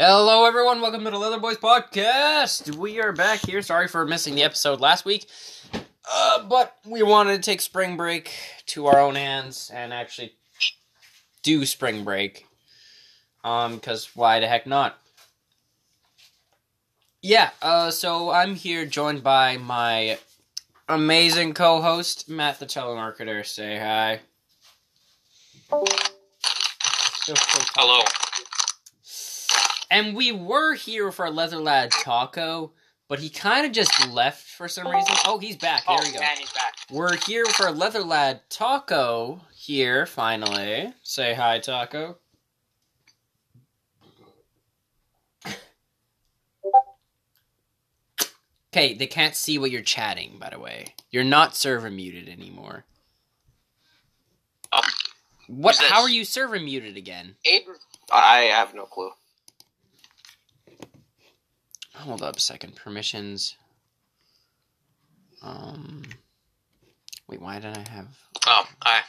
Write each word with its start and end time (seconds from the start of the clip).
Hello, 0.00 0.44
everyone. 0.44 0.80
Welcome 0.80 1.02
to 1.06 1.10
the 1.10 1.18
Leather 1.18 1.40
Boys 1.40 1.56
podcast. 1.56 2.76
We 2.76 3.00
are 3.00 3.10
back 3.10 3.44
here. 3.44 3.60
Sorry 3.62 3.88
for 3.88 4.06
missing 4.06 4.36
the 4.36 4.44
episode 4.44 4.80
last 4.80 5.04
week, 5.04 5.26
uh, 6.08 6.44
but 6.44 6.76
we 6.86 7.02
wanted 7.02 7.34
to 7.34 7.42
take 7.42 7.60
spring 7.60 7.96
break 7.96 8.30
to 8.66 8.86
our 8.86 9.00
own 9.00 9.16
hands 9.16 9.72
and 9.74 9.92
actually 9.92 10.34
do 11.42 11.66
spring 11.66 12.04
break. 12.04 12.46
Um, 13.42 13.74
because 13.74 14.14
why 14.14 14.38
the 14.38 14.46
heck 14.46 14.68
not? 14.68 14.96
Yeah. 17.20 17.50
Uh, 17.60 17.90
so 17.90 18.30
I'm 18.30 18.54
here 18.54 18.86
joined 18.86 19.24
by 19.24 19.56
my 19.56 20.20
amazing 20.88 21.54
co-host 21.54 22.30
Matt, 22.30 22.60
the 22.60 22.66
telemarketer. 22.66 23.44
Say 23.44 23.76
hi. 23.76 24.20
Hello. 27.74 28.04
And 29.90 30.14
we 30.14 30.32
were 30.32 30.74
here 30.74 31.10
for 31.10 31.26
our 31.26 31.30
Leather 31.32 31.56
Lad 31.58 31.90
Taco, 31.90 32.72
but 33.08 33.20
he 33.20 33.30
kind 33.30 33.64
of 33.64 33.72
just 33.72 34.08
left 34.10 34.46
for 34.46 34.68
some 34.68 34.86
reason. 34.86 35.14
Oh, 35.24 35.38
he's 35.38 35.56
back. 35.56 35.86
There 35.86 35.96
oh, 35.98 36.02
we 36.04 36.12
go. 36.12 36.20
and 36.20 36.38
he's 36.38 36.52
back. 36.52 36.74
We're 36.90 37.16
here 37.16 37.46
for 37.46 37.66
our 37.66 37.72
Leather 37.72 38.02
Lad 38.02 38.42
Taco 38.50 39.40
here, 39.54 40.04
finally. 40.04 40.92
Say 41.02 41.34
hi, 41.34 41.58
Taco. 41.58 42.18
Okay, 48.70 48.92
they 48.94 49.06
can't 49.06 49.34
see 49.34 49.58
what 49.58 49.70
you're 49.70 49.80
chatting, 49.80 50.36
by 50.38 50.50
the 50.50 50.58
way. 50.58 50.94
You're 51.10 51.24
not 51.24 51.56
server 51.56 51.90
muted 51.90 52.28
anymore. 52.28 52.84
Oh, 54.70 54.82
What? 55.46 55.78
How 55.78 56.02
are 56.02 56.10
you 56.10 56.24
server 56.24 56.60
muted 56.60 56.96
again? 56.96 57.36
Aiden. 57.46 57.76
I 58.12 58.40
have 58.40 58.74
no 58.74 58.84
clue. 58.84 59.10
Hold 61.98 62.22
up 62.22 62.36
a 62.36 62.40
second. 62.40 62.76
Permissions. 62.76 63.56
Um. 65.42 66.04
Wait, 67.28 67.40
why 67.40 67.58
did 67.58 67.76
I 67.76 67.88
have? 67.90 68.08
Oh, 68.46 68.64
I. 68.82 69.00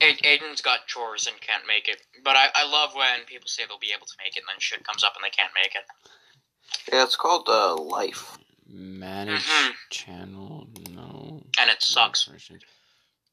A- 0.00 0.14
Aiden's 0.22 0.60
got 0.60 0.86
chores 0.86 1.26
and 1.26 1.40
can't 1.40 1.66
make 1.66 1.88
it, 1.88 2.00
but 2.22 2.36
I, 2.36 2.46
I 2.54 2.70
love 2.70 2.94
when 2.94 3.24
people 3.26 3.48
say 3.48 3.64
they'll 3.68 3.80
be 3.80 3.92
able 3.96 4.06
to 4.06 4.12
make 4.24 4.36
it 4.36 4.40
and 4.40 4.46
then 4.48 4.60
shit 4.60 4.84
comes 4.84 5.02
up 5.02 5.14
and 5.16 5.24
they 5.24 5.30
can't 5.30 5.50
make 5.60 5.74
it. 5.74 6.92
Yeah, 6.92 7.02
it's 7.02 7.16
called 7.16 7.48
uh, 7.48 7.74
Life. 7.76 8.38
Manage 8.68 9.42
Mhm. 9.44 9.72
channel, 9.90 10.68
no. 10.90 11.42
And 11.58 11.68
it 11.70 11.82
sucks. 11.82 12.24
Version. 12.26 12.60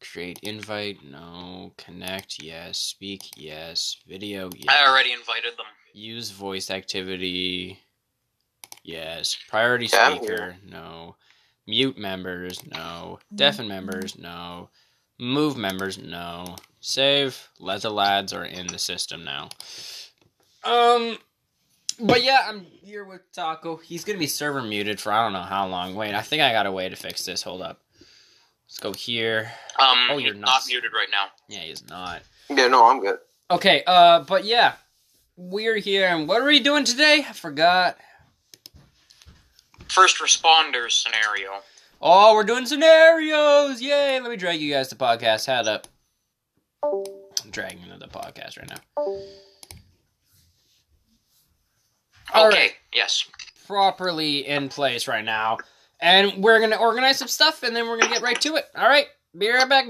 Create 0.01 0.39
invite, 0.43 0.97
no. 1.03 1.73
Connect, 1.77 2.41
yes. 2.41 2.77
Speak, 2.77 3.21
yes. 3.38 3.97
Video, 4.07 4.49
yes. 4.55 4.67
I 4.69 4.88
already 4.88 5.11
invited 5.13 5.53
them. 5.57 5.65
Use 5.93 6.31
voice 6.31 6.69
activity, 6.69 7.79
yes. 8.83 9.38
Priority 9.49 9.88
Yeah, 9.91 10.16
speaker, 10.16 10.57
no. 10.67 11.16
Mute 11.67 11.97
members, 11.97 12.66
no. 12.66 13.19
Deafen 13.33 13.67
members, 13.67 14.17
no. 14.17 14.69
Move 15.17 15.57
members, 15.57 15.97
no. 15.97 16.55
Save. 16.81 17.49
Let 17.59 17.81
the 17.81 17.89
lads 17.89 18.33
are 18.33 18.45
in 18.45 18.67
the 18.67 18.77
system 18.77 19.23
now. 19.23 19.49
Um, 20.63 21.17
but 21.99 22.23
yeah, 22.23 22.41
I'm 22.47 22.61
here 22.61 23.05
with 23.05 23.21
Taco. 23.33 23.77
He's 23.77 24.03
gonna 24.03 24.19
be 24.19 24.27
server 24.27 24.61
muted 24.61 24.99
for 24.99 25.11
I 25.11 25.23
don't 25.23 25.33
know 25.33 25.41
how 25.41 25.67
long. 25.67 25.95
Wait, 25.95 26.13
I 26.13 26.21
think 26.21 26.43
I 26.43 26.51
got 26.51 26.66
a 26.66 26.71
way 26.71 26.89
to 26.89 26.95
fix 26.95 27.25
this. 27.25 27.41
Hold 27.43 27.61
up. 27.61 27.81
Let's 28.67 28.80
go 28.80 28.94
here. 28.94 29.52
Um, 29.80 30.08
Oh, 30.11 30.17
you're 30.17 30.33
he's 30.33 30.41
not 30.41 30.61
muted 30.67 30.91
right 30.94 31.08
now. 31.11 31.27
Yeah, 31.47 31.59
he's 31.59 31.88
not. 31.88 32.21
Yeah, 32.49 32.67
no, 32.67 32.89
I'm 32.89 32.99
good. 32.99 33.19
Okay, 33.52 33.83
uh, 33.85 34.22
but 34.22 34.44
yeah, 34.45 34.73
we're 35.38 35.77
here, 35.77 36.07
and 36.07 36.27
what 36.27 36.41
are 36.41 36.45
we 36.45 36.59
doing 36.59 36.83
today? 36.83 37.25
I 37.27 37.33
forgot. 37.33 37.97
First 39.88 40.17
responders 40.19 40.91
scenario. 40.91 41.61
Oh, 42.01 42.34
we're 42.34 42.44
doing 42.44 42.66
scenarios! 42.66 43.81
Yay! 43.81 44.19
Let 44.19 44.29
me 44.29 44.35
drag 44.35 44.59
you 44.59 44.73
guys 44.73 44.88
to 44.89 44.95
podcast. 44.95 45.45
Head 45.45 45.68
up. 45.68 45.88
I'm 46.84 47.51
dragging 47.51 47.81
into 47.84 47.97
the 47.97 48.07
podcast 48.07 48.57
right 48.57 48.69
now. 48.69 49.03
All 52.34 52.47
okay, 52.47 52.57
right. 52.57 52.73
yes. 52.94 53.25
properly 53.68 54.45
in 54.47 54.69
place 54.69 55.07
right 55.07 55.23
now. 55.23 55.57
And 56.05 56.43
we're 56.43 56.59
gonna 56.59 56.75
organize 56.75 57.17
some 57.17 57.27
stuff 57.27 57.63
and 57.63 57.75
then 57.75 57.88
we're 57.88 57.97
gonna 57.97 58.13
get 58.13 58.21
right 58.21 58.39
to 58.41 58.57
it. 58.57 58.66
Alright, 58.77 59.07
be 59.35 59.49
right 59.49 59.67
back. 59.67 59.88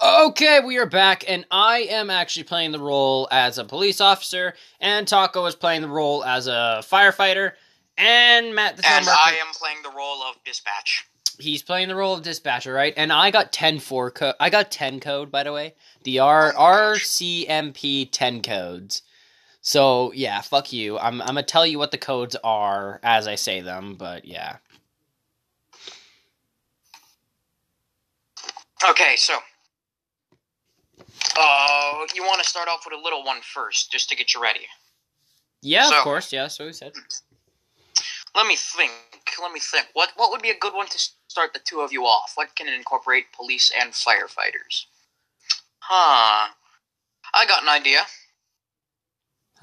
Okay, 0.00 0.60
we 0.60 0.78
are 0.78 0.86
back, 0.86 1.24
and 1.26 1.44
I 1.50 1.88
am 1.90 2.08
actually 2.08 2.44
playing 2.44 2.70
the 2.70 2.78
role 2.78 3.26
as 3.32 3.58
a 3.58 3.64
police 3.64 4.00
officer, 4.00 4.54
and 4.78 5.08
Taco 5.08 5.46
is 5.46 5.56
playing 5.56 5.82
the 5.82 5.88
role 5.88 6.22
as 6.24 6.46
a 6.46 6.82
firefighter, 6.82 7.52
and 7.96 8.54
Matt 8.54 8.76
the 8.76 8.86
And 8.86 9.08
I 9.08 9.36
am 9.40 9.52
playing 9.54 9.78
the 9.82 9.90
role 9.90 10.22
of 10.22 10.36
dispatch. 10.44 11.06
he's 11.40 11.62
playing 11.62 11.88
the 11.88 11.96
role 11.96 12.14
of 12.14 12.22
dispatcher, 12.22 12.72
right? 12.72 12.94
And 12.96 13.12
I 13.12 13.32
got 13.32 13.52
10 13.52 13.80
4 13.80 14.10
code. 14.12 14.34
I 14.38 14.50
got 14.50 14.70
10 14.70 15.00
code, 15.00 15.32
by 15.32 15.42
the 15.42 15.52
way. 15.52 15.74
The 16.04 16.20
R 16.20 16.52
RCMP 16.52 18.08
10 18.12 18.42
codes. 18.42 19.02
So, 19.66 20.12
yeah, 20.12 20.42
fuck 20.42 20.74
you. 20.74 20.98
I'm 20.98 21.22
I'm 21.22 21.36
to 21.36 21.42
tell 21.42 21.66
you 21.66 21.78
what 21.78 21.90
the 21.90 21.96
codes 21.96 22.36
are 22.44 23.00
as 23.02 23.26
I 23.26 23.34
say 23.34 23.62
them, 23.62 23.94
but 23.96 24.26
yeah. 24.26 24.58
Okay, 28.88 29.14
so. 29.16 29.38
Uh, 31.36 32.06
you 32.14 32.22
want 32.22 32.42
to 32.42 32.48
start 32.48 32.68
off 32.68 32.84
with 32.84 32.98
a 32.98 33.02
little 33.02 33.24
one 33.24 33.40
first, 33.40 33.90
just 33.90 34.10
to 34.10 34.16
get 34.16 34.34
you 34.34 34.42
ready. 34.42 34.66
Yeah, 35.62 35.88
So- 35.88 35.96
of 35.96 36.04
course. 36.04 36.30
Yeah, 36.30 36.48
so 36.48 36.66
we 36.66 36.74
said. 36.74 36.92
Let 38.34 38.46
me 38.46 38.56
think. 38.56 38.92
Let 39.40 39.50
me 39.52 39.60
think. 39.60 39.86
What 39.94 40.10
what 40.16 40.30
would 40.30 40.42
be 40.42 40.50
a 40.50 40.58
good 40.58 40.74
one 40.74 40.88
to 40.88 40.98
start 41.28 41.54
the 41.54 41.60
two 41.60 41.80
of 41.80 41.90
you 41.90 42.04
off? 42.04 42.32
What 42.34 42.54
can 42.54 42.68
incorporate 42.68 43.32
police 43.32 43.72
and 43.74 43.92
firefighters? 43.92 44.84
Huh. 45.78 46.50
I 47.32 47.46
got 47.46 47.62
an 47.62 47.68
idea. 47.70 48.02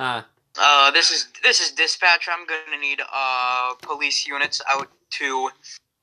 Huh. 0.01 0.23
Uh, 0.59 0.89
this 0.89 1.11
is 1.11 1.27
this 1.43 1.61
is 1.61 1.69
dispatch. 1.71 2.27
I'm 2.27 2.47
gonna 2.47 2.81
need 2.81 3.01
uh 3.13 3.75
police 3.83 4.25
units 4.25 4.59
out 4.73 4.87
to 5.11 5.49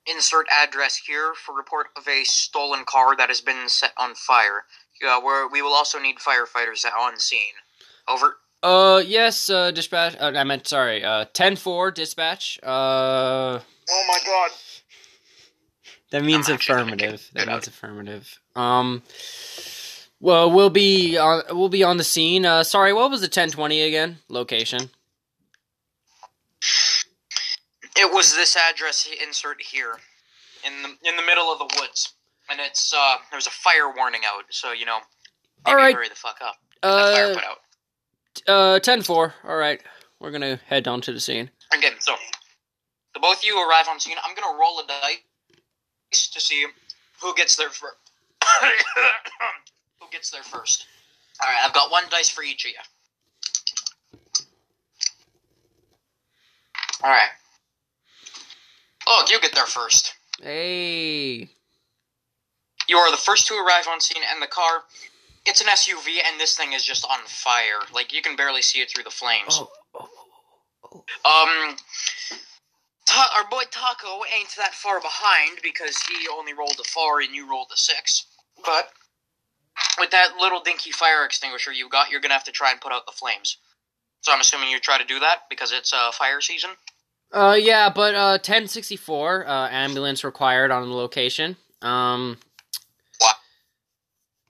insert 0.06 0.47
address 0.56 0.97
here 0.97 1.32
for 1.34 1.53
report 1.53 1.88
of 1.97 2.06
a 2.06 2.22
stolen 2.22 2.84
car 2.86 3.16
that 3.16 3.28
has 3.28 3.41
been 3.41 3.69
set 3.69 3.91
on 3.97 4.14
fire. 4.14 4.62
Yeah, 5.03 5.19
where 5.19 5.48
we 5.48 5.62
will 5.62 5.72
also 5.75 5.98
need 5.98 6.19
firefighters 6.19 6.84
on 6.97 7.19
scene. 7.19 7.59
Over. 8.09 8.36
Uh, 8.62 9.03
yes, 9.04 9.50
uh, 9.50 9.72
dispatch. 9.72 10.16
Uh, 10.20 10.32
I 10.34 10.44
meant, 10.44 10.66
sorry, 10.69 11.03
uh, 11.04 11.25
10 11.32 11.56
4 11.56 11.91
dispatch. 11.91 12.59
Uh, 12.62 13.59
Oh 13.91 14.04
my 14.09 14.19
god. 14.25 14.50
that 16.10 16.25
means 16.25 16.48
I'm 16.48 16.54
actually 16.54 16.75
gonna 16.76 16.92
affirmative. 16.94 17.30
get 17.34 17.34
That 17.34 17.48
means 17.53 17.65
out. 17.65 17.66
affirmative. 17.66 18.38
Um, 18.56 19.03
well, 20.21 20.51
we'll 20.51 20.71
be 20.71 21.17
on, 21.17 21.43
we'll 21.51 21.69
be 21.69 21.83
on 21.84 21.97
the 21.97 22.05
scene. 22.05 22.45
Uh, 22.45 22.62
sorry, 22.65 22.93
what 22.93 23.11
was 23.11 23.21
the 23.21 23.27
1020 23.27 23.83
again? 23.83 24.19
Location. 24.29 24.91
It 27.97 28.12
was 28.12 28.34
this 28.34 28.57
address 28.57 29.09
insert 29.23 29.61
here, 29.61 29.97
in 30.65 30.83
the 30.83 30.89
in 31.09 31.17
the 31.17 31.23
middle 31.23 31.53
of 31.53 31.59
the 31.59 31.69
woods, 31.81 32.12
and 32.49 32.61
it's 32.61 32.95
uh 32.95 33.17
there's 33.33 33.47
a 33.49 33.51
fire 33.51 33.93
warning 33.95 34.21
out, 34.27 34.45
so 34.51 34.73
you 34.73 34.87
know. 34.87 34.99
Maybe 35.67 35.75
Alright. 35.75 35.95
hurry 35.97 36.09
the 36.09 36.15
fuck 36.15 36.39
up. 36.41 36.55
Get 36.83 36.89
fire 36.89 37.33
Uh, 37.33 37.34
put 37.34 37.45
out. 37.45 38.77
uh, 38.77 38.78
10 38.78 39.03
4. 39.03 39.34
Alright. 39.45 39.83
We're 40.21 40.31
gonna 40.31 40.61
head 40.69 40.84
down 40.84 41.01
to 41.03 41.12
the 41.12 41.19
scene. 41.19 41.51
Okay, 41.75 41.91
so 41.99 42.15
the 43.15 43.21
both 43.21 43.39
of 43.39 43.45
you 43.45 43.59
arrive 43.69 43.89
on 43.89 43.99
scene. 43.99 44.17
I'm 44.25 44.37
gonna 44.37 44.57
roll 44.57 44.78
a 44.78 44.87
dice 44.87 46.28
to 46.28 46.41
see 46.41 46.67
who 47.21 47.34
gets 47.34 47.57
there 47.57 47.71
first. 47.71 47.97
who 50.09 50.17
gets 50.17 50.31
there 50.31 50.43
first? 50.43 50.87
All 51.41 51.49
right, 51.49 51.65
I've 51.65 51.75
got 51.75 51.91
one 51.91 52.05
dice 52.11 52.29
for 52.29 52.43
each 52.43 52.65
of 52.65 52.73
you. 52.73 52.77
All 57.03 57.10
right. 57.10 57.28
Oh, 59.07 59.25
you 59.31 59.41
get 59.41 59.55
there 59.55 59.66
first. 59.66 60.15
Hey. 60.43 61.49
You 62.89 62.97
are 62.97 63.10
the 63.10 63.16
first 63.16 63.47
to 63.49 63.55
arrive 63.55 63.87
on 63.89 64.01
scene, 64.01 64.22
and 64.33 64.43
the 64.43 64.47
car. 64.47 64.83
It's 65.47 65.60
an 65.60 65.69
SUV, 65.69 66.19
and 66.27 66.41
this 66.41 66.57
thing 66.57 66.72
is 66.72 66.84
just 66.84 67.07
on 67.09 67.21
fire. 67.27 67.81
Like 67.95 68.13
you 68.13 68.21
can 68.21 68.37
barely 68.37 68.63
see 68.63 68.81
it 68.81 68.91
through 68.91 69.04
the 69.04 69.11
flames. 69.11 69.61
Oh, 69.61 69.71
oh, 69.95 70.09
oh, 71.25 71.69
Um, 71.71 71.77
Ta- 73.07 73.33
our 73.37 73.49
boy 73.49 73.63
Taco 73.71 74.21
ain't 74.37 74.54
that 74.59 74.75
far 74.75 75.01
behind 75.01 75.61
because 75.63 75.97
he 76.03 76.28
only 76.28 76.53
rolled 76.53 76.78
a 76.78 76.84
four 76.84 77.21
and 77.21 77.34
you 77.34 77.49
rolled 77.49 77.71
a 77.72 77.77
six. 77.77 78.27
But 78.65 78.91
with 79.98 80.10
that 80.10 80.36
little 80.39 80.60
dinky 80.60 80.91
fire 80.91 81.25
extinguisher 81.25 81.72
you 81.72 81.89
got, 81.89 82.10
you're 82.10 82.21
gonna 82.21 82.34
have 82.34 82.45
to 82.45 82.53
try 82.53 82.71
and 82.71 82.80
put 82.80 82.92
out 82.92 83.07
the 83.07 83.13
flames. 83.13 83.59
So 84.21 84.33
I'm 84.33 84.41
assuming 84.41 84.71
you 84.71 84.80
try 84.80 84.98
to 84.98 85.04
do 85.04 85.19
that 85.21 85.42
because 85.48 85.72
it's 85.72 85.92
uh, 85.92 86.10
fire 86.13 86.41
season. 86.41 86.71
Uh, 87.33 87.57
yeah, 87.59 87.91
but 87.95 88.15
uh, 88.15 88.39
1064 88.39 89.47
uh, 89.47 89.69
ambulance 89.71 90.25
required 90.25 90.71
on 90.71 90.89
the 90.89 90.95
location. 90.95 91.57
Um, 91.83 92.39
What? 93.19 93.36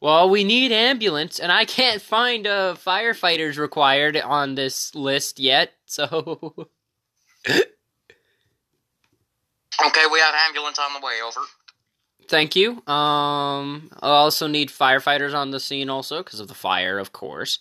Well, 0.01 0.31
we 0.31 0.45
need 0.45 0.71
ambulance, 0.73 1.41
and 1.41 1.51
I 1.51 1.65
can't 1.65 2.01
find 2.01 2.47
uh, 2.47 2.77
firefighters 2.77 3.59
required 3.59 4.17
on 4.17 4.55
this 4.55 4.95
list 4.95 5.41
yet. 5.41 5.73
So, 5.87 6.69
Okay, 9.87 10.05
we 10.13 10.19
have 10.19 10.35
ambulance 10.47 10.79
on 10.79 10.93
the 10.93 11.05
way. 11.05 11.21
Over. 11.25 11.41
Thank 12.29 12.55
you. 12.55 12.83
Um, 12.87 13.91
I 14.01 14.09
also 14.09 14.47
need 14.47 14.69
firefighters 14.69 15.35
on 15.35 15.51
the 15.51 15.61
scene, 15.61 15.91
also 15.91 16.23
because 16.23 16.41
of 16.41 16.49
the 16.49 16.55
fire, 16.55 16.99
of 16.99 17.13
course. 17.13 17.59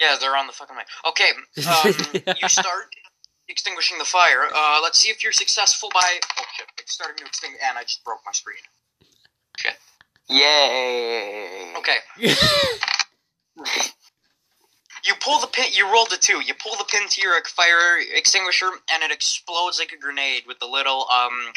Yeah, 0.00 0.16
they're 0.20 0.36
on 0.36 0.46
the 0.46 0.52
fucking 0.52 0.76
way. 0.76 0.84
Okay, 1.08 1.30
um, 1.68 2.34
you 2.40 2.48
start 2.48 2.94
extinguishing 3.48 3.98
the 3.98 4.04
fire. 4.04 4.44
Uh, 4.54 4.80
let's 4.82 4.98
see 4.98 5.10
if 5.10 5.22
you're 5.22 5.32
successful 5.32 5.90
by. 5.92 6.20
Oh 6.38 6.44
shit! 6.56 6.66
It's 6.78 6.92
starting 6.92 7.16
to 7.18 7.24
extinguish, 7.26 7.60
and 7.68 7.76
I 7.76 7.82
just 7.82 8.04
broke 8.04 8.20
my 8.24 8.32
screen. 8.32 8.56
Shit. 9.58 9.76
Yay! 10.28 11.74
Okay, 11.76 11.96
you 15.04 15.14
pull 15.20 15.40
the 15.40 15.48
pin. 15.48 15.66
You 15.72 15.92
rolled 15.92 16.12
a 16.12 16.16
two. 16.16 16.40
You 16.40 16.54
pull 16.54 16.76
the 16.78 16.84
pin 16.84 17.08
to 17.08 17.20
your 17.20 17.34
fire 17.44 17.98
extinguisher, 18.14 18.70
and 18.92 19.02
it 19.02 19.10
explodes 19.10 19.78
like 19.78 19.92
a 19.92 19.98
grenade 19.98 20.44
with 20.46 20.58
the 20.60 20.66
little 20.66 21.06
um 21.10 21.52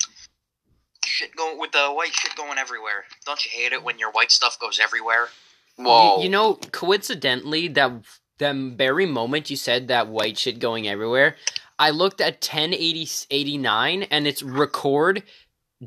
shit 1.05 1.35
going 1.35 1.59
with 1.59 1.71
the 1.71 1.87
white 1.87 2.13
shit 2.13 2.35
going 2.35 2.57
everywhere. 2.57 3.05
Don't 3.25 3.43
you 3.45 3.51
hate 3.53 3.73
it 3.73 3.83
when 3.83 3.99
your 3.99 4.11
white 4.11 4.31
stuff 4.31 4.59
goes 4.59 4.79
everywhere? 4.81 5.29
Whoa. 5.75 6.17
You, 6.17 6.23
you 6.23 6.29
know, 6.29 6.55
coincidentally, 6.71 7.67
that 7.69 7.91
that 8.39 8.55
very 8.55 9.05
moment 9.05 9.49
you 9.49 9.57
said 9.57 9.87
that 9.87 10.07
white 10.07 10.37
shit 10.37 10.59
going 10.59 10.87
everywhere, 10.87 11.35
I 11.79 11.89
looked 11.91 12.21
at 12.21 12.35
1080 12.35 13.65
and 14.11 14.27
it's 14.27 14.43
record 14.43 15.23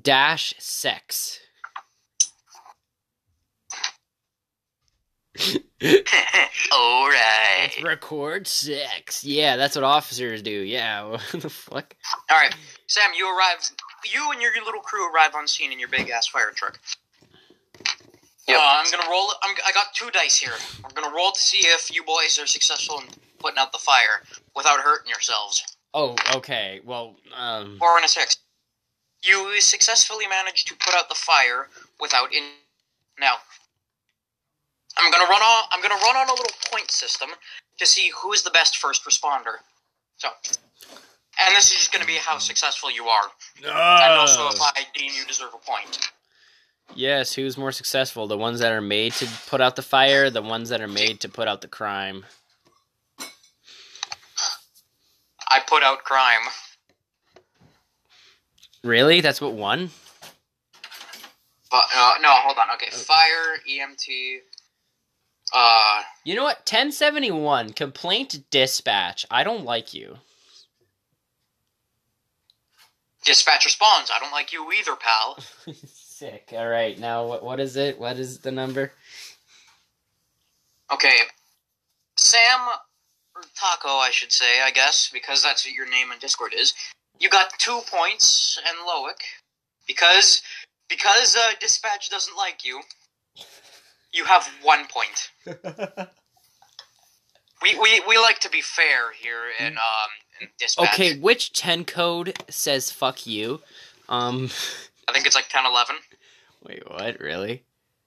dash 0.01 0.55
sex. 0.59 1.41
All 6.73 7.09
right. 7.09 7.67
It's 7.67 7.83
record 7.83 8.47
sex. 8.47 9.25
Yeah, 9.25 9.57
that's 9.57 9.77
what 9.77 9.85
officers 9.85 10.43
do. 10.43 10.51
Yeah, 10.51 11.05
what 11.11 11.23
the 11.33 11.51
fuck? 11.51 11.95
All 12.31 12.37
right, 12.37 12.55
Sam. 12.87 13.11
You 13.17 13.29
arrive. 13.29 13.59
You 14.13 14.33
and 14.33 14.41
your 14.41 14.53
little 14.65 14.81
crew 14.81 15.13
arrive 15.13 15.35
on 15.35 15.47
scene 15.49 15.73
in 15.73 15.79
your 15.79 15.89
big 15.89 16.11
ass 16.11 16.27
fire 16.29 16.53
truck. 16.55 16.79
Yep. 18.49 18.59
Uh, 18.59 18.63
I'm 18.63 18.91
gonna 18.91 19.11
roll. 19.11 19.33
I'm, 19.43 19.57
I 19.67 19.73
got 19.73 19.93
two 19.95 20.11
dice 20.11 20.39
here. 20.39 20.53
I'm 20.85 20.91
gonna 20.95 21.15
roll 21.15 21.33
to 21.33 21.41
see 21.41 21.67
if 21.67 21.93
you 21.93 22.05
boys 22.05 22.39
are 22.41 22.47
successful 22.47 23.01
in 23.01 23.07
putting 23.39 23.59
out 23.59 23.73
the 23.73 23.79
fire 23.79 24.23
without 24.55 24.81
hurting 24.81 25.09
yourselves. 25.09 25.65
Oh, 25.95 26.15
okay. 26.35 26.81
Well, 26.85 27.17
um, 27.37 27.77
Four 27.79 27.97
and 27.97 28.05
a 28.05 28.09
six. 28.09 28.39
You 29.23 29.61
successfully 29.61 30.27
managed 30.29 30.69
to 30.69 30.77
put 30.77 30.95
out 30.95 31.09
the 31.09 31.17
fire 31.17 31.69
without 32.01 32.33
in. 32.33 32.43
Now, 33.19 33.35
I'm 34.97 35.11
gonna 35.11 35.29
run 35.29 35.43
on. 35.43 35.65
I'm 35.73 35.83
gonna 35.83 35.95
run 35.95 36.17
on 36.17 36.29
a 36.29 36.33
little 36.33 36.57
point 36.71 36.91
system 36.91 37.31
to 37.79 37.87
see 37.87 38.13
who 38.17 38.33
is 38.33 38.43
the 38.43 38.51
best 38.51 38.77
first 38.77 39.05
responder. 39.05 39.57
So, 40.19 40.29
and 41.41 41.57
this 41.57 41.67
is 41.71 41.77
just 41.79 41.93
gonna 41.93 42.05
be 42.07 42.15
how 42.17 42.39
successful 42.39 42.91
you 42.91 43.07
are, 43.07 43.31
and 43.65 44.13
also 44.21 44.49
if 44.49 44.61
I 44.61 44.85
deem 44.95 45.13
you 45.17 45.25
deserve 45.27 45.51
a 45.55 45.59
point. 45.59 46.11
yes. 46.95 47.35
Who's 47.35 47.57
more 47.59 47.73
successful? 47.73 48.27
The 48.27 48.39
ones 48.39 48.61
that 48.61 48.73
are 48.73 48.81
made 48.81 49.13
to 49.15 49.27
put 49.49 49.61
out 49.61 49.77
the 49.77 49.83
fire, 49.83 50.31
the 50.31 50.43
ones 50.43 50.69
that 50.71 50.81
are 50.81 50.89
made 50.89 51.21
to 51.21 51.29
put 51.29 51.49
out 51.49 51.61
the 51.61 51.69
crime. 51.69 52.25
I 55.49 55.61
put 55.67 55.83
out 55.83 56.03
crime. 56.05 56.43
Really? 58.83 59.21
That's 59.21 59.41
what 59.41 59.53
won? 59.55 59.91
But 61.71 61.85
uh, 61.95 62.15
no, 62.21 62.29
hold 62.31 62.57
on. 62.59 62.71
Okay, 62.75 62.91
fire, 62.91 63.59
EMT. 63.69 64.39
Uh, 65.53 66.03
You 66.25 66.35
know 66.35 66.43
what? 66.45 66.59
1071 66.59 67.73
complaint 67.73 68.45
dispatch. 68.51 69.27
I 69.31 69.45
don't 69.45 69.65
like 69.65 69.95
you. 69.95 70.19
Dispatch 73.27 73.67
responds. 73.67 74.11
I 74.15 74.19
don't 74.19 74.33
like 74.33 74.53
you 74.53 74.73
either, 74.73 74.97
pal. 74.97 75.39
Sick. 75.87 76.55
All 76.57 76.69
right. 76.69 76.99
Now 76.99 77.27
what 77.27 77.45
what 77.45 77.61
is 77.61 77.77
it? 77.77 77.99
What 77.99 78.19
is 78.19 78.39
the 78.39 78.53
number? 78.53 78.93
Okay, 80.91 81.19
Sam 82.17 82.61
or 83.35 83.43
Taco, 83.59 83.89
I 83.89 84.11
should 84.13 84.33
say, 84.33 84.61
I 84.65 84.71
guess, 84.71 85.11
because 85.13 85.43
that's 85.43 85.67
what 85.67 85.75
your 85.75 85.91
name 85.91 86.13
in 86.13 86.19
Discord 86.21 86.55
is. 86.57 86.73
You 87.19 87.29
got 87.29 87.59
two 87.59 87.81
points, 87.91 88.59
and 88.67 88.79
Loic, 88.89 89.21
because 89.87 90.43
because 90.89 91.37
uh, 91.37 91.53
dispatch 91.61 92.09
doesn't 92.09 92.37
like 92.37 92.65
you. 92.65 92.81
You 94.15 94.25
have 94.25 94.49
one 94.63 94.87
point. 94.87 96.09
We, 97.63 97.79
we, 97.79 98.03
we 98.07 98.19
like 98.19 98.39
to 98.41 98.51
be 98.51 98.61
fair 98.61 99.13
here 99.19 99.45
in 99.59 99.73
um 99.73 100.11
in 100.26 100.26
dispatch. 100.59 100.93
Okay, 100.95 101.19
which 101.19 101.53
10 101.53 101.85
code 101.85 102.37
says 102.49 102.91
fuck 102.91 103.27
you? 103.27 103.61
Um 104.09 104.51
I 105.09 105.13
think 105.13 105.27
it's 105.27 105.37
like 105.37 105.49
10, 105.49 105.65
11. 105.67 105.97
wait, 106.65 106.91
what? 106.91 107.21
Really? 107.21 107.63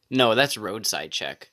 No, 0.09 0.35
that's 0.35 0.57
roadside 0.57 1.11
check. 1.11 1.49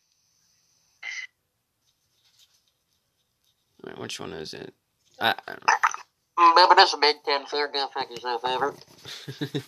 Wait, 3.85 3.99
which 3.99 4.19
one 4.19 4.33
is 4.33 4.55
it? 4.55 4.75
I, 5.21 5.35
I 5.47 5.53
don't 5.53 5.63
Maybe 6.39 6.75
this 6.75 6.93
a 6.93 6.99
Big 6.99 7.17
Ten 7.25 7.47
fair. 7.47 7.69
Go 7.69 7.87
fuck 7.95 8.11
yourself, 8.11 8.45
over. 8.45 8.75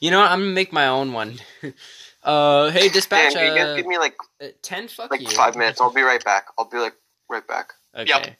you 0.00 0.10
know 0.10 0.20
what? 0.20 0.30
I'm 0.30 0.40
gonna 0.40 0.52
make 0.52 0.72
my 0.72 0.86
own 0.86 1.12
one. 1.12 1.40
uh, 2.22 2.70
hey, 2.70 2.88
dispatch. 2.88 3.34
Man, 3.34 3.58
Uh, 3.58 3.76
give 3.76 3.86
me 3.86 3.98
like 3.98 4.14
uh, 4.40 4.48
10 4.62 4.88
fuck 4.88 5.10
like 5.10 5.20
you. 5.20 5.28
five 5.28 5.56
minutes. 5.56 5.80
I'll 5.80 5.92
be 5.92 6.02
right 6.02 6.24
back. 6.24 6.46
I'll 6.56 6.68
be 6.68 6.78
like 6.78 6.94
right 7.28 7.46
back. 7.46 7.72
Okay. 7.96 8.36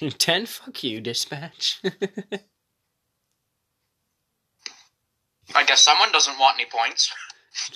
10 0.18 0.46
fuck 0.46 0.82
you, 0.84 1.00
dispatch. 1.00 1.80
I 5.54 5.64
guess 5.64 5.80
someone 5.80 6.10
doesn't 6.12 6.38
want 6.38 6.58
any 6.60 6.68
points. 6.68 7.12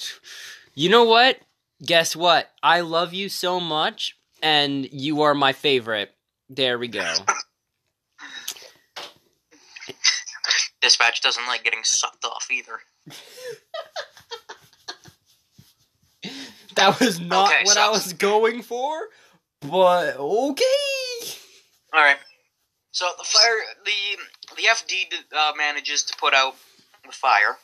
you 0.74 0.88
know 0.88 1.04
what? 1.04 1.38
Guess 1.84 2.14
what? 2.16 2.50
I 2.62 2.80
love 2.80 3.14
you 3.14 3.28
so 3.28 3.58
much, 3.60 4.16
and 4.42 4.86
you 4.92 5.22
are 5.22 5.34
my 5.34 5.52
favorite. 5.52 6.10
There 6.48 6.78
we 6.78 6.88
go. 6.88 7.14
Dispatch 10.82 11.20
doesn't 11.22 11.46
like 11.46 11.62
getting 11.64 11.84
sucked 11.84 12.24
off 12.24 12.48
either. 12.50 12.80
That 16.74 16.98
was 17.00 17.20
not 17.20 17.48
Okay, 17.52 17.64
what 17.64 17.74
so- 17.74 17.80
I 17.82 17.88
was 17.90 18.12
going 18.14 18.62
for, 18.62 19.08
but 19.60 20.16
okay. 20.16 20.64
All 21.92 22.00
right. 22.00 22.18
So 22.92 23.08
the 23.18 23.24
fire, 23.24 23.60
the 23.84 24.56
the 24.56 24.62
FD 24.62 25.14
uh, 25.36 25.52
manages 25.56 26.02
to 26.04 26.16
put 26.16 26.34
out 26.34 26.54
the 27.06 27.12
fire. 27.12 27.56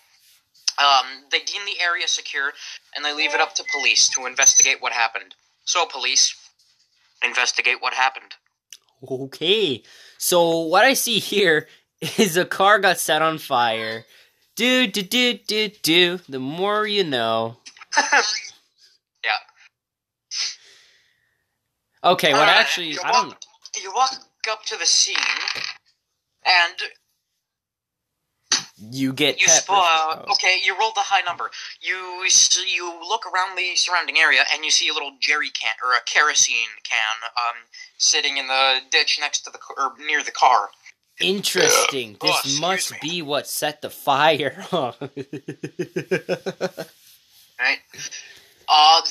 Um, 0.78 1.06
they 1.30 1.40
deem 1.40 1.62
the 1.64 1.82
area 1.82 2.06
secure, 2.06 2.52
and 2.94 3.04
they 3.04 3.14
leave 3.14 3.34
it 3.34 3.40
up 3.40 3.54
to 3.54 3.64
police 3.72 4.08
to 4.10 4.26
investigate 4.26 4.82
what 4.82 4.92
happened. 4.92 5.34
So, 5.64 5.86
police, 5.86 6.36
investigate 7.24 7.80
what 7.80 7.94
happened. 7.94 8.34
Okay. 9.08 9.82
So 10.18 10.60
what 10.60 10.84
I 10.84 10.94
see 10.94 11.18
here 11.18 11.68
is 12.18 12.36
a 12.36 12.44
car 12.44 12.78
got 12.78 12.98
set 12.98 13.22
on 13.22 13.38
fire. 13.38 14.04
Do 14.54 14.86
do 14.86 15.02
do 15.02 15.38
do 15.46 15.68
do. 15.82 16.20
The 16.28 16.38
more 16.38 16.86
you 16.86 17.04
know. 17.04 17.58
yeah. 19.24 19.36
Okay, 22.02 22.32
what 22.32 22.48
Uh, 22.48 22.52
actually 22.52 22.98
I 22.98 23.12
don't 23.12 23.28
walk, 23.28 23.40
You 23.82 23.92
walk 23.94 24.12
up 24.50 24.64
to 24.66 24.76
the 24.76 24.86
scene, 24.86 25.16
and 26.44 26.74
you 28.78 29.12
get 29.12 29.40
you 29.40 29.48
spot. 29.48 30.24
Oh. 30.28 30.32
Okay, 30.32 30.58
you 30.64 30.78
rolled 30.78 30.94
the 30.94 31.00
high 31.00 31.22
number. 31.22 31.50
You 31.80 32.22
s- 32.26 32.56
you 32.66 32.92
look 33.08 33.26
around 33.26 33.56
the 33.56 33.74
surrounding 33.76 34.18
area, 34.18 34.44
and 34.52 34.64
you 34.64 34.70
see 34.70 34.88
a 34.88 34.92
little 34.92 35.12
jerry 35.20 35.50
can 35.50 35.74
or 35.84 35.94
a 35.94 36.00
kerosene 36.02 36.68
can, 36.84 37.30
um, 37.36 37.56
sitting 37.98 38.36
in 38.38 38.46
the 38.48 38.80
ditch 38.90 39.18
next 39.20 39.40
to 39.40 39.50
the 39.50 39.58
or 39.76 39.94
near 39.98 40.22
the 40.22 40.30
car. 40.32 40.70
Interesting. 41.20 42.16
Oh, 42.20 42.26
This 42.26 42.36
excuse 42.40 42.60
must 42.60 42.92
me. 42.92 42.98
be 43.02 43.22
what 43.22 43.46
set 43.48 43.80
the 43.82 43.90
fire. 43.90 44.64
right? 47.58 47.78
Uh, 48.68 49.02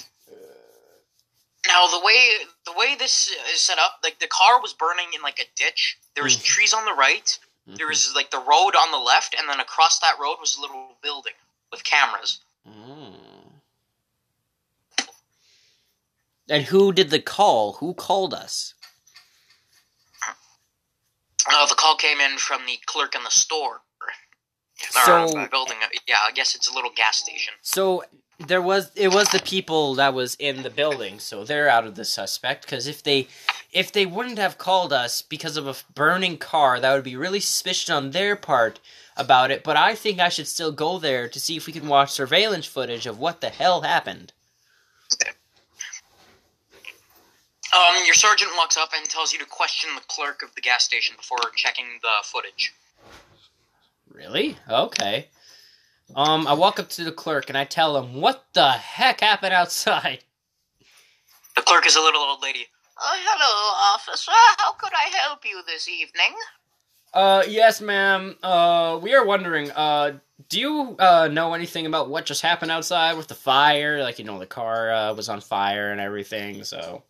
now 1.67 1.88
the 1.88 2.00
way 2.00 2.38
the 2.65 2.74
way 2.74 2.95
this 2.95 3.27
is 3.53 3.62
set 3.62 3.77
up, 3.79 4.00
like 4.03 4.19
the 4.19 4.27
car 4.27 4.62
was 4.62 4.74
burning 4.74 5.07
in 5.15 5.22
like 5.22 5.39
a 5.39 5.45
ditch. 5.55 5.98
There 6.15 6.24
was 6.24 6.38
Mhm. 6.38 6.43
trees 6.43 6.74
on 6.74 6.86
the 6.86 6.93
right. 6.93 7.38
There 7.67 7.88
was 7.88 8.13
like 8.13 8.29
the 8.29 8.39
road 8.39 8.75
on 8.75 8.91
the 8.91 9.00
left, 9.00 9.34
and 9.34 9.50
then 9.50 9.60
across 9.60 9.98
that 10.00 10.19
road 10.19 10.38
was 10.39 10.55
a 10.55 10.62
little 10.62 10.98
building 11.01 11.34
with 11.72 11.84
cameras. 11.84 12.39
Mm. 12.67 13.62
And 16.48 16.65
who 16.65 16.93
did 16.93 17.10
the 17.10 17.19
call? 17.19 17.74
Who 17.74 17.95
called 17.95 18.36
us? 18.36 18.75
Uh, 21.48 21.65
the 21.65 21.75
call 21.75 21.95
came 21.95 22.19
in 22.19 22.38
from 22.38 22.65
the 22.67 22.77
clerk 22.86 23.15
in 23.15 23.24
the 23.24 23.31
store. 23.31 23.81
So- 24.77 25.48
building. 25.48 25.77
Yeah, 26.05 26.19
I 26.22 26.31
guess 26.31 26.53
it's 26.53 26.67
a 26.67 26.74
little 26.74 26.91
gas 26.91 27.17
station. 27.17 27.53
So 27.62 28.03
there 28.39 28.61
was 28.61 28.91
it 28.95 29.13
was 29.13 29.29
the 29.29 29.39
people 29.39 29.95
that 29.95 30.13
was 30.13 30.35
in 30.35 30.63
the 30.63 30.69
building, 30.69 31.19
so 31.19 31.43
they're 31.43 31.69
out 31.69 31.85
of 31.85 31.95
the 31.95 32.05
suspect. 32.05 32.63
Because 32.63 32.87
if 32.87 33.01
they 33.01 33.27
if 33.71 33.91
they 33.91 34.05
wouldn't 34.05 34.37
have 34.37 34.57
called 34.57 34.91
us 34.91 35.21
because 35.21 35.57
of 35.57 35.67
a 35.67 35.75
burning 35.93 36.37
car, 36.37 36.79
that 36.79 36.93
would 36.93 37.03
be 37.03 37.15
really 37.15 37.39
suspicious 37.39 37.89
on 37.89 38.11
their 38.11 38.35
part 38.35 38.79
about 39.17 39.51
it. 39.51 39.63
But 39.63 39.77
I 39.77 39.95
think 39.95 40.19
I 40.19 40.29
should 40.29 40.47
still 40.47 40.71
go 40.71 40.99
there 40.99 41.29
to 41.29 41.39
see 41.39 41.55
if 41.55 41.67
we 41.67 41.73
can 41.73 41.87
watch 41.87 42.11
surveillance 42.11 42.65
footage 42.65 43.05
of 43.05 43.19
what 43.19 43.41
the 43.41 43.49
hell 43.49 43.81
happened. 43.81 44.33
Um, 47.75 47.95
your 48.05 48.15
sergeant 48.15 48.51
walks 48.55 48.77
up 48.77 48.89
and 48.95 49.09
tells 49.09 49.33
you 49.33 49.39
to 49.39 49.45
question 49.45 49.89
the 49.95 50.01
clerk 50.07 50.43
of 50.43 50.53
the 50.55 50.61
gas 50.61 50.85
station 50.85 51.15
before 51.17 51.39
checking 51.55 51.85
the 52.01 52.23
footage. 52.23 52.73
Really? 54.09 54.55
Okay. 54.69 55.27
Um, 56.13 56.47
I 56.47 56.53
walk 56.53 56.79
up 56.79 56.89
to 56.89 57.03
the 57.03 57.12
clerk 57.12 57.50
and 57.50 57.57
I 57.57 57.65
tell 57.65 57.97
him 57.97 58.21
what 58.21 58.45
the 58.53 58.71
heck 58.71 59.21
happened 59.21 59.53
outside. 59.53 60.19
The 61.55 61.62
clerk 61.62 61.88
is 61.88 61.95
a 61.95 62.01
little 62.01 62.21
old 62.21 62.43
lady. 62.43 62.67
Uh, 62.97 63.15
hello, 63.15 63.95
officer. 63.95 64.31
How 64.57 64.74
could 64.74 64.93
I 64.93 65.09
help 65.17 65.45
you 65.45 65.62
this 65.65 65.89
evening? 65.89 66.33
Uh, 67.13 67.43
yes, 67.47 67.81
ma'am. 67.81 68.35
Uh, 68.43 69.00
we 69.01 69.13
are 69.13 69.25
wondering. 69.25 69.71
Uh, 69.71 70.19
do 70.50 70.59
you 70.59 70.95
uh 71.00 71.29
know 71.29 71.53
anything 71.53 71.85
about 71.85 72.09
what 72.09 72.25
just 72.25 72.41
happened 72.41 72.71
outside 72.71 73.17
with 73.17 73.27
the 73.27 73.35
fire? 73.35 74.01
Like, 74.01 74.19
you 74.19 74.25
know, 74.25 74.38
the 74.38 74.45
car 74.45 74.91
uh, 74.91 75.13
was 75.13 75.29
on 75.29 75.41
fire 75.41 75.91
and 75.91 76.01
everything. 76.01 76.63
So. 76.63 77.03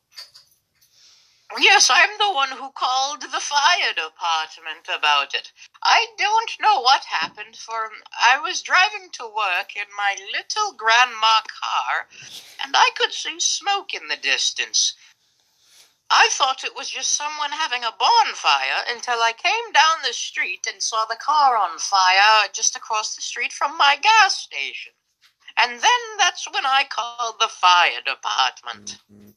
Yes, 1.59 1.89
I'm 1.91 2.09
the 2.17 2.33
one 2.33 2.49
who 2.49 2.71
called 2.71 3.21
the 3.21 3.39
fire 3.39 3.93
department 3.93 4.89
about 4.89 5.33
it. 5.35 5.51
I 5.83 6.07
don't 6.17 6.51
know 6.59 6.81
what 6.81 7.05
happened, 7.05 7.55
for 7.55 7.91
I 8.19 8.39
was 8.39 8.61
driving 8.61 9.09
to 9.13 9.25
work 9.25 9.75
in 9.75 9.85
my 9.95 10.15
little 10.33 10.73
grandma 10.73 11.41
car, 11.45 12.07
and 12.63 12.75
I 12.75 12.89
could 12.97 13.13
see 13.13 13.39
smoke 13.39 13.93
in 13.93 14.07
the 14.07 14.17
distance. 14.17 14.95
I 16.09 16.29
thought 16.31 16.63
it 16.63 16.75
was 16.75 16.89
just 16.89 17.15
someone 17.15 17.51
having 17.51 17.83
a 17.83 17.95
bonfire 17.97 18.83
until 18.89 19.21
I 19.21 19.33
came 19.33 19.71
down 19.71 19.97
the 20.03 20.13
street 20.13 20.67
and 20.71 20.81
saw 20.81 21.05
the 21.05 21.15
car 21.15 21.57
on 21.57 21.77
fire 21.79 22.47
just 22.53 22.75
across 22.75 23.15
the 23.15 23.21
street 23.21 23.53
from 23.53 23.77
my 23.77 23.97
gas 24.01 24.37
station. 24.37 24.93
And 25.57 25.71
then 25.71 26.01
that's 26.17 26.47
when 26.51 26.65
I 26.65 26.85
called 26.89 27.35
the 27.39 27.47
fire 27.47 28.01
department. 28.05 28.99
Mm-hmm. 29.11 29.29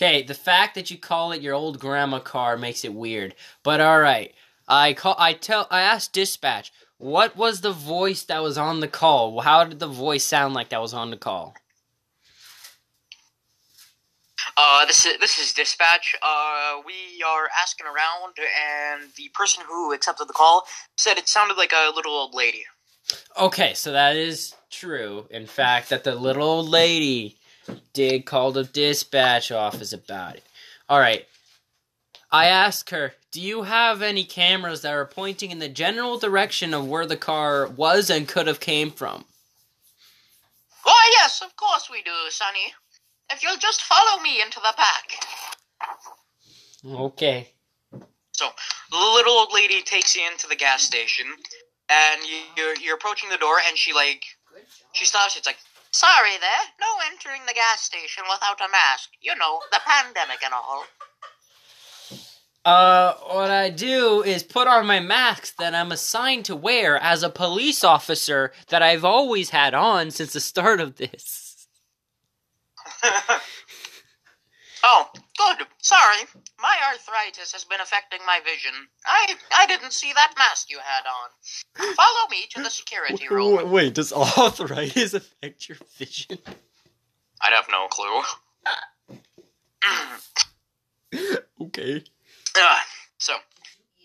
Okay, 0.00 0.22
the 0.22 0.32
fact 0.32 0.76
that 0.76 0.92
you 0.92 0.96
call 0.96 1.32
it 1.32 1.42
your 1.42 1.54
old 1.54 1.80
grandma 1.80 2.20
car 2.20 2.56
makes 2.56 2.84
it 2.84 2.94
weird. 2.94 3.34
But 3.64 3.80
all 3.80 3.98
right, 3.98 4.32
I 4.68 4.92
call. 4.92 5.16
I 5.18 5.32
tell. 5.32 5.66
I 5.72 5.80
asked 5.80 6.12
dispatch. 6.12 6.72
What 6.98 7.36
was 7.36 7.62
the 7.62 7.72
voice 7.72 8.22
that 8.22 8.40
was 8.40 8.56
on 8.56 8.78
the 8.78 8.86
call? 8.86 9.40
How 9.40 9.64
did 9.64 9.80
the 9.80 9.88
voice 9.88 10.22
sound 10.22 10.54
like 10.54 10.68
that 10.68 10.80
was 10.80 10.94
on 10.94 11.10
the 11.10 11.16
call? 11.16 11.56
Uh, 14.56 14.86
this 14.86 15.04
is 15.04 15.18
this 15.18 15.36
is 15.36 15.52
dispatch. 15.52 16.14
Uh, 16.22 16.76
we 16.86 17.20
are 17.26 17.48
asking 17.60 17.86
around, 17.86 18.36
and 18.38 19.10
the 19.16 19.28
person 19.34 19.64
who 19.66 19.92
accepted 19.92 20.28
the 20.28 20.32
call 20.32 20.62
said 20.96 21.18
it 21.18 21.28
sounded 21.28 21.56
like 21.56 21.72
a 21.72 21.90
little 21.92 22.12
old 22.12 22.36
lady. 22.36 22.62
Okay, 23.36 23.74
so 23.74 23.90
that 23.90 24.14
is 24.14 24.54
true. 24.70 25.26
In 25.30 25.46
fact, 25.46 25.88
that 25.88 26.04
the 26.04 26.14
little 26.14 26.44
old 26.44 26.68
lady 26.68 27.37
did 27.92 28.26
called 28.26 28.54
the 28.54 28.64
dispatch 28.64 29.50
office 29.50 29.92
about 29.92 30.36
it. 30.36 30.44
All 30.88 30.98
right. 30.98 31.26
I 32.30 32.46
asked 32.46 32.90
her, 32.90 33.14
"Do 33.30 33.40
you 33.40 33.62
have 33.62 34.02
any 34.02 34.24
cameras 34.24 34.82
that 34.82 34.92
are 34.92 35.06
pointing 35.06 35.50
in 35.50 35.58
the 35.58 35.68
general 35.68 36.18
direction 36.18 36.74
of 36.74 36.86
where 36.86 37.06
the 37.06 37.16
car 37.16 37.66
was 37.66 38.10
and 38.10 38.28
could 38.28 38.46
have 38.46 38.60
came 38.60 38.90
from?" 38.90 39.24
Why, 40.82 41.10
yes, 41.16 41.42
of 41.42 41.56
course 41.56 41.88
we 41.90 42.02
do, 42.02 42.12
Sonny. 42.30 42.74
If 43.30 43.42
you'll 43.42 43.56
just 43.56 43.82
follow 43.82 44.22
me 44.22 44.40
into 44.40 44.60
the 44.60 44.74
back. 44.76 45.24
Okay. 46.84 47.52
So 48.32 48.48
the 48.90 48.96
little 48.96 49.32
old 49.32 49.52
lady 49.52 49.82
takes 49.82 50.14
you 50.16 50.22
into 50.30 50.46
the 50.46 50.56
gas 50.56 50.82
station, 50.82 51.26
and 51.88 52.22
you, 52.22 52.38
you're 52.56 52.76
you're 52.76 52.94
approaching 52.94 53.28
the 53.28 53.36
door, 53.36 53.56
and 53.66 53.76
she 53.76 53.92
like 53.92 54.22
she 54.92 55.04
stops. 55.04 55.36
It's 55.36 55.46
like 55.46 55.58
Sorry 55.90 56.36
there, 56.40 56.50
no 56.80 56.86
entering 57.10 57.42
the 57.46 57.54
gas 57.54 57.82
station 57.82 58.24
without 58.30 58.60
a 58.60 58.70
mask. 58.70 59.10
You 59.20 59.34
know, 59.36 59.60
the 59.72 59.80
pandemic 59.84 60.38
and 60.44 60.54
all. 60.54 60.84
Uh, 62.64 63.14
what 63.32 63.50
I 63.50 63.70
do 63.70 64.22
is 64.22 64.42
put 64.42 64.68
on 64.68 64.86
my 64.86 65.00
mask 65.00 65.56
that 65.56 65.74
I'm 65.74 65.90
assigned 65.90 66.44
to 66.46 66.56
wear 66.56 66.98
as 66.98 67.22
a 67.22 67.30
police 67.30 67.82
officer 67.82 68.52
that 68.68 68.82
I've 68.82 69.04
always 69.04 69.50
had 69.50 69.72
on 69.72 70.10
since 70.10 70.34
the 70.34 70.40
start 70.40 70.80
of 70.80 70.96
this. 70.96 71.66
Oh, 74.82 75.08
good. 75.38 75.66
Sorry, 75.78 76.24
my 76.60 76.76
arthritis 76.92 77.52
has 77.52 77.64
been 77.64 77.80
affecting 77.80 78.20
my 78.26 78.40
vision. 78.44 78.72
I 79.06 79.34
I 79.56 79.66
didn't 79.66 79.92
see 79.92 80.12
that 80.12 80.34
mask 80.36 80.70
you 80.70 80.78
had 80.78 81.04
on. 81.06 81.94
Follow 81.94 82.28
me 82.30 82.46
to 82.50 82.62
the 82.62 82.70
security 82.70 83.26
room. 83.30 83.70
Wait, 83.70 83.94
does 83.94 84.12
arthritis 84.12 85.14
affect 85.14 85.68
your 85.68 85.78
vision? 85.96 86.38
I'd 87.40 87.52
have 87.52 87.68
no 87.70 87.86
clue. 87.88 88.22
Okay. 91.60 92.02
Uh, 92.60 92.78
so 93.18 93.34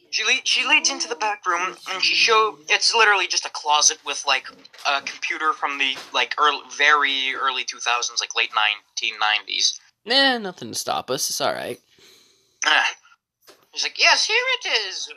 she 0.10 0.24
le- 0.24 0.42
she 0.46 0.66
leads 0.66 0.90
into 0.90 1.08
the 1.08 1.16
back 1.16 1.46
room 1.46 1.76
and 1.92 2.02
she 2.04 2.16
show 2.16 2.58
it's 2.70 2.94
literally 2.96 3.28
just 3.28 3.46
a 3.46 3.50
closet 3.50 3.98
with 4.06 4.24
like 4.28 4.48
a 4.88 5.02
computer 5.02 5.54
from 5.54 5.78
the 5.78 5.96
like 6.14 6.36
early, 6.38 6.62
very 6.78 7.34
early 7.36 7.64
2000s 7.66 8.20
like 8.22 8.36
late 8.36 8.52
1990s 8.52 9.80
Nah, 10.06 10.38
nothing 10.38 10.70
to 10.70 10.76
stop 10.76 11.10
us. 11.10 11.30
It's 11.30 11.42
alright. 11.42 11.80
uh, 12.66 12.84
she's 13.74 13.84
like 13.84 14.00
yes 14.00 14.26
here 14.26 14.36
it 14.64 14.68
is 14.88 15.10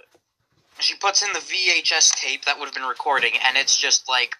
she 0.78 0.95
puts 0.97 1.23
in 1.23 1.33
the 1.33 1.38
vhs 1.40 2.14
tape 2.14 2.45
that 2.45 2.59
would 2.59 2.66
have 2.66 2.75
been 2.75 2.83
recording 2.85 3.33
and 3.47 3.57
it's 3.57 3.76
just 3.76 4.09
like 4.09 4.35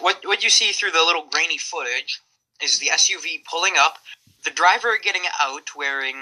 what 0.00 0.18
what 0.24 0.42
you 0.42 0.50
see 0.50 0.72
through 0.72 0.90
the 0.90 1.04
little 1.06 1.26
grainy 1.30 1.58
footage 1.58 2.20
is 2.62 2.78
the 2.78 2.86
suv 2.94 3.24
pulling 3.50 3.74
up 3.78 3.98
the 4.44 4.50
driver 4.50 4.96
getting 5.02 5.22
out 5.40 5.68
wearing 5.76 6.16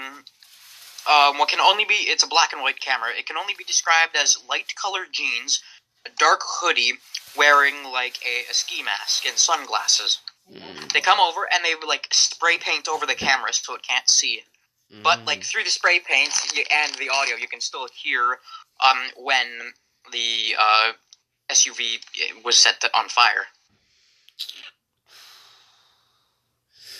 um, 1.09 1.37
what 1.37 1.47
can 1.49 1.59
only 1.61 1.85
be 1.85 1.93
it's 1.95 2.23
a 2.23 2.27
black 2.27 2.51
and 2.53 2.61
white 2.61 2.79
camera 2.79 3.09
it 3.17 3.25
can 3.25 3.37
only 3.37 3.53
be 3.57 3.63
described 3.63 4.15
as 4.15 4.37
light 4.49 4.73
colored 4.81 5.07
jeans 5.11 5.61
a 6.05 6.09
dark 6.17 6.41
hoodie 6.43 6.93
wearing 7.37 7.75
like 7.91 8.17
a, 8.25 8.49
a 8.51 8.53
ski 8.53 8.83
mask 8.83 9.25
and 9.25 9.37
sunglasses 9.37 10.19
they 10.93 11.01
come 11.01 11.19
over 11.19 11.41
and 11.51 11.63
they 11.63 11.73
like 11.87 12.07
spray 12.11 12.57
paint 12.57 12.87
over 12.87 13.05
the 13.05 13.15
camera 13.15 13.51
so 13.53 13.75
it 13.75 13.81
can't 13.83 14.09
see 14.09 14.41
but 15.03 15.25
like 15.25 15.43
through 15.43 15.63
the 15.63 15.69
spray 15.69 15.99
paint 15.99 16.31
and 16.71 16.93
the 16.95 17.09
audio 17.09 17.35
you 17.35 17.47
can 17.47 17.59
still 17.59 17.87
hear 17.93 18.39
um, 18.81 18.97
when 19.17 19.45
the 20.11 20.55
uh, 20.57 20.91
suv 21.51 21.79
was 22.45 22.57
set 22.57 22.83
on 22.93 23.09
fire 23.09 23.45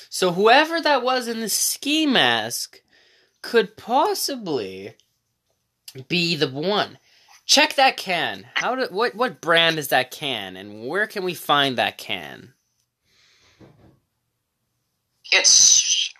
So 0.10 0.32
whoever 0.32 0.82
that 0.82 1.04
was 1.04 1.27
in 1.27 1.42
the 1.42 1.50
ski 1.50 2.08
mask 2.08 2.82
could 3.44 3.77
possibly 3.77 4.96
be 6.08 6.36
the 6.36 6.50
one. 6.50 6.98
Check 7.46 7.75
that 7.75 7.98
can. 7.98 8.48
How 8.56 8.75
do 8.75 8.88
what 8.89 9.16
what 9.16 9.42
brand 9.42 9.77
is 9.77 9.89
that 9.89 10.12
can 10.12 10.58
and 10.58 10.88
where 10.88 11.08
can 11.08 11.24
we 11.24 11.34
find 11.34 11.77
that 11.77 11.98
can? 11.98 12.54
It's 15.31 16.13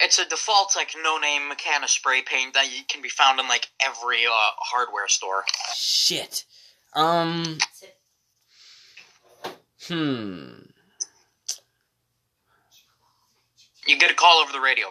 it's 0.00 0.18
a 0.18 0.28
default 0.28 0.74
like 0.76 0.94
no 1.02 1.18
name 1.18 1.52
can 1.56 1.82
of 1.84 1.90
spray 1.90 2.22
paint 2.22 2.54
that 2.54 2.66
you- 2.76 2.84
can 2.88 3.00
be 3.02 3.08
found 3.08 3.38
in 3.40 3.48
like 3.48 3.68
every 3.80 4.26
uh, 4.26 4.30
hardware 4.58 5.08
store 5.08 5.44
Shit. 5.74 6.44
Um 6.94 7.58
Hmm. 9.88 10.50
You 13.86 13.98
get 13.98 14.10
a 14.10 14.14
call 14.14 14.40
over 14.40 14.52
the 14.52 14.60
radio. 14.60 14.86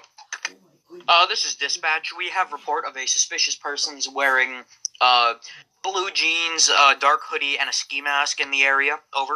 Uh, 1.07 1.25
this 1.27 1.45
is 1.45 1.55
dispatch. 1.55 2.11
We 2.17 2.29
have 2.29 2.51
report 2.51 2.83
of 2.85 2.97
a 2.97 3.05
suspicious 3.05 3.55
person's 3.55 4.09
wearing 4.09 4.63
uh, 4.99 5.35
blue 5.83 6.11
jeans, 6.11 6.69
uh, 6.69 6.95
dark 6.95 7.21
hoodie, 7.29 7.57
and 7.57 7.69
a 7.69 7.73
ski 7.73 8.01
mask 8.01 8.41
in 8.41 8.51
the 8.51 8.63
area. 8.63 8.99
Over. 9.15 9.35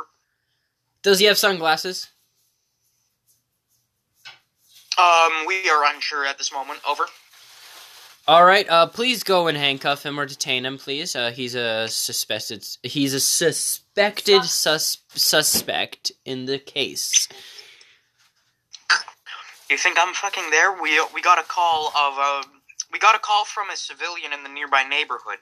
Does 1.01 1.19
he 1.19 1.25
have 1.25 1.37
sunglasses? 1.37 2.07
Um, 4.97 5.45
we 5.47 5.69
are 5.69 5.83
unsure 5.93 6.25
at 6.25 6.37
this 6.37 6.51
moment. 6.53 6.79
Over. 6.87 7.05
All 8.27 8.45
right. 8.45 8.67
Uh, 8.69 8.87
please 8.87 9.23
go 9.23 9.47
and 9.47 9.57
handcuff 9.57 10.03
him 10.03 10.19
or 10.19 10.25
detain 10.25 10.65
him, 10.65 10.77
please. 10.77 11.15
Uh, 11.15 11.31
he's 11.31 11.53
a 11.53 11.87
suspected. 11.87 12.65
He's 12.81 13.13
a 13.13 13.19
suspected 13.19 14.43
sus- 14.45 14.97
suspect 15.13 16.11
in 16.25 16.45
the 16.45 16.57
case. 16.57 17.27
You 19.69 19.77
think 19.77 19.97
I'm 19.99 20.13
fucking 20.13 20.49
there? 20.51 20.79
We 20.81 21.03
we 21.13 21.21
got 21.21 21.39
a 21.39 21.43
call 21.43 21.87
of 21.89 22.13
uh, 22.17 22.43
we 22.91 22.99
got 22.99 23.15
a 23.15 23.19
call 23.19 23.45
from 23.45 23.69
a 23.69 23.75
civilian 23.75 24.31
in 24.33 24.43
the 24.43 24.49
nearby 24.49 24.83
neighborhood. 24.83 25.39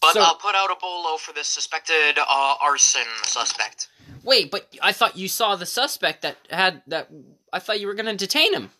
But 0.00 0.12
So- 0.12 0.20
I'll 0.20 0.36
put 0.36 0.54
out 0.54 0.70
a 0.70 0.76
bolo 0.80 1.16
for 1.16 1.32
this 1.32 1.48
suspected 1.48 2.18
uh, 2.18 2.54
arson 2.62 3.06
suspect. 3.24 3.88
Wait, 4.28 4.50
but 4.50 4.68
I 4.82 4.92
thought 4.92 5.16
you 5.16 5.26
saw 5.26 5.56
the 5.56 5.64
suspect 5.64 6.20
that 6.20 6.36
had 6.50 6.82
that. 6.86 7.08
I 7.50 7.60
thought 7.60 7.80
you 7.80 7.86
were 7.86 7.94
gonna 7.94 8.14
detain 8.14 8.52
him. 8.52 8.70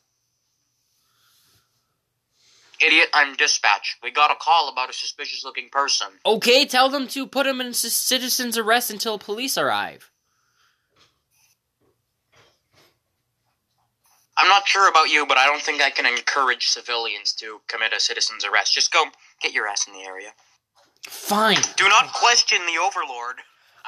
Idiot, 2.83 3.09
I'm 3.15 3.35
dispatch. 3.35 3.97
We 4.03 4.11
got 4.11 4.31
a 4.31 4.35
call 4.35 4.69
about 4.69 4.91
a 4.91 4.93
suspicious 4.93 5.45
looking 5.45 5.71
person. 5.71 6.09
Okay, 6.27 6.67
tell 6.67 6.91
them 6.91 7.09
to 7.09 7.27
put 7.27 7.47
him 7.47 7.63
in 7.63 7.73
c- 7.73 7.89
citizen's 7.89 8.59
arrest 8.59 8.91
until 8.91 9.19
police 9.19 9.57
arrive. 9.57 10.11
I'm 14.37 14.49
not 14.49 14.69
sure 14.69 14.87
about 14.91 15.09
you, 15.09 15.25
but 15.25 15.39
I 15.39 15.47
don't 15.47 15.63
think 15.63 15.81
I 15.81 15.89
can 15.89 16.05
encourage 16.05 16.69
civilians 16.69 17.33
to 17.37 17.63
commit 17.69 17.95
a 17.95 18.01
citizen's 18.01 18.45
arrest. 18.45 18.75
Just 18.75 18.93
go 18.93 19.07
get 19.41 19.55
your 19.55 19.67
ass 19.67 19.87
in 19.87 19.95
the 19.95 20.03
area. 20.03 20.29
Fine. 21.05 21.63
Do 21.77 21.89
not 21.89 22.13
question 22.13 22.59
the 22.67 22.79
overlord. 22.79 23.37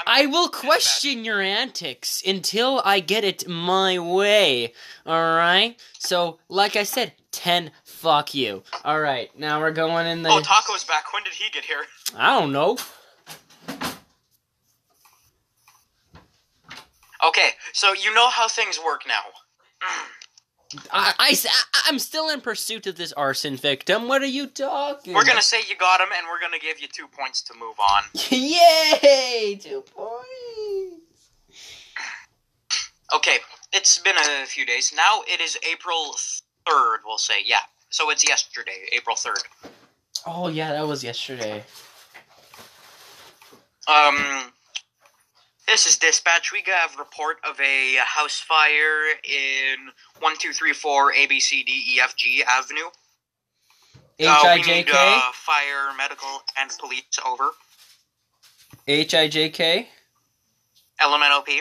I'm- 0.06 0.30
will 0.30 0.48
question 0.48 1.24
your 1.24 1.40
antics 1.40 2.22
until 2.26 2.82
I 2.84 3.00
get 3.00 3.24
it 3.24 3.48
my 3.48 3.98
way. 3.98 4.72
Alright? 5.06 5.80
So, 5.98 6.38
like 6.48 6.76
I 6.76 6.84
said, 6.84 7.14
10 7.32 7.72
fuck 7.84 8.34
you. 8.34 8.62
Alright, 8.84 9.38
now 9.38 9.60
we're 9.60 9.72
going 9.72 10.06
in 10.06 10.22
the. 10.22 10.30
Oh, 10.30 10.40
Taco's 10.40 10.84
back. 10.84 11.12
When 11.12 11.22
did 11.24 11.34
he 11.34 11.50
get 11.50 11.64
here? 11.64 11.84
I 12.16 12.38
don't 12.38 12.52
know. 12.52 12.78
Okay, 17.26 17.50
so 17.72 17.92
you 17.92 18.14
know 18.14 18.30
how 18.30 18.48
things 18.48 18.80
work 18.82 19.02
now. 19.06 19.22
I, 20.92 21.14
I, 21.18 21.36
I'm 21.86 21.98
still 21.98 22.28
in 22.28 22.40
pursuit 22.40 22.86
of 22.86 22.96
this 22.96 23.12
arson 23.12 23.56
victim. 23.56 24.06
What 24.06 24.22
are 24.22 24.26
you 24.26 24.46
talking 24.46 25.14
We're 25.14 25.24
gonna 25.24 25.42
say 25.42 25.58
you 25.68 25.76
got 25.76 26.00
him, 26.00 26.08
and 26.16 26.26
we're 26.30 26.40
gonna 26.40 26.60
give 26.60 26.80
you 26.80 26.86
two 26.86 27.08
points 27.08 27.42
to 27.42 27.54
move 27.58 27.74
on. 27.80 28.02
Yay! 28.30 29.58
Two 29.60 29.82
points. 29.94 30.20
Okay, 33.12 33.38
it's 33.72 33.98
been 33.98 34.14
a 34.16 34.46
few 34.46 34.64
days. 34.64 34.92
Now 34.96 35.22
it 35.26 35.40
is 35.40 35.58
April 35.68 36.14
3rd, 36.68 36.98
we'll 37.04 37.18
say. 37.18 37.42
Yeah. 37.44 37.58
So 37.88 38.10
it's 38.10 38.26
yesterday, 38.26 38.86
April 38.92 39.16
3rd. 39.16 39.42
Oh, 40.26 40.48
yeah, 40.48 40.72
that 40.72 40.86
was 40.86 41.02
yesterday. 41.02 41.64
Um, 43.88 44.52
this 45.70 45.86
is 45.86 45.96
dispatch. 45.96 46.50
We 46.52 46.64
have 46.66 46.98
report 46.98 47.36
of 47.48 47.58
a 47.60 47.96
house 48.04 48.40
fire 48.40 49.14
in 49.22 49.86
1234 50.18 51.12
ABCDEFG 51.14 52.42
Avenue. 52.44 52.90
H 54.18 54.28
Uh, 54.28 54.48
I 54.48 54.58
J 54.60 54.82
K? 54.82 54.92
uh, 54.92 55.32
fire, 55.32 55.96
medical, 55.96 56.42
and 56.58 56.70
police 56.78 57.02
over. 57.24 57.50
H 58.88 59.14
I 59.14 59.28
J 59.28 59.48
K? 59.48 59.88
LMNOP. 61.00 61.60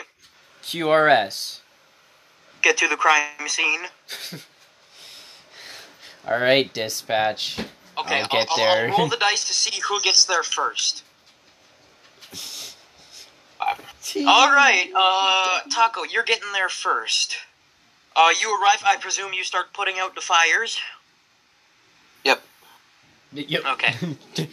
Q 0.62 0.90
R 0.90 1.08
S. 1.08 1.62
Get 2.62 2.76
to 2.78 2.88
the 2.88 2.96
crime 2.96 3.46
scene. 3.46 3.80
Alright, 6.28 6.74
dispatch. 6.74 7.60
Okay, 7.96 8.20
I'll 8.20 8.28
get 8.28 8.48
I'll, 8.50 8.56
there. 8.56 8.90
I'll 8.90 8.98
roll 8.98 9.08
the 9.08 9.16
dice 9.20 9.46
to 9.46 9.54
see 9.54 9.80
who 9.80 10.00
gets 10.02 10.24
there 10.24 10.42
first. 10.42 11.04
All 14.26 14.52
right, 14.52 14.90
uh, 14.94 15.60
Taco, 15.70 16.04
you're 16.04 16.24
getting 16.24 16.52
there 16.52 16.68
first. 16.68 17.36
Uh, 18.16 18.30
you 18.40 18.50
arrive. 18.60 18.82
I 18.84 18.96
presume 18.96 19.32
you 19.32 19.44
start 19.44 19.72
putting 19.72 19.98
out 19.98 20.14
the 20.14 20.20
fires. 20.20 20.78
Yep. 22.24 22.42
Yep. 23.32 23.62
Okay. 23.72 23.94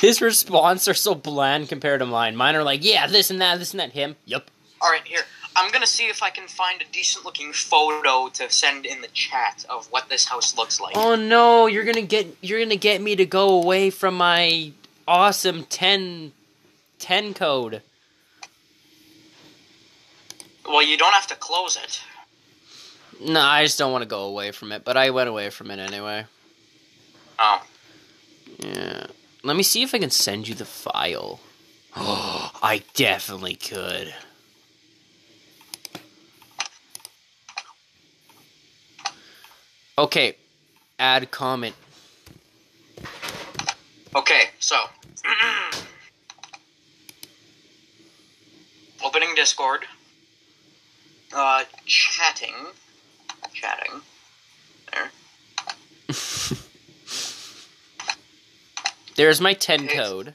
His 0.00 0.20
response 0.20 0.88
are 0.88 0.94
so 0.94 1.14
bland 1.14 1.68
compared 1.68 2.00
to 2.00 2.06
mine. 2.06 2.34
Mine 2.34 2.56
are 2.56 2.64
like, 2.64 2.84
yeah, 2.84 3.06
this 3.06 3.30
and 3.30 3.40
that, 3.40 3.58
this 3.58 3.72
and 3.72 3.80
that. 3.80 3.92
Him, 3.92 4.16
yep. 4.24 4.50
All 4.80 4.90
right, 4.90 5.04
here. 5.04 5.22
I'm 5.56 5.72
gonna 5.72 5.86
see 5.86 6.06
if 6.06 6.22
I 6.22 6.30
can 6.30 6.46
find 6.46 6.80
a 6.80 6.84
decent-looking 6.92 7.52
photo 7.52 8.28
to 8.28 8.48
send 8.48 8.86
in 8.86 9.00
the 9.00 9.08
chat 9.08 9.64
of 9.68 9.86
what 9.86 10.08
this 10.08 10.24
house 10.24 10.56
looks 10.56 10.80
like. 10.80 10.96
Oh 10.96 11.16
no, 11.16 11.66
you're 11.66 11.84
gonna 11.84 12.02
get 12.02 12.36
you're 12.40 12.60
gonna 12.60 12.76
get 12.76 13.00
me 13.00 13.16
to 13.16 13.26
go 13.26 13.60
away 13.60 13.90
from 13.90 14.16
my 14.16 14.72
awesome 15.08 15.64
10, 15.64 16.32
10 17.00 17.34
code. 17.34 17.82
Well, 20.68 20.82
you 20.82 20.98
don't 20.98 21.14
have 21.14 21.26
to 21.28 21.34
close 21.36 21.76
it. 21.76 22.02
No, 23.20 23.40
I 23.40 23.64
just 23.64 23.78
don't 23.78 23.90
want 23.90 24.02
to 24.02 24.08
go 24.08 24.24
away 24.24 24.50
from 24.52 24.70
it, 24.70 24.84
but 24.84 24.96
I 24.96 25.10
went 25.10 25.28
away 25.28 25.50
from 25.50 25.70
it 25.70 25.78
anyway. 25.78 26.26
Oh, 27.38 27.62
Yeah. 28.58 29.06
Let 29.42 29.56
me 29.56 29.62
see 29.62 29.82
if 29.82 29.94
I 29.94 29.98
can 29.98 30.10
send 30.10 30.46
you 30.48 30.54
the 30.54 30.64
file. 30.64 31.40
Oh, 31.96 32.50
I 32.62 32.82
definitely 32.94 33.54
could. 33.54 34.14
Okay. 39.96 40.36
Add 40.98 41.30
comment. 41.30 41.74
okay. 44.14 44.50
So, 44.58 44.76
opening 49.04 49.34
Discord. 49.34 49.86
Uh, 51.34 51.64
chatting. 51.84 52.54
Chatting. 53.52 54.00
There. 54.92 55.10
There's 59.16 59.40
my 59.40 59.52
10 59.52 59.84
Okay. 59.84 59.96
code. 59.96 60.34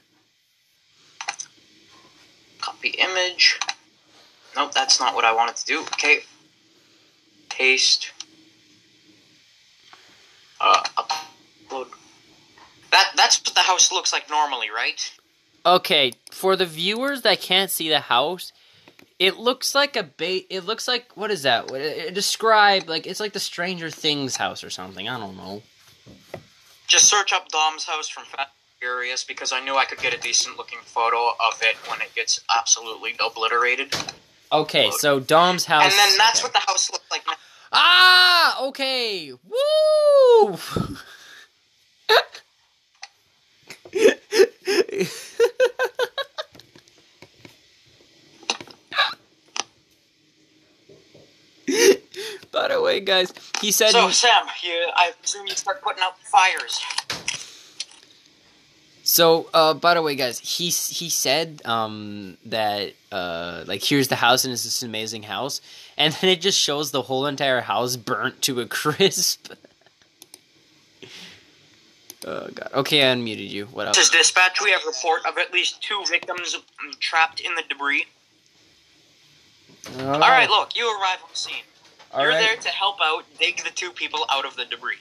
Copy 2.60 2.90
image. 2.90 3.58
Nope, 4.56 4.72
that's 4.72 5.00
not 5.00 5.14
what 5.14 5.24
I 5.24 5.32
wanted 5.34 5.56
to 5.56 5.64
do. 5.66 5.80
Okay. 5.80 6.20
Paste. 7.48 8.12
Uh, 10.60 10.82
upload. 10.96 11.88
That 12.90 13.12
that's 13.16 13.40
what 13.44 13.54
the 13.54 13.60
house 13.60 13.90
looks 13.90 14.12
like 14.12 14.30
normally, 14.30 14.68
right? 14.70 15.12
Okay, 15.66 16.12
for 16.30 16.56
the 16.56 16.66
viewers 16.66 17.22
that 17.22 17.40
can't 17.40 17.70
see 17.70 17.88
the 17.88 18.00
house, 18.00 18.52
it 19.24 19.38
looks 19.38 19.74
like 19.74 19.96
a 19.96 20.02
bait. 20.02 20.46
it 20.50 20.64
looks 20.64 20.86
like 20.86 21.16
what 21.16 21.30
is 21.30 21.42
that? 21.44 21.70
What- 21.70 21.80
it- 21.80 21.96
it- 22.08 22.14
Describe 22.14 22.88
like 22.88 23.06
it's 23.06 23.20
like 23.20 23.32
the 23.32 23.40
Stranger 23.40 23.90
Things 23.90 24.36
house 24.36 24.62
or 24.62 24.70
something. 24.70 25.08
I 25.08 25.18
don't 25.18 25.36
know. 25.36 25.62
Just 26.86 27.06
search 27.08 27.32
up 27.32 27.48
Dom's 27.48 27.84
house 27.84 28.08
from 28.08 28.24
Fast 28.26 28.50
Furious 28.78 29.24
because 29.24 29.52
I 29.52 29.60
knew 29.60 29.74
I 29.76 29.86
could 29.86 29.98
get 29.98 30.12
a 30.12 30.18
decent 30.18 30.58
looking 30.58 30.78
photo 30.84 31.30
of 31.30 31.62
it 31.62 31.76
when 31.88 32.00
it 32.02 32.14
gets 32.14 32.40
absolutely 32.54 33.16
obliterated. 33.24 33.94
Okay, 34.52 34.90
so 34.98 35.18
Dom's 35.18 35.64
house. 35.64 35.84
and 35.84 35.92
then 35.92 36.18
that's 36.18 36.40
okay. 36.40 36.44
what 36.46 36.52
the 36.52 36.60
house 36.70 36.92
looks 36.92 37.10
like 37.10 37.22
now. 37.26 37.32
Ah, 37.72 38.62
okay. 38.66 39.32
Woo! 39.32 40.58
By 52.52 52.68
the 52.68 52.80
way, 52.94 53.00
guys, 53.00 53.32
he 53.60 53.70
said 53.70 53.90
So 53.90 54.10
Sam, 54.10 54.46
you, 54.62 54.86
I 54.94 55.12
presume 55.20 55.46
you 55.46 55.54
start 55.54 55.82
putting 55.82 56.02
out 56.02 56.18
fires. 56.20 56.80
So, 59.06 59.50
uh, 59.52 59.74
by 59.74 59.94
the 59.94 60.02
way, 60.02 60.14
guys, 60.14 60.38
he 60.38 60.70
he 60.70 61.10
said 61.10 61.60
um 61.66 62.38
that 62.46 62.94
uh 63.12 63.64
like 63.66 63.82
here's 63.82 64.08
the 64.08 64.16
house 64.16 64.44
and 64.44 64.52
it's 64.52 64.64
this 64.64 64.82
amazing 64.82 65.24
house, 65.24 65.60
and 65.98 66.14
then 66.14 66.30
it 66.30 66.40
just 66.40 66.58
shows 66.58 66.90
the 66.90 67.02
whole 67.02 67.26
entire 67.26 67.60
house 67.60 67.96
burnt 67.96 68.40
to 68.42 68.60
a 68.60 68.66
crisp. 68.80 69.52
oh 72.26 72.48
god. 72.54 72.70
Okay, 72.72 73.02
I 73.02 73.14
unmuted 73.14 73.50
you. 73.50 73.66
What 73.66 73.88
else? 73.88 73.96
This 73.96 74.06
is 74.06 74.12
dispatch. 74.12 74.62
We 74.62 74.70
have 74.70 74.80
report 74.86 75.26
of 75.26 75.36
at 75.36 75.52
least 75.52 75.82
two 75.82 76.02
victims 76.08 76.56
mm, 76.56 76.98
trapped 76.98 77.40
in 77.40 77.54
the 77.56 77.62
debris. 77.68 78.06
Oh, 79.98 80.12
All 80.14 80.18
right, 80.18 80.48
look, 80.48 80.74
you 80.74 80.88
arrive 80.88 81.18
on 81.22 81.28
the 81.30 81.36
scene. 81.36 81.62
All 82.14 82.22
You're 82.22 82.30
right. 82.30 82.40
there 82.40 82.56
to 82.56 82.68
help 82.68 82.98
out 83.02 83.24
dig 83.40 83.64
the 83.64 83.70
two 83.70 83.90
people 83.90 84.20
out 84.30 84.44
of 84.44 84.56
the 84.56 84.64
debris. 84.64 84.96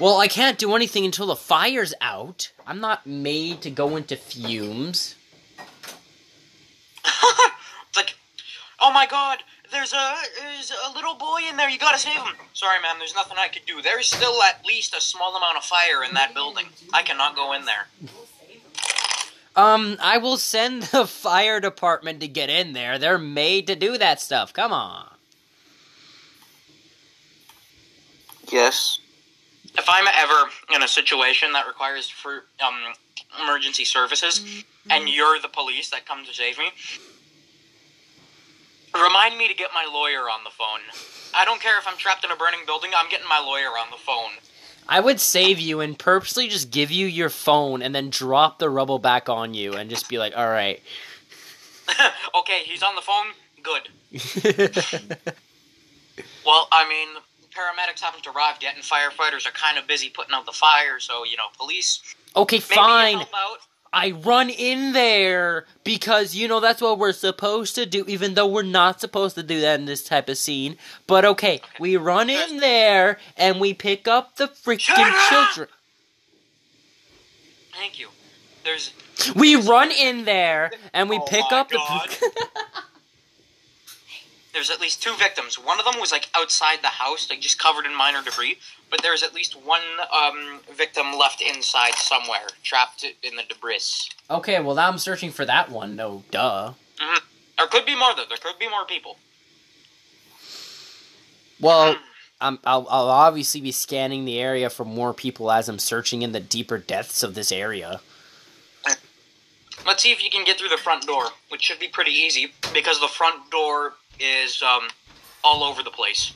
Well, 0.00 0.18
I 0.18 0.28
can't 0.28 0.58
do 0.58 0.74
anything 0.74 1.04
until 1.04 1.26
the 1.26 1.36
fire's 1.36 1.94
out. 2.00 2.50
I'm 2.66 2.80
not 2.80 3.06
made 3.06 3.60
to 3.62 3.70
go 3.70 3.96
into 3.96 4.16
fumes. 4.16 5.14
it's 7.04 7.96
like, 7.96 8.14
oh 8.80 8.92
my 8.92 9.06
god, 9.06 9.38
there's 9.70 9.92
a 9.92 10.14
there's 10.40 10.72
a 10.88 10.92
little 10.94 11.14
boy 11.14 11.40
in 11.48 11.56
there. 11.56 11.70
You 11.70 11.78
gotta 11.78 11.98
save 11.98 12.16
him. 12.16 12.34
Sorry, 12.52 12.80
ma'am. 12.82 12.96
There's 12.98 13.14
nothing 13.14 13.36
I 13.38 13.48
could 13.48 13.66
do. 13.66 13.80
There's 13.82 14.08
still 14.08 14.42
at 14.42 14.64
least 14.66 14.96
a 14.96 15.00
small 15.00 15.36
amount 15.36 15.56
of 15.56 15.64
fire 15.64 16.02
in 16.02 16.14
that 16.14 16.34
building. 16.34 16.66
I 16.92 17.02
cannot 17.02 17.36
go 17.36 17.52
in 17.52 17.64
there. 17.64 17.86
Um, 19.54 19.98
I 20.00 20.18
will 20.18 20.36
send 20.36 20.82
the 20.94 21.06
fire 21.06 21.60
department 21.60 22.20
to 22.20 22.28
get 22.28 22.50
in 22.50 22.72
there. 22.72 22.98
They're 22.98 23.18
made 23.18 23.66
to 23.68 23.76
do 23.76 23.98
that 23.98 24.20
stuff. 24.20 24.52
Come 24.52 24.72
on. 24.72 25.09
Yes. 28.50 28.98
If 29.76 29.84
I'm 29.88 30.06
ever 30.12 30.50
in 30.74 30.82
a 30.82 30.88
situation 30.88 31.52
that 31.52 31.66
requires 31.66 32.08
for 32.08 32.44
um 32.64 32.94
emergency 33.42 33.84
services, 33.84 34.64
and 34.88 35.08
you're 35.08 35.38
the 35.40 35.48
police 35.48 35.90
that 35.90 36.06
come 36.06 36.24
to 36.24 36.34
save 36.34 36.58
me, 36.58 36.70
remind 38.94 39.38
me 39.38 39.46
to 39.46 39.54
get 39.54 39.70
my 39.72 39.88
lawyer 39.92 40.28
on 40.28 40.42
the 40.44 40.50
phone. 40.50 40.80
I 41.34 41.44
don't 41.44 41.60
care 41.60 41.78
if 41.78 41.86
I'm 41.86 41.96
trapped 41.96 42.24
in 42.24 42.32
a 42.32 42.36
burning 42.36 42.60
building. 42.66 42.90
I'm 42.96 43.08
getting 43.08 43.28
my 43.28 43.38
lawyer 43.38 43.68
on 43.78 43.90
the 43.90 43.96
phone. 43.96 44.32
I 44.88 44.98
would 44.98 45.20
save 45.20 45.60
you 45.60 45.80
and 45.80 45.96
purposely 45.96 46.48
just 46.48 46.72
give 46.72 46.90
you 46.90 47.06
your 47.06 47.28
phone 47.28 47.82
and 47.82 47.94
then 47.94 48.10
drop 48.10 48.58
the 48.58 48.68
rubble 48.68 48.98
back 48.98 49.28
on 49.28 49.54
you 49.54 49.74
and 49.74 49.88
just 49.88 50.08
be 50.08 50.18
like, 50.18 50.32
all 50.36 50.48
right. 50.48 50.82
okay, 52.34 52.62
he's 52.64 52.82
on 52.82 52.96
the 52.96 53.02
phone. 53.02 53.26
Good. 53.62 53.88
Well, 56.44 56.68
I 56.72 56.88
mean, 56.88 57.08
paramedics 57.60 58.00
haven't 58.00 58.26
arrived 58.26 58.62
yet, 58.62 58.74
and 58.74 58.84
firefighters 58.84 59.46
are 59.46 59.52
kind 59.52 59.78
of 59.78 59.86
busy 59.86 60.08
putting 60.08 60.34
out 60.34 60.46
the 60.46 60.52
fire. 60.52 60.98
So 60.98 61.24
you 61.24 61.36
know, 61.36 61.44
police 61.56 62.00
okay, 62.36 62.56
maybe 62.56 62.74
fine. 62.74 63.16
help 63.16 63.28
out. 63.34 63.58
I 63.92 64.12
run 64.12 64.50
in 64.50 64.92
there 64.92 65.66
because 65.82 66.34
you 66.34 66.46
know 66.46 66.60
that's 66.60 66.80
what 66.80 66.98
we're 66.98 67.12
supposed 67.12 67.74
to 67.74 67.86
do, 67.86 68.04
even 68.06 68.34
though 68.34 68.46
we're 68.46 68.62
not 68.62 69.00
supposed 69.00 69.34
to 69.34 69.42
do 69.42 69.60
that 69.62 69.80
in 69.80 69.86
this 69.86 70.04
type 70.04 70.28
of 70.28 70.38
scene. 70.38 70.76
But 71.08 71.24
okay, 71.24 71.60
we 71.80 71.96
run 71.96 72.30
in 72.30 72.58
there 72.58 73.18
and 73.36 73.60
we 73.60 73.74
pick 73.74 74.06
up 74.06 74.36
the 74.36 74.46
freaking 74.46 75.12
children. 75.28 75.68
Thank 77.72 77.98
you. 77.98 78.08
There's 78.62 78.92
We 79.34 79.56
run 79.56 79.90
in 79.90 80.24
there 80.24 80.70
and 80.92 81.08
we 81.08 81.16
Oh 81.18 81.26
pick 81.28 81.44
up 81.50 81.70
God. 81.70 82.08
the. 82.10 82.30
there's 84.52 84.70
at 84.70 84.80
least 84.80 85.02
two 85.02 85.14
victims. 85.16 85.56
One 85.56 85.78
of 85.78 85.84
them 85.84 86.00
was 86.00 86.12
like 86.12 86.28
outside 86.34 86.82
the 86.82 86.88
house, 86.88 87.28
like 87.30 87.40
just 87.40 87.58
covered 87.58 87.86
in 87.86 87.96
minor 87.96 88.22
debris. 88.22 88.58
But 88.90 89.02
there's 89.02 89.22
at 89.22 89.34
least 89.34 89.54
one 89.54 89.82
um, 90.12 90.60
victim 90.74 91.16
left 91.16 91.40
inside 91.40 91.94
somewhere, 91.94 92.48
trapped 92.62 93.04
in 93.22 93.36
the 93.36 93.42
debris. 93.48 94.08
okay, 94.30 94.60
well 94.60 94.74
now 94.74 94.88
I'm 94.88 94.98
searching 94.98 95.30
for 95.30 95.44
that 95.44 95.70
one. 95.70 95.94
No, 95.96 96.24
duh. 96.30 96.72
There 97.56 97.66
could 97.68 97.86
be 97.86 97.96
more 97.96 98.14
though. 98.16 98.24
There 98.28 98.38
could 98.38 98.58
be 98.58 98.68
more 98.68 98.84
people. 98.86 99.16
Well, 101.60 101.96
I'm, 102.40 102.58
I'll, 102.64 102.86
I'll 102.88 103.08
obviously 103.08 103.60
be 103.60 103.70
scanning 103.70 104.24
the 104.24 104.40
area 104.40 104.70
for 104.70 104.84
more 104.84 105.12
people 105.12 105.52
as 105.52 105.68
I'm 105.68 105.78
searching 105.78 106.22
in 106.22 106.32
the 106.32 106.40
deeper 106.40 106.78
depths 106.78 107.22
of 107.22 107.34
this 107.34 107.52
area. 107.52 108.00
Let's 109.86 110.02
see 110.02 110.12
if 110.12 110.22
you 110.22 110.30
can 110.30 110.44
get 110.44 110.58
through 110.58 110.68
the 110.68 110.76
front 110.76 111.06
door, 111.06 111.28
which 111.48 111.62
should 111.62 111.78
be 111.78 111.88
pretty 111.88 112.12
easy 112.12 112.52
because 112.74 113.00
the 113.00 113.08
front 113.08 113.50
door 113.50 113.94
is 114.20 114.62
um, 114.62 114.88
all 115.42 115.64
over 115.64 115.82
the 115.82 115.90
place. 115.90 116.32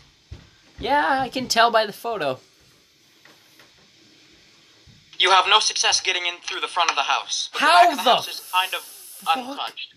Yeah, 0.79 1.21
I 1.21 1.29
can 1.29 1.47
tell 1.49 1.71
by 1.71 1.87
the 1.87 1.93
photo. 1.93 2.39
You 5.19 5.31
have 5.31 5.47
no 5.49 5.61
success 5.61 6.01
getting 6.01 6.27
in 6.27 6.35
through 6.43 6.61
the 6.61 6.69
front 6.69 6.91
of 6.91 6.97
the 6.97 7.03
house. 7.03 7.49
But 7.53 7.61
How 7.61 7.91
the 7.91 7.97
back 7.97 7.99
of 7.99 7.99
the, 7.99 8.05
the 8.05 8.11
house 8.17 8.29
is 8.29 8.51
kind 8.53 8.75
of 8.75 8.81
fuck? 8.81 9.37
untouched. 9.37 9.95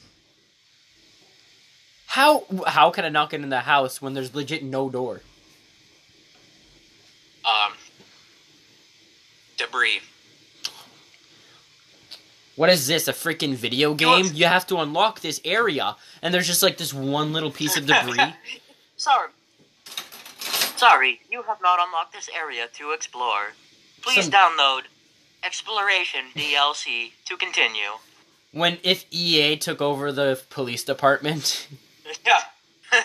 How 2.08 2.46
how 2.68 2.90
can 2.92 3.04
I 3.06 3.10
not 3.10 3.30
get 3.30 3.42
in 3.42 3.50
the 3.50 3.62
house 3.62 4.02
when 4.02 4.14
there's 4.14 4.34
legit 4.34 4.64
no 4.64 4.90
door? 4.90 5.22
Um, 7.46 7.74
debris. 9.58 10.00
What 12.58 12.70
is 12.70 12.88
this? 12.88 13.08
A 13.08 13.14
freaking 13.14 13.54
video 13.54 13.94
game? 13.94 14.26
You 14.34 14.46
have 14.46 14.66
to 14.68 14.78
unlock 14.78 15.22
this 15.22 15.40
area, 15.46 15.96
and 16.24 16.34
there's 16.34 16.48
just 16.48 16.64
like 16.64 16.78
this 16.78 16.92
one 16.94 17.32
little 17.32 17.52
piece 17.52 17.78
of 17.78 17.86
debris. 17.86 18.34
Sorry. 18.98 19.30
Sorry, 20.76 21.22
you 21.32 21.44
have 21.44 21.60
not 21.62 21.80
unlocked 21.80 22.14
this 22.14 22.30
area 22.36 22.68
to 22.74 22.92
explore. 22.92 23.54
Please 24.02 24.26
Some- 24.26 24.34
download 24.34 24.82
Exploration 25.44 26.22
DLC 26.36 27.12
to 27.26 27.38
continue. 27.38 28.00
when 28.52 28.80
if 28.84 29.06
EA 29.12 29.56
took 29.56 29.82
over 29.82 30.12
the 30.12 30.42
police 30.50 30.84
department, 30.84 31.68
Yeah. 32.26 32.42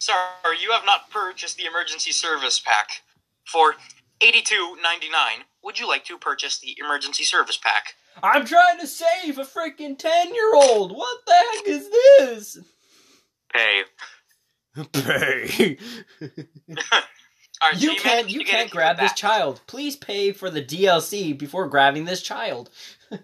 Sorry, 0.00 0.58
you 0.60 0.72
have 0.72 0.84
not 0.84 1.10
purchased 1.10 1.56
the 1.58 1.64
emergency 1.64 2.10
service 2.10 2.58
pack. 2.58 3.02
For 3.44 3.76
eighty-two 4.20 4.76
ninety-nine, 4.82 5.44
would 5.62 5.78
you 5.78 5.86
like 5.86 6.04
to 6.06 6.18
purchase 6.18 6.58
the 6.58 6.76
emergency 6.82 7.22
service 7.24 7.56
pack? 7.56 7.94
I'm 8.22 8.44
trying 8.44 8.78
to 8.80 8.86
save 8.86 9.38
a 9.38 9.44
freaking 9.44 9.98
ten 9.98 10.34
year 10.34 10.54
old. 10.54 10.96
What 10.96 11.18
the 11.26 11.32
heck 11.32 11.66
is 11.66 11.90
this? 11.90 12.58
Pay. 13.52 13.82
Pay. 14.92 15.78
All 17.60 17.70
right, 17.72 17.80
so 17.80 17.90
You 17.90 17.96
can't 17.96 18.30
you 18.30 18.44
can't 18.44 18.70
grab 18.70 18.98
this 18.98 19.12
child. 19.14 19.60
Please 19.66 19.96
pay 19.96 20.32
for 20.32 20.48
the 20.50 20.62
DLC 20.62 21.36
before 21.36 21.66
grabbing 21.68 22.04
this 22.04 22.22
child. 22.22 22.70
All 23.10 23.18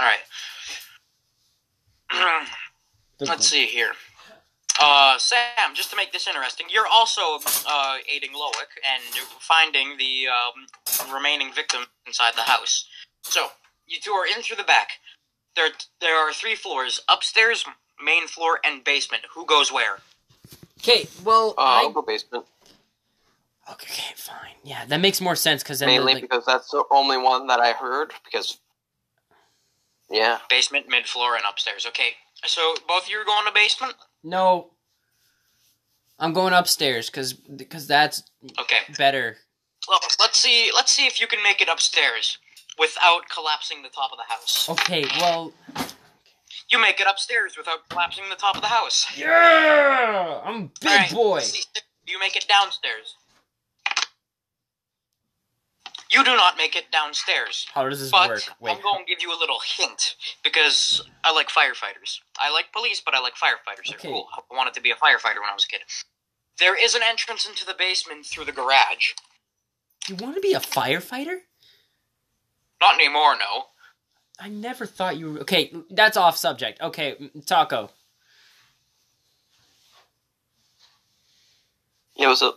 right. 0.00 0.18
Let's 3.20 3.48
see 3.48 3.66
here. 3.66 3.92
Uh, 4.80 5.16
Sam, 5.18 5.74
just 5.74 5.90
to 5.90 5.96
make 5.96 6.12
this 6.12 6.26
interesting, 6.26 6.66
you're 6.70 6.86
also 6.86 7.38
uh, 7.66 7.96
aiding 8.14 8.30
Loic 8.30 8.68
and 8.92 9.02
finding 9.40 9.96
the 9.96 10.26
um, 10.28 11.12
remaining 11.14 11.52
victim 11.52 11.82
inside 12.06 12.34
the 12.34 12.42
house. 12.42 12.86
So, 13.22 13.48
you 13.86 13.98
two 14.00 14.10
are 14.12 14.26
in 14.26 14.42
through 14.42 14.56
the 14.56 14.64
back. 14.64 14.90
There, 15.54 15.68
there 16.00 16.16
are 16.16 16.32
three 16.32 16.54
floors: 16.54 17.00
upstairs, 17.08 17.64
main 18.04 18.26
floor, 18.26 18.58
and 18.64 18.84
basement. 18.84 19.22
Who 19.34 19.46
goes 19.46 19.72
where? 19.72 19.98
Okay, 20.80 21.08
well, 21.24 21.54
Uh, 21.56 21.62
I'll 21.62 21.90
go 21.90 22.02
basement. 22.02 22.44
okay, 23.72 23.92
okay, 23.92 24.12
fine. 24.14 24.56
Yeah, 24.62 24.84
that 24.84 25.00
makes 25.00 25.20
more 25.22 25.36
sense 25.36 25.62
because 25.62 25.78
then 25.78 25.88
Mainly 25.88 26.14
like, 26.14 26.22
because 26.22 26.44
that's 26.44 26.70
the 26.70 26.84
only 26.90 27.16
one 27.16 27.46
that 27.46 27.60
I 27.60 27.72
heard. 27.72 28.12
Because, 28.24 28.58
yeah, 30.10 30.38
Basement, 30.50 30.86
mid 30.88 31.06
floor, 31.06 31.34
and 31.34 31.44
upstairs. 31.48 31.86
Okay. 31.86 32.10
So 32.44 32.74
both 32.86 33.04
of 33.04 33.10
you 33.10 33.16
are 33.18 33.24
going 33.24 33.46
to 33.46 33.52
basement. 33.52 33.94
No, 34.26 34.70
I'm 36.18 36.32
going 36.32 36.52
upstairs 36.52 37.08
because 37.08 37.32
because 37.32 37.86
that's 37.86 38.22
Okay. 38.58 38.80
better. 38.98 39.36
Well, 39.88 40.00
let's 40.20 40.38
see. 40.38 40.70
Let's 40.74 40.92
see 40.92 41.06
if 41.06 41.20
you 41.20 41.26
can 41.26 41.42
make 41.42 41.60
it 41.62 41.68
upstairs 41.68 42.38
without 42.78 43.28
collapsing 43.32 43.82
the 43.82 43.88
top 43.88 44.10
of 44.12 44.18
the 44.18 44.24
house. 44.34 44.68
Okay, 44.68 45.04
well, 45.20 45.52
You 46.68 46.80
make 46.80 47.00
it 47.00 47.06
upstairs 47.06 47.56
without 47.56 47.88
collapsing 47.88 48.24
the 48.28 48.34
top 48.36 48.56
of 48.56 48.62
the 48.62 48.68
house. 48.68 49.06
yeah, 49.16 50.40
I'm 50.44 50.72
big 50.80 50.90
Alright, 50.90 51.12
boy. 51.12 51.34
let's 51.36 51.52
see 51.52 51.64
if 51.76 51.82
You 52.06 52.18
make 52.18 52.34
it 52.36 52.46
downstairs. 52.48 53.14
You 56.10 56.24
do 56.24 56.36
not 56.36 56.56
make 56.56 56.76
it 56.76 56.92
downstairs. 56.92 57.66
How 57.72 57.88
does 57.88 58.00
this 58.00 58.10
But 58.10 58.28
work? 58.28 58.42
Wait, 58.60 58.76
I'm 58.76 58.82
going 58.82 59.04
to 59.04 59.08
give 59.08 59.22
you 59.22 59.36
a 59.36 59.38
little 59.38 59.58
hint 59.64 60.14
because 60.44 61.02
I 61.24 61.32
like 61.32 61.48
firefighters. 61.48 62.20
I 62.38 62.52
like 62.52 62.72
police, 62.72 63.02
but 63.04 63.14
I 63.14 63.20
like 63.20 63.34
firefighters. 63.34 63.88
They're 63.88 64.12
cool. 64.12 64.28
I 64.36 64.54
wanted 64.54 64.74
to 64.74 64.80
be 64.80 64.90
a 64.90 64.94
firefighter 64.94 65.40
when 65.40 65.50
I 65.50 65.54
was 65.54 65.64
a 65.64 65.68
kid. 65.68 65.80
There 66.58 66.80
is 66.80 66.94
an 66.94 67.02
entrance 67.04 67.46
into 67.46 67.66
the 67.66 67.74
basement 67.76 68.24
through 68.24 68.44
the 68.44 68.52
garage. 68.52 69.14
you 70.08 70.14
want 70.16 70.36
to 70.36 70.40
be 70.40 70.52
a 70.52 70.60
firefighter? 70.60 71.38
Not 72.80 72.94
anymore, 72.94 73.36
no. 73.36 73.64
I 74.38 74.48
never 74.48 74.86
thought 74.86 75.16
you. 75.16 75.32
Were... 75.32 75.40
Okay, 75.40 75.72
that's 75.90 76.16
off 76.16 76.36
subject. 76.36 76.80
Okay, 76.80 77.30
Taco. 77.46 77.90
it 82.18 82.26
was 82.26 82.42
a 82.42 82.52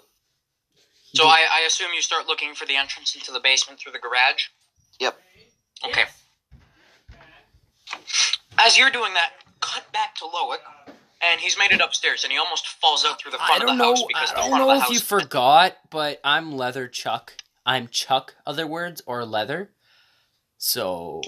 So 1.14 1.24
mm-hmm. 1.24 1.32
I, 1.32 1.62
I 1.62 1.66
assume 1.66 1.88
you 1.96 2.02
start 2.02 2.28
looking 2.28 2.54
for 2.54 2.66
the 2.66 2.76
entrance 2.76 3.16
into 3.16 3.32
the 3.32 3.40
basement 3.40 3.80
through 3.80 3.94
the 3.94 4.00
garage? 4.00 4.48
Yep. 5.00 5.20
Okay. 5.86 6.04
As 8.60 8.78
you're 8.78 8.92
doing 8.92 9.14
that, 9.14 9.32
cut 9.62 9.92
back 9.92 10.16
to 10.16 10.26
Loic, 10.26 10.60
and 11.22 11.40
he's 11.40 11.58
made 11.58 11.72
it 11.72 11.82
upstairs, 11.82 12.24
and 12.24 12.32
he 12.32 12.38
almost 12.38 12.68
falls 12.68 13.06
out 13.06 13.20
through 13.20 13.32
the 13.32 13.38
front 13.38 13.52
I 13.52 13.56
of 13.56 13.62
don't 13.62 13.78
the 13.78 13.84
know. 13.84 13.90
house 13.96 14.04
because 14.08 14.32
I 14.32 14.36
the 14.36 14.42
don't 14.42 14.50
front 14.50 14.64
know 14.64 14.72
of 14.76 14.82
if 14.82 14.88
the 14.88 14.94
you 14.94 15.00
forgot, 15.00 15.78
but 15.90 16.20
I'm 16.24 16.52
Leather 16.52 16.88
Chuck. 16.88 17.34
I'm 17.66 17.88
Chuck. 17.88 18.36
Other 18.46 18.68
words 18.68 19.02
or 19.06 19.26
leather. 19.26 19.72
So 20.58 21.22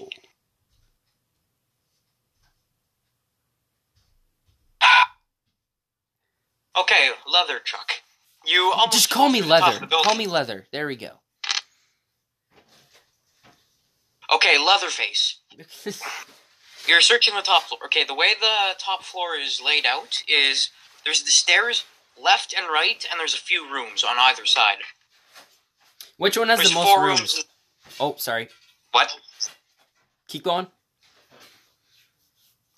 Okay, 6.77 7.09
Leather 7.31 7.59
Chuck. 7.59 8.01
You 8.45 8.71
almost 8.75 8.93
just 8.93 9.09
call 9.09 9.29
me 9.29 9.39
through 9.39 9.49
the 9.49 9.59
top 9.59 9.67
Leather. 9.67 9.75
of 9.75 9.81
the 9.81 9.87
building. 9.87 10.03
Call 10.05 10.15
me 10.15 10.27
Leather. 10.27 10.67
There 10.71 10.87
we 10.87 10.95
go. 10.95 11.19
Okay, 14.33 14.57
Leatherface. 14.57 15.39
You're 16.87 17.01
searching 17.01 17.35
the 17.35 17.41
top 17.41 17.63
floor. 17.63 17.79
Okay, 17.85 18.03
the 18.03 18.15
way 18.15 18.33
the 18.39 18.75
top 18.79 19.03
floor 19.03 19.35
is 19.35 19.61
laid 19.63 19.85
out 19.85 20.23
is 20.27 20.69
there's 21.03 21.23
the 21.23 21.31
stairs 21.31 21.83
left 22.21 22.53
and 22.57 22.67
right, 22.71 23.05
and 23.11 23.19
there's 23.19 23.35
a 23.35 23.37
few 23.37 23.71
rooms 23.71 24.03
on 24.03 24.15
either 24.17 24.45
side. 24.45 24.77
Which 26.17 26.37
one 26.37 26.49
has 26.49 26.59
There's 26.59 26.69
the 26.69 26.75
most 26.75 26.87
four 26.87 27.03
rooms? 27.03 27.43
Oh, 27.99 28.15
sorry. 28.17 28.49
What? 28.91 29.13
Keep 30.27 30.43
going. 30.43 30.67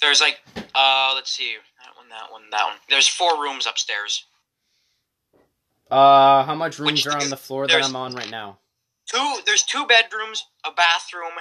There's 0.02 0.20
like, 0.20 0.40
uh, 0.76 1.14
let's 1.16 1.32
see, 1.32 1.56
that 1.80 1.96
one, 1.96 2.10
that 2.10 2.32
one, 2.32 2.42
that 2.52 2.66
one. 2.66 2.76
There's 2.90 3.08
four 3.08 3.42
rooms 3.42 3.66
upstairs. 3.66 4.26
Uh, 5.94 6.44
how 6.44 6.56
much 6.56 6.80
rooms 6.80 7.06
Which- 7.06 7.14
are 7.14 7.22
on 7.22 7.30
the 7.30 7.38
floor 7.38 7.68
that 7.68 7.84
I'm 7.84 7.96
on 7.96 8.16
right 8.16 8.32
now? 8.32 8.58
two. 9.06 9.42
There's 9.46 9.62
two 9.64 9.86
bedrooms, 9.86 10.46
a 10.66 10.72
bathroom, 10.72 11.34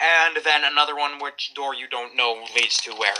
and 0.00 0.36
then 0.44 0.64
another 0.64 0.94
one 0.94 1.18
which 1.18 1.52
door 1.54 1.74
you 1.74 1.86
don't 1.88 2.14
know 2.14 2.44
leads 2.54 2.76
to 2.82 2.92
where. 2.92 3.14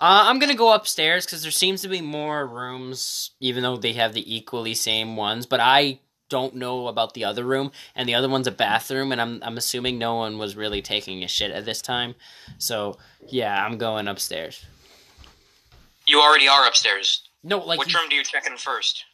Uh, 0.00 0.24
I'm 0.26 0.40
gonna 0.40 0.54
go 0.54 0.72
upstairs 0.72 1.24
because 1.24 1.42
there 1.42 1.52
seems 1.52 1.82
to 1.82 1.88
be 1.88 2.00
more 2.00 2.46
rooms, 2.46 3.30
even 3.38 3.62
though 3.62 3.76
they 3.76 3.92
have 3.92 4.12
the 4.12 4.34
equally 4.34 4.74
same 4.74 5.14
ones. 5.14 5.46
But 5.46 5.60
I 5.60 6.00
don't 6.28 6.56
know 6.56 6.88
about 6.88 7.14
the 7.14 7.24
other 7.24 7.44
room, 7.44 7.70
and 7.94 8.08
the 8.08 8.14
other 8.14 8.28
one's 8.28 8.48
a 8.48 8.52
bathroom, 8.52 9.12
and 9.12 9.20
I'm 9.20 9.40
I'm 9.44 9.56
assuming 9.56 9.98
no 9.98 10.16
one 10.16 10.36
was 10.38 10.56
really 10.56 10.82
taking 10.82 11.22
a 11.22 11.28
shit 11.28 11.52
at 11.52 11.64
this 11.64 11.80
time. 11.80 12.16
So 12.58 12.98
yeah, 13.28 13.64
I'm 13.64 13.78
going 13.78 14.08
upstairs. 14.08 14.64
You 16.08 16.20
already 16.20 16.48
are 16.48 16.66
upstairs. 16.66 17.28
No, 17.44 17.58
like 17.58 17.78
Which 17.78 17.94
room 17.94 18.08
do 18.08 18.16
you 18.16 18.24
check 18.24 18.46
in 18.46 18.56
first? 18.56 19.04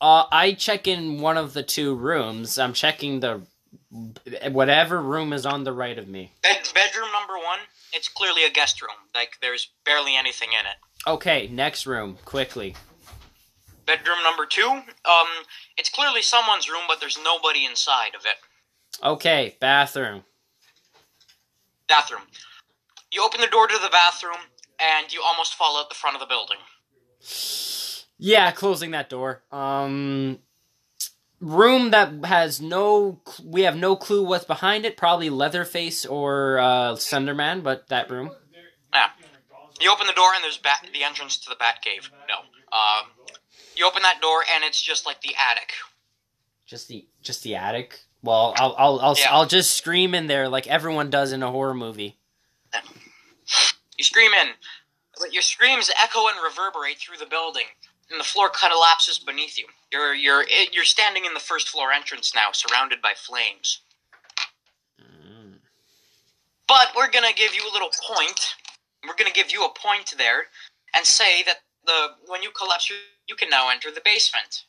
Uh, 0.00 0.24
I 0.30 0.52
check 0.52 0.86
in 0.86 1.20
one 1.20 1.36
of 1.36 1.54
the 1.54 1.62
two 1.62 1.94
rooms. 1.94 2.58
I'm 2.58 2.72
checking 2.72 3.20
the 3.20 3.42
whatever 4.50 5.00
room 5.00 5.32
is 5.32 5.46
on 5.46 5.64
the 5.64 5.72
right 5.72 5.98
of 5.98 6.08
me. 6.08 6.32
Bed, 6.42 6.68
bedroom 6.74 7.08
number 7.12 7.34
one. 7.34 7.60
It's 7.92 8.08
clearly 8.08 8.44
a 8.44 8.50
guest 8.50 8.82
room. 8.82 8.96
Like 9.14 9.36
there's 9.40 9.70
barely 9.84 10.16
anything 10.16 10.48
in 10.48 10.66
it. 10.66 10.76
Okay, 11.06 11.48
next 11.48 11.86
room, 11.86 12.18
quickly. 12.24 12.74
Bedroom 13.86 14.18
number 14.22 14.46
two. 14.46 14.68
Um, 14.68 15.28
it's 15.76 15.90
clearly 15.90 16.22
someone's 16.22 16.68
room, 16.68 16.84
but 16.88 17.00
there's 17.00 17.18
nobody 17.22 17.66
inside 17.66 18.14
of 18.14 18.24
it. 18.24 19.04
Okay, 19.04 19.56
bathroom. 19.60 20.24
Bathroom. 21.88 22.22
You 23.12 23.24
open 23.24 23.40
the 23.40 23.46
door 23.46 23.66
to 23.66 23.78
the 23.82 23.90
bathroom, 23.90 24.38
and 24.80 25.12
you 25.12 25.22
almost 25.24 25.54
fall 25.54 25.78
out 25.78 25.88
the 25.88 25.94
front 25.94 26.16
of 26.16 26.20
the 26.20 26.26
building. 26.26 26.58
Yeah, 28.18 28.50
closing 28.52 28.92
that 28.92 29.10
door. 29.10 29.42
Um, 29.50 30.38
room 31.40 31.90
that 31.90 32.24
has 32.24 32.60
no 32.60 33.20
we 33.44 33.62
have 33.62 33.76
no 33.76 33.96
clue 33.96 34.24
what's 34.24 34.44
behind 34.44 34.84
it. 34.84 34.96
Probably 34.96 35.30
Leatherface 35.30 36.06
or 36.06 36.58
uh, 36.58 36.92
Slenderman, 36.92 37.62
but 37.62 37.88
that 37.88 38.10
room. 38.10 38.30
Yeah 38.92 39.08
you 39.80 39.92
open 39.92 40.06
the 40.06 40.12
door, 40.12 40.30
and 40.34 40.42
there's 40.44 40.58
bat- 40.58 40.86
the 40.92 41.04
entrance 41.04 41.38
to 41.38 41.50
the 41.50 41.56
Batcave. 41.56 42.10
No. 42.28 42.36
Um, 42.72 43.10
you 43.76 43.86
open 43.86 44.02
that 44.02 44.20
door, 44.20 44.42
and 44.54 44.64
it's 44.64 44.80
just 44.80 45.06
like 45.06 45.20
the 45.20 45.34
attic. 45.50 45.72
Just 46.66 46.88
the 46.88 47.06
just 47.22 47.42
the 47.42 47.56
attic. 47.56 48.00
Well, 48.22 48.54
I'll 48.56 48.74
I'll 48.78 49.00
I'll, 49.00 49.16
Yeah. 49.18 49.26
I'll 49.30 49.46
just 49.46 49.76
scream 49.76 50.14
in 50.14 50.26
there 50.26 50.48
like 50.48 50.66
everyone 50.66 51.10
does 51.10 51.32
in 51.32 51.42
a 51.42 51.50
horror 51.50 51.74
movie. 51.74 52.18
You 53.98 54.02
scream 54.04 54.32
in, 54.32 54.48
but 55.20 55.32
your 55.32 55.42
screams 55.42 55.90
echo 56.02 56.26
and 56.26 56.36
reverberate 56.42 56.98
through 56.98 57.18
the 57.18 57.26
building, 57.26 57.64
and 58.14 58.20
the 58.20 58.24
floor 58.24 58.48
collapses 58.48 59.18
beneath 59.18 59.58
you. 59.58 59.66
You're 59.92 60.14
you're 60.14 60.44
you're 60.72 60.84
standing 60.84 61.24
in 61.24 61.34
the 61.34 61.40
first 61.40 61.68
floor 61.68 61.90
entrance 61.90 62.32
now, 62.34 62.52
surrounded 62.52 63.02
by 63.02 63.12
flames. 63.16 63.80
Mm. 65.00 65.54
But 66.68 66.92
we're 66.96 67.10
gonna 67.10 67.32
give 67.36 67.54
you 67.54 67.62
a 67.68 67.72
little 67.72 67.90
point. 68.02 68.54
We're 69.04 69.16
gonna 69.16 69.32
give 69.32 69.52
you 69.52 69.64
a 69.64 69.68
point 69.68 70.14
there, 70.16 70.44
and 70.94 71.04
say 71.04 71.42
that 71.42 71.56
the 71.84 72.10
when 72.28 72.42
you 72.42 72.50
collapse, 72.50 72.88
you, 72.88 72.96
you 73.28 73.34
can 73.34 73.50
now 73.50 73.68
enter 73.70 73.90
the 73.90 74.02
basement. 74.04 74.64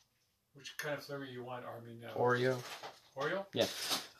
Which 0.54 0.76
kind 0.76 0.98
of 0.98 1.04
flavor 1.04 1.24
you 1.24 1.44
want, 1.44 1.64
Army? 1.64 1.92
Now 2.02 2.20
Oreo. 2.20 2.58
Oreo. 3.16 3.46
Yeah. 3.54 3.66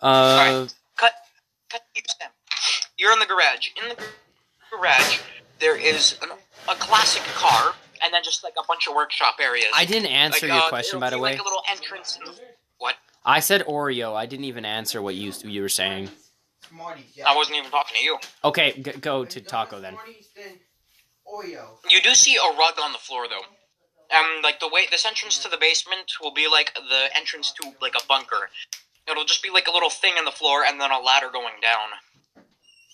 Uh, 0.01 0.69
Cut 0.97 1.13
to 1.71 1.79
you, 1.97 2.03
Sam. 2.21 2.31
You're 2.97 3.13
in 3.13 3.19
the 3.19 3.27
garage. 3.27 3.71
In 3.83 3.89
the 3.89 4.03
garage, 4.71 5.21
there 5.59 5.77
is 5.77 6.17
an, 6.23 6.29
a 6.69 6.75
classic 6.77 7.23
car, 7.35 7.75
and 8.03 8.13
then 8.13 8.23
just 8.23 8.45
like 8.45 8.55
a 8.59 8.65
bunch 8.67 8.87
of 8.89 8.95
workshop 8.95 9.37
areas. 9.41 9.69
I 9.75 9.85
didn't 9.85 10.11
answer 10.11 10.47
Like, 10.47 10.55
your 10.55 10.65
uh, 10.65 10.69
question, 10.69 11.01
by 11.01 11.11
the 11.11 11.17
be 11.17 11.23
way. 11.23 11.31
Like 11.33 11.41
a 11.41 11.45
little 11.45 11.63
entrance. 11.71 12.19
In, 12.25 12.33
what? 12.79 12.97
I 13.25 13.41
said 13.41 13.65
Oreo. 13.67 14.15
I 14.15 14.27
didn't 14.27 14.45
even 14.45 14.65
answer 14.65 15.03
what 15.03 15.15
you 15.15 15.33
you 15.45 15.63
were 15.63 15.69
saying. 15.69 16.11
I 17.27 17.35
wasn't 17.35 17.59
even 17.59 17.71
talking 17.71 17.97
to 17.97 18.03
you. 18.03 18.19
Okay, 18.45 18.73
g- 18.73 18.93
go 19.01 19.25
to 19.25 19.41
Taco 19.41 19.81
then. 19.81 19.97
Oreo. 21.27 21.65
You 21.89 22.01
do 22.01 22.15
see 22.15 22.37
a 22.37 22.57
rug 22.57 22.75
on 22.83 22.93
the 22.93 22.99
floor 22.99 23.27
though. 23.29 24.17
Um, 24.17 24.43
like 24.43 24.61
the 24.61 24.69
way 24.69 24.87
this 24.91 25.05
entrance 25.05 25.39
to 25.41 25.49
the 25.49 25.57
basement 25.57 26.13
will 26.21 26.33
be 26.33 26.47
like 26.49 26.73
the 26.75 27.17
entrance 27.17 27.53
to 27.61 27.73
like 27.81 27.95
a 27.97 28.07
bunker. 28.07 28.51
It'll 29.09 29.25
just 29.25 29.43
be 29.43 29.51
like 29.51 29.67
a 29.67 29.73
little 29.73 29.91
thing 29.91 30.15
in 30.19 30.25
the 30.25 30.31
floor 30.31 30.65
and 30.65 30.81
then 30.81 30.91
a 30.91 30.99
ladder 31.01 31.29
going 31.33 31.55
down. 31.61 31.89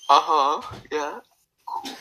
Uh 0.09 0.21
huh. 0.21 0.79
Yeah. 0.91 1.21
Cool. 1.67 1.95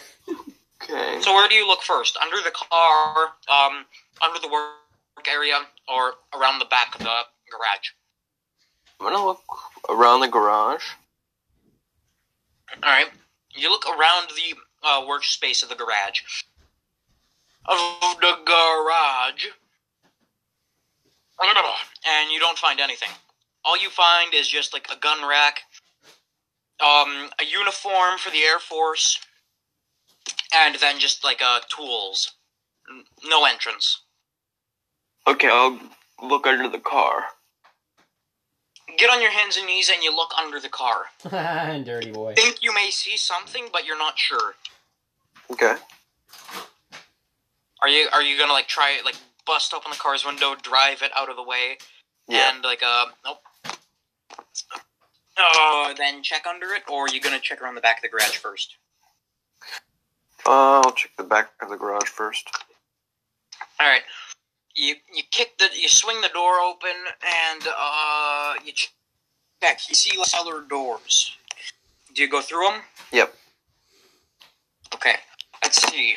Okay. 0.84 1.22
So 1.22 1.34
where 1.34 1.48
do 1.48 1.56
you 1.56 1.68
look 1.68 1.82
first? 1.82 2.18
Under 2.22 2.38
the 2.38 2.52
car, 2.52 3.34
um, 3.50 3.86
under 4.22 4.40
the 4.40 4.48
work 4.48 5.28
area, 5.30 5.60
or 5.88 6.14
around 6.36 6.60
the 6.60 6.66
back 6.66 6.96
of 6.96 7.00
the 7.00 7.06
garage? 7.52 7.90
I'm 9.00 9.12
gonna 9.12 9.26
look 9.26 9.42
around 9.90 10.22
the 10.22 10.28
garage. 10.28 10.84
All 12.84 12.90
right. 12.90 13.08
You 13.54 13.70
look 13.70 13.86
around 13.86 14.30
the 14.30 14.56
uh, 14.84 15.02
workspace 15.02 15.62
of 15.64 15.70
the 15.70 15.76
garage. 15.76 16.22
Of 17.66 18.20
the 18.22 18.38
garage. 18.46 19.48
And 22.08 22.32
you 22.32 22.40
don't 22.40 22.58
find 22.58 22.80
anything. 22.80 23.10
All 23.66 23.82
you 23.82 23.90
find 23.90 24.34
is 24.34 24.48
just 24.48 24.74
like 24.74 24.88
a 24.92 24.98
gun 25.00 25.28
rack, 25.28 25.62
um, 26.80 27.30
a 27.40 27.46
uniform 27.46 28.18
for 28.18 28.32
the 28.32 28.40
Air 28.40 28.60
Force, 28.60 29.20
and 30.54 30.76
then 30.76 31.00
just 31.00 31.24
like 31.24 31.42
uh, 31.42 31.60
tools. 31.76 32.34
No 33.26 33.46
entrance. 33.46 34.02
Okay, 35.28 35.48
I'll 35.50 35.80
look 36.22 36.46
under 36.48 36.68
the 36.68 36.80
car. 36.80 37.24
Get 38.98 39.10
on 39.10 39.22
your 39.22 39.32
hands 39.32 39.56
and 39.56 39.66
knees 39.66 39.90
and 39.94 40.04
you 40.04 40.14
look 40.16 40.32
under 40.38 40.60
the 40.60 40.68
car. 40.70 41.06
Dirty 41.86 42.12
boy. 42.12 42.34
Think 42.36 42.58
you 42.62 42.74
may 42.74 42.90
see 42.92 43.16
something, 43.18 43.68
but 43.72 43.86
you're 43.86 43.98
not 43.98 44.18
sure. 44.20 44.56
Okay. 45.50 45.76
Are 47.82 47.88
you 47.90 48.08
are 48.14 48.22
you 48.22 48.38
gonna 48.38 48.52
like 48.54 48.68
try 48.68 49.00
like 49.06 49.16
bust 49.46 49.74
open 49.74 49.92
the 49.92 49.98
car's 49.98 50.26
window, 50.26 50.56
drive 50.62 51.02
it 51.02 51.12
out 51.16 51.30
of 51.30 51.36
the 51.36 51.44
way, 51.44 51.78
Yeah. 52.28 52.54
and 52.54 52.64
like 52.64 52.84
uh 52.84 53.06
nope. 53.26 53.40
Uh, 55.38 55.94
then 55.94 56.22
check 56.22 56.46
under 56.46 56.74
it, 56.74 56.84
or 56.88 57.06
are 57.06 57.10
you 57.14 57.20
gonna 57.22 57.40
check 57.40 57.62
around 57.62 57.76
the 57.76 57.82
back 57.82 57.98
of 57.98 58.02
the 58.04 58.10
garage 58.10 58.38
first? 58.38 58.76
Uh, 60.46 60.82
I'll 60.84 60.92
check 60.94 61.12
the 61.18 61.24
back 61.24 61.52
of 61.62 61.70
the 61.70 61.78
garage 61.78 62.08
first. 62.08 62.50
All 63.80 63.88
right. 63.88 64.02
You 64.76 64.96
you 65.14 65.24
kick 65.32 65.58
the 65.58 65.68
you 65.76 65.90
swing 65.90 66.22
the 66.22 66.30
door 66.30 66.60
open 66.60 66.92
and 67.22 67.62
uh 67.78 68.54
you 68.66 68.72
ch- 68.72 68.94
check. 69.62 69.80
You 69.90 69.96
see 69.96 70.12
cellar 70.24 70.62
doors. 70.62 71.36
Do 72.14 72.22
you 72.22 72.30
go 72.30 72.42
through 72.42 72.70
them? 72.70 72.82
Yep. 73.12 73.34
Okay. 74.96 75.16
Let's 75.64 75.82
see. 75.92 76.16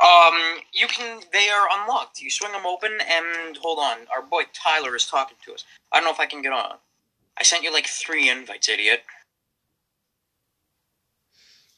Um, 0.00 0.34
you 0.72 0.88
can. 0.88 1.20
They 1.32 1.48
are 1.48 1.68
unlocked. 1.80 2.20
You 2.20 2.30
swing 2.30 2.52
them 2.52 2.66
open, 2.66 2.92
and 3.08 3.56
hold 3.58 3.78
on. 3.78 3.98
Our 4.14 4.22
boy 4.22 4.42
Tyler 4.52 4.96
is 4.96 5.06
talking 5.06 5.36
to 5.44 5.54
us. 5.54 5.64
I 5.92 5.98
don't 5.98 6.04
know 6.04 6.10
if 6.12 6.20
I 6.20 6.26
can 6.26 6.42
get 6.42 6.52
on. 6.52 6.76
I 7.38 7.44
sent 7.44 7.62
you 7.62 7.72
like 7.72 7.86
three 7.86 8.28
invites, 8.28 8.68
idiot. 8.68 9.04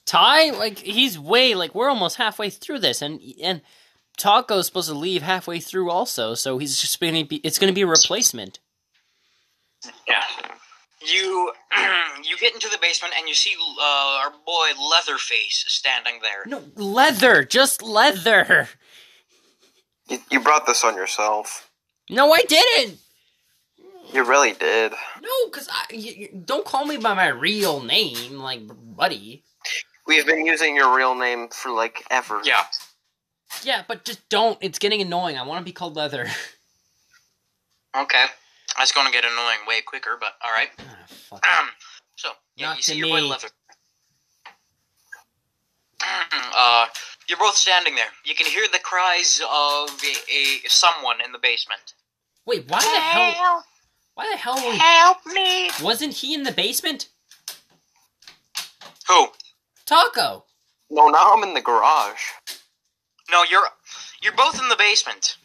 Ty, 0.06 0.50
like 0.50 0.78
he's 0.78 1.18
way 1.18 1.54
like 1.54 1.74
we're 1.74 1.88
almost 1.88 2.16
halfway 2.16 2.50
through 2.50 2.80
this, 2.80 3.00
and 3.02 3.20
and 3.42 3.62
Taco's 4.18 4.66
supposed 4.66 4.88
to 4.88 4.94
leave 4.94 5.22
halfway 5.22 5.60
through 5.60 5.90
also, 5.90 6.34
so 6.34 6.58
he's 6.58 6.78
just 6.80 7.00
gonna 7.00 7.24
be. 7.24 7.36
It's 7.36 7.58
gonna 7.58 7.72
be 7.72 7.82
a 7.82 7.86
replacement. 7.86 8.58
Yeah. 10.06 10.22
You 11.06 11.52
you 12.24 12.36
get 12.38 12.54
into 12.54 12.68
the 12.68 12.78
basement 12.80 13.14
and 13.18 13.28
you 13.28 13.34
see 13.34 13.54
uh, 13.80 14.20
our 14.24 14.30
boy 14.30 14.68
Leatherface 14.90 15.64
standing 15.68 16.20
there. 16.22 16.44
No 16.46 16.62
leather, 16.76 17.44
just 17.44 17.82
leather. 17.82 18.68
You, 20.08 20.18
you 20.30 20.40
brought 20.40 20.66
this 20.66 20.84
on 20.84 20.94
yourself. 20.96 21.70
No, 22.10 22.32
I 22.32 22.42
didn't. 22.42 22.98
You 24.12 24.22
really 24.24 24.52
did. 24.52 24.92
No, 25.22 25.50
cause 25.50 25.68
I 25.70 25.86
y- 25.92 26.14
y- 26.32 26.40
don't 26.44 26.64
call 26.64 26.84
me 26.84 26.98
by 26.98 27.14
my 27.14 27.28
real 27.28 27.82
name, 27.82 28.38
like 28.38 28.60
buddy. 28.96 29.42
We've 30.06 30.26
been 30.26 30.44
using 30.44 30.76
your 30.76 30.94
real 30.94 31.14
name 31.14 31.48
for 31.48 31.70
like 31.70 32.04
ever. 32.10 32.40
Yeah. 32.44 32.64
Yeah, 33.62 33.84
but 33.86 34.04
just 34.04 34.28
don't. 34.28 34.58
It's 34.60 34.78
getting 34.78 35.00
annoying. 35.00 35.38
I 35.38 35.42
want 35.42 35.60
to 35.60 35.64
be 35.64 35.72
called 35.72 35.96
leather. 35.96 36.26
Okay. 37.96 38.24
That's 38.76 38.90
going 38.92 39.06
to 39.06 39.12
get 39.12 39.24
annoying 39.24 39.58
way 39.68 39.80
quicker, 39.80 40.16
but 40.18 40.32
all 40.44 40.50
right. 40.50 40.68
Fuck. 41.06 41.46
Um, 41.46 41.68
so 42.16 42.30
yeah, 42.56 42.66
Not 42.66 42.76
you 42.78 42.82
to 42.82 42.90
see 42.90 42.98
your 42.98 43.08
boy. 43.08 43.26
Leather. 43.26 43.48
uh, 46.02 46.86
you're 47.28 47.38
both 47.38 47.56
standing 47.56 47.94
there. 47.94 48.08
You 48.24 48.34
can 48.34 48.46
hear 48.46 48.66
the 48.72 48.80
cries 48.80 49.40
of 49.40 49.90
a, 49.90 50.32
a 50.32 50.68
someone 50.68 51.20
in 51.24 51.32
the 51.32 51.38
basement. 51.38 51.94
Wait, 52.46 52.64
why 52.68 52.80
the 52.80 52.86
hell? 53.00 53.64
Why 54.14 54.30
the 54.30 54.36
hell 54.38 54.58
help 54.58 55.18
me. 55.26 55.70
wasn't 55.82 56.14
he 56.14 56.34
in 56.34 56.42
the 56.42 56.52
basement? 56.52 57.08
Who? 59.08 59.28
Taco. 59.86 60.44
No, 60.90 61.08
now 61.08 61.34
I'm 61.34 61.42
in 61.42 61.54
the 61.54 61.60
garage. 61.60 62.20
No, 63.30 63.42
you're 63.50 63.62
you're 64.22 64.34
both 64.36 64.60
in 64.60 64.68
the 64.68 64.76
basement. 64.76 65.36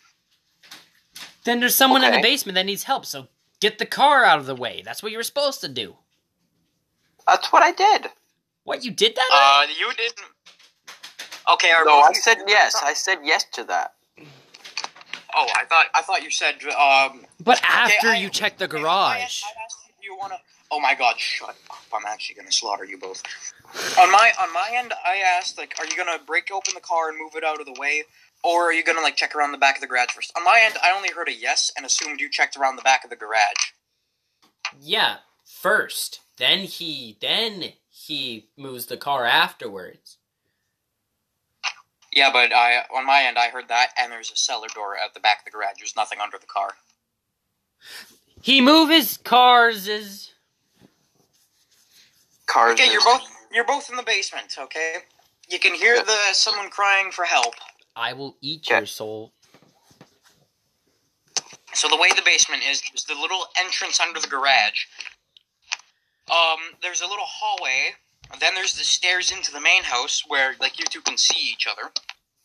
Then 1.44 1.60
there's 1.60 1.76
someone 1.76 2.04
in 2.04 2.12
the 2.14 2.22
basement 2.22 2.56
that 2.56 2.66
needs 2.66 2.84
help, 2.84 3.06
so 3.06 3.28
get 3.60 3.80
the 3.80 3.86
car 3.86 4.24
out 4.26 4.40
of 4.40 4.46
the 4.46 4.56
way. 4.56 4.82
That's 4.84 5.02
what 5.02 5.12
you 5.12 5.18
were 5.18 5.24
supposed 5.24 5.62
to 5.62 5.70
do. 5.70 5.96
That's 7.26 7.52
what 7.52 7.64
I 7.64 7.72
did. 7.72 8.08
What, 8.64 8.84
you 8.84 8.92
did 8.92 9.16
that? 9.16 9.30
Uh, 9.32 9.72
you 9.80 9.92
didn't. 9.94 10.20
Okay, 11.54 11.72
are 11.72 11.86
No, 11.86 12.00
I 12.02 12.14
said 12.14 12.38
yes. 12.48 12.76
I 12.84 12.94
said 12.94 13.20
yes 13.24 13.46
to 13.54 13.64
that. 13.66 13.94
Oh, 15.36 15.48
I 15.56 15.66
thought 15.66 15.86
I 15.94 16.02
thought 16.02 16.24
you 16.24 16.32
said 16.32 16.56
um. 16.78 17.26
but 17.40 17.62
after 17.64 18.10
I- 18.10 18.18
you 18.18 18.30
check 18.30 18.58
the 18.58 18.66
okay, 18.66 18.78
I 18.78 18.82
garage. 18.82 19.22
asked- 19.24 19.46
I 19.46 19.64
asked 19.64 19.78
if 19.90 20.04
you 20.04 20.18
wanna. 20.20 20.40
Oh 20.72 20.80
my 20.80 20.94
God! 20.94 21.20
Shut 21.20 21.50
up! 21.50 21.78
I'm 21.94 22.06
actually 22.08 22.36
gonna 22.36 22.52
slaughter 22.52 22.86
you 22.86 22.98
both. 22.98 23.24
On 24.00 24.12
my 24.12 24.32
on 24.42 24.54
my 24.54 24.70
end, 24.74 24.94
I 25.06 25.18
asked 25.38 25.58
like, 25.58 25.76
are 25.80 25.86
you 25.86 25.98
gonna 25.98 26.20
break 26.26 26.52
open 26.52 26.74
the 26.76 26.82
car 26.82 27.10
and 27.10 27.18
move 27.18 27.32
it 27.36 27.44
out 27.44 27.60
of 27.60 27.66
the 27.66 27.76
way, 27.80 28.04
or 28.44 28.66
are 28.66 28.74
you 28.74 28.84
gonna 28.84 29.02
like 29.02 29.16
check 29.16 29.36
around 29.36 29.52
the 29.52 29.58
back 29.58 29.76
of 29.76 29.82
the 29.82 29.88
garage 29.88 30.12
first? 30.12 30.32
On 30.38 30.44
my 30.44 30.62
end, 30.64 30.76
I 30.84 30.92
only 30.96 31.10
heard 31.10 31.28
a 31.28 31.34
yes 31.34 31.72
and 31.76 31.86
assumed 31.86 32.20
you 32.20 32.30
checked 32.30 32.56
around 32.56 32.76
the 32.76 32.84
back 32.84 33.04
of 33.04 33.10
the 33.10 33.16
garage. 33.16 33.74
Yeah, 34.80 35.18
first. 35.44 36.22
Then 36.38 36.60
he 36.60 37.18
then 37.20 37.74
he 37.90 38.50
moves 38.56 38.86
the 38.86 38.98
car 38.98 39.26
afterwards. 39.26 40.18
Yeah, 42.14 42.32
but 42.32 42.54
I 42.54 42.84
on 42.96 43.06
my 43.06 43.24
end, 43.24 43.38
I 43.38 43.50
heard 43.50 43.68
that, 43.70 43.90
and 43.98 44.12
there's 44.12 44.32
a 44.32 44.38
cellar 44.38 44.68
door 44.74 44.96
at 44.98 45.14
the 45.14 45.20
back 45.20 45.40
of 45.40 45.46
the 45.46 45.52
garage. 45.52 45.78
There's 45.80 45.96
nothing 45.96 46.20
under 46.20 46.38
the 46.38 46.48
car. 46.48 46.76
He 48.42 48.62
move 48.62 48.90
his 48.90 49.18
cars 49.18 49.88
is 49.88 50.32
Cars. 52.50 52.74
Okay, 52.74 52.92
you're 52.92 53.04
both 53.04 53.22
you're 53.54 53.66
both 53.66 53.90
in 53.90 53.96
the 53.96 54.04
basement. 54.04 54.58
Okay, 54.60 54.96
you 55.50 55.60
can 55.60 55.74
hear 55.74 56.04
the 56.04 56.18
someone 56.34 56.70
crying 56.70 57.12
for 57.12 57.26
help. 57.26 57.54
I 57.96 58.14
will 58.14 58.38
eat 58.42 58.66
Okay. 58.68 58.80
your 58.80 58.86
soul. 58.86 59.34
So 61.74 61.88
the 61.88 61.98
way 61.98 62.10
the 62.16 62.24
basement 62.26 62.64
is, 62.68 62.82
is 62.96 63.06
the 63.06 63.14
little 63.14 63.46
entrance 63.56 64.00
under 64.00 64.20
the 64.20 64.28
garage. 64.28 64.86
Um, 66.32 66.60
there's 66.82 67.02
a 67.02 67.08
little 67.08 67.26
hallway. 67.26 67.94
Then 68.40 68.56
there's 68.56 68.74
the 68.74 68.84
stairs 68.84 69.32
into 69.32 69.52
the 69.52 69.62
main 69.62 69.84
house 69.84 70.24
where 70.28 70.56
like 70.60 70.80
you 70.80 70.86
two 70.86 71.02
can 71.02 71.18
see 71.18 71.52
each 71.52 71.68
other. 71.68 71.92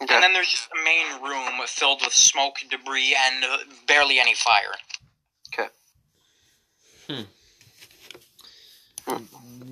Okay. 0.03 0.15
And 0.15 0.23
then 0.23 0.33
there's 0.33 0.49
just 0.49 0.69
a 0.73 0.85
main 0.85 1.23
room 1.23 1.61
filled 1.67 2.03
with 2.03 2.13
smoke, 2.13 2.57
debris, 2.71 3.17
and 3.27 3.45
uh, 3.45 3.59
barely 3.87 4.19
any 4.19 4.35
fire. 4.35 4.75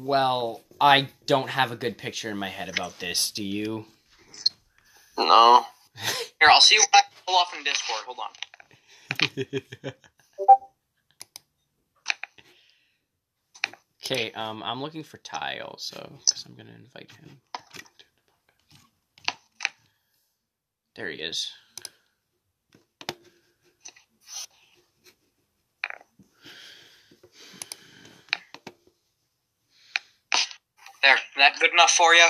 Well, 0.03 0.63
I 0.81 1.09
don't 1.27 1.49
have 1.49 1.71
a 1.71 1.77
good 1.77 1.97
picture 1.97 2.29
in 2.29 2.37
my 2.37 2.49
head 2.49 2.69
about 2.69 2.99
this. 2.99 3.31
Do 3.31 3.45
you? 3.45 3.85
No. 5.17 5.65
Here, 6.41 6.51
I'll 6.51 6.61
see 6.61 6.77
what 6.79 6.89
I 6.93 7.03
can 7.03 7.11
pull 7.25 7.37
off 7.37 7.55
in 7.57 7.63
Discord. 7.63 8.01
Hold 8.07 8.19
on. 8.19 9.93
Okay, 14.05 14.33
um, 14.33 14.65
I'm 14.65 14.83
looking 14.83 15.05
for 15.05 15.19
Ty 15.19 15.61
also, 15.65 16.13
because 16.19 16.45
I'm 16.45 16.57
gonna 16.57 16.75
invite 16.77 17.13
him. 17.13 17.41
There 20.97 21.09
he 21.09 21.19
is. 21.19 21.53
There, 31.03 31.17
that 31.37 31.59
good 31.61 31.73
enough 31.73 31.91
for 31.93 32.15
you? 32.15 32.27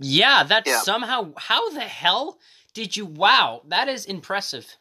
Yeah, 0.00 0.42
that 0.44 0.66
Yeah. 0.66 0.80
somehow. 0.82 1.32
How 1.36 1.70
the 1.70 1.80
hell 1.80 2.38
did 2.74 2.96
you? 2.96 3.06
Wow, 3.06 3.62
that 3.66 3.88
is 3.88 4.04
impressive. 4.04 4.76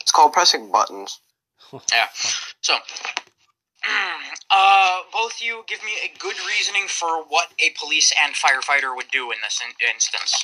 It's 0.00 0.12
called 0.12 0.32
pressing 0.32 0.70
buttons. 0.70 1.20
Yeah. 1.92 2.08
So, 2.60 2.76
uh, 4.50 5.02
both 5.12 5.40
you 5.40 5.64
give 5.66 5.82
me 5.84 5.92
a 6.04 6.18
good 6.18 6.36
reasoning 6.46 6.86
for 6.88 7.22
what 7.24 7.52
a 7.58 7.70
police 7.78 8.12
and 8.22 8.34
firefighter 8.34 8.94
would 8.94 9.08
do 9.10 9.30
in 9.30 9.38
this 9.42 9.60
in- 9.64 9.88
instance. 9.94 10.42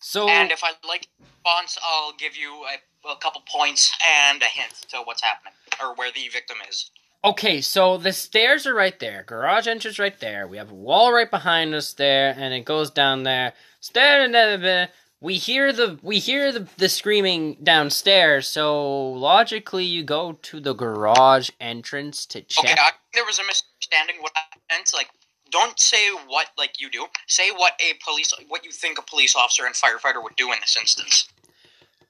So, 0.00 0.28
And 0.28 0.50
if 0.52 0.62
I 0.62 0.72
like 0.86 1.08
response, 1.20 1.78
I'll 1.82 2.12
give 2.12 2.36
you 2.36 2.64
a, 2.64 2.76
a 3.10 3.16
couple 3.16 3.42
points 3.46 3.92
and 4.06 4.42
a 4.42 4.46
hint 4.46 4.74
to 4.88 4.98
what's 5.04 5.22
happening 5.22 5.52
or 5.82 5.94
where 5.94 6.10
the 6.12 6.28
victim 6.32 6.56
is. 6.68 6.90
okay, 7.24 7.60
so 7.60 7.96
the 7.96 8.12
stairs 8.12 8.66
are 8.66 8.74
right 8.74 8.98
there. 8.98 9.24
Garage 9.26 9.66
entrance 9.66 9.98
right 9.98 10.18
there. 10.20 10.46
We 10.46 10.56
have 10.56 10.70
a 10.70 10.74
wall 10.74 11.12
right 11.12 11.30
behind 11.30 11.74
us 11.74 11.92
there, 11.92 12.34
and 12.36 12.52
it 12.54 12.64
goes 12.64 12.90
down 12.90 13.22
there. 13.22 13.52
Stair 13.80 14.24
and 14.24 14.88
we 15.22 15.34
hear 15.34 15.72
the 15.72 15.98
we 16.02 16.18
hear 16.18 16.50
the 16.50 16.68
the 16.76 16.88
screaming 16.88 17.56
downstairs. 17.62 18.48
So 18.48 19.10
logically, 19.12 19.84
you 19.84 20.02
go 20.02 20.32
to 20.42 20.60
the 20.60 20.74
garage 20.74 21.50
entrance 21.60 22.26
to 22.26 22.42
check. 22.42 22.64
Okay, 22.64 22.74
I, 22.76 22.90
there 23.14 23.24
was 23.24 23.38
a 23.38 23.46
misunderstanding. 23.46 24.16
What 24.20 24.32
I 24.34 24.40
meant, 24.74 24.90
like, 24.92 25.10
don't 25.50 25.78
say 25.78 26.10
what 26.26 26.48
like 26.58 26.80
you 26.80 26.90
do. 26.90 27.06
Say 27.28 27.50
what 27.52 27.80
a 27.80 27.94
police, 28.04 28.34
what 28.48 28.64
you 28.64 28.72
think 28.72 28.98
a 28.98 29.02
police 29.02 29.36
officer 29.36 29.64
and 29.64 29.74
firefighter 29.76 30.20
would 30.20 30.34
do 30.36 30.52
in 30.52 30.58
this 30.60 30.76
instance. 30.76 31.28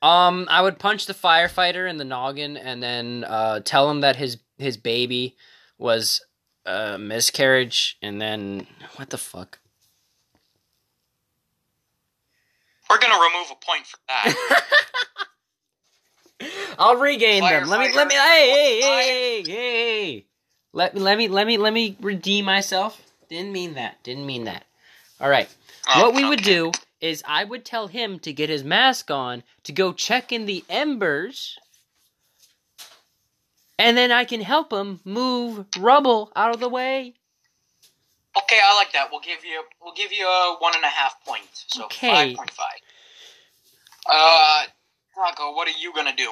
Um, 0.02 0.48
I 0.50 0.60
would 0.60 0.80
punch 0.80 1.06
the 1.06 1.14
firefighter 1.14 1.88
in 1.88 1.96
the 1.96 2.04
noggin 2.04 2.56
and 2.56 2.82
then 2.82 3.24
uh, 3.24 3.60
tell 3.60 3.88
him 3.88 4.00
that 4.00 4.16
his 4.16 4.38
his 4.58 4.76
baby 4.76 5.36
was 5.78 6.20
a 6.66 6.98
miscarriage, 6.98 7.98
and 8.02 8.20
then 8.20 8.66
what 8.96 9.10
the 9.10 9.18
fuck? 9.18 9.60
We're 12.90 12.98
gonna 12.98 13.14
remove 13.14 13.52
a 13.52 13.64
point 13.64 13.86
for 13.86 13.98
that. 14.08 14.64
I'll 16.78 16.96
regain 16.96 17.42
them. 17.42 17.68
Let 17.68 17.80
me 17.80 17.94
let 17.94 18.08
me 18.08 18.14
hey 18.14 18.50
hey 18.50 18.80
hey 18.80 19.42
hey. 19.42 19.52
hey. 19.52 20.26
Let 20.72 20.96
let 20.96 21.16
me 21.16 21.28
let 21.28 21.46
me 21.46 21.58
let 21.58 21.72
me 21.72 21.96
redeem 22.00 22.44
myself. 22.44 23.00
Didn't 23.28 23.52
mean 23.52 23.74
that. 23.74 24.02
Didn't 24.02 24.26
mean 24.26 24.44
that. 24.44 24.64
All 25.22 25.30
right. 25.30 25.48
what 25.98 26.14
we 26.14 26.28
would 26.28 26.42
do 26.42 26.72
is 27.00 27.22
I 27.26 27.44
would 27.44 27.64
tell 27.64 27.86
him 27.86 28.18
to 28.20 28.32
get 28.32 28.50
his 28.50 28.64
mask 28.64 29.10
on 29.10 29.44
to 29.64 29.72
go 29.72 29.92
check 29.92 30.32
in 30.32 30.46
the 30.46 30.64
embers. 30.68 31.58
And 33.78 33.96
then 33.96 34.12
I 34.12 34.24
can 34.24 34.40
help 34.40 34.72
him 34.72 35.00
move 35.04 35.66
rubble 35.78 36.32
out 36.36 36.52
of 36.54 36.60
the 36.60 36.68
way. 36.68 37.14
Okay, 38.36 38.60
I 38.62 38.74
like 38.76 38.92
that. 38.92 39.08
We'll 39.10 39.20
give 39.20 39.44
you 39.44 39.62
we'll 39.82 39.94
give 39.94 40.12
you 40.12 40.26
a 40.26 40.56
one 40.58 40.74
and 40.74 40.84
a 40.84 40.88
half 40.88 41.22
point. 41.24 41.48
So 41.52 41.84
Okay. 41.84 42.08
five 42.08 42.36
point 42.36 42.50
five. 42.50 42.78
Uh, 44.06 44.64
Taco, 45.14 45.54
what 45.54 45.68
are 45.68 45.78
you 45.78 45.92
gonna 45.92 46.16
do? 46.16 46.30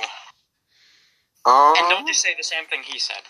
Um, 1.45 1.75
And 1.77 1.91
don't 1.91 2.07
just 2.07 2.21
say 2.23 2.35
the 2.37 2.43
same 2.45 2.65
thing 2.67 2.83
he 2.83 2.99
said. 2.99 3.23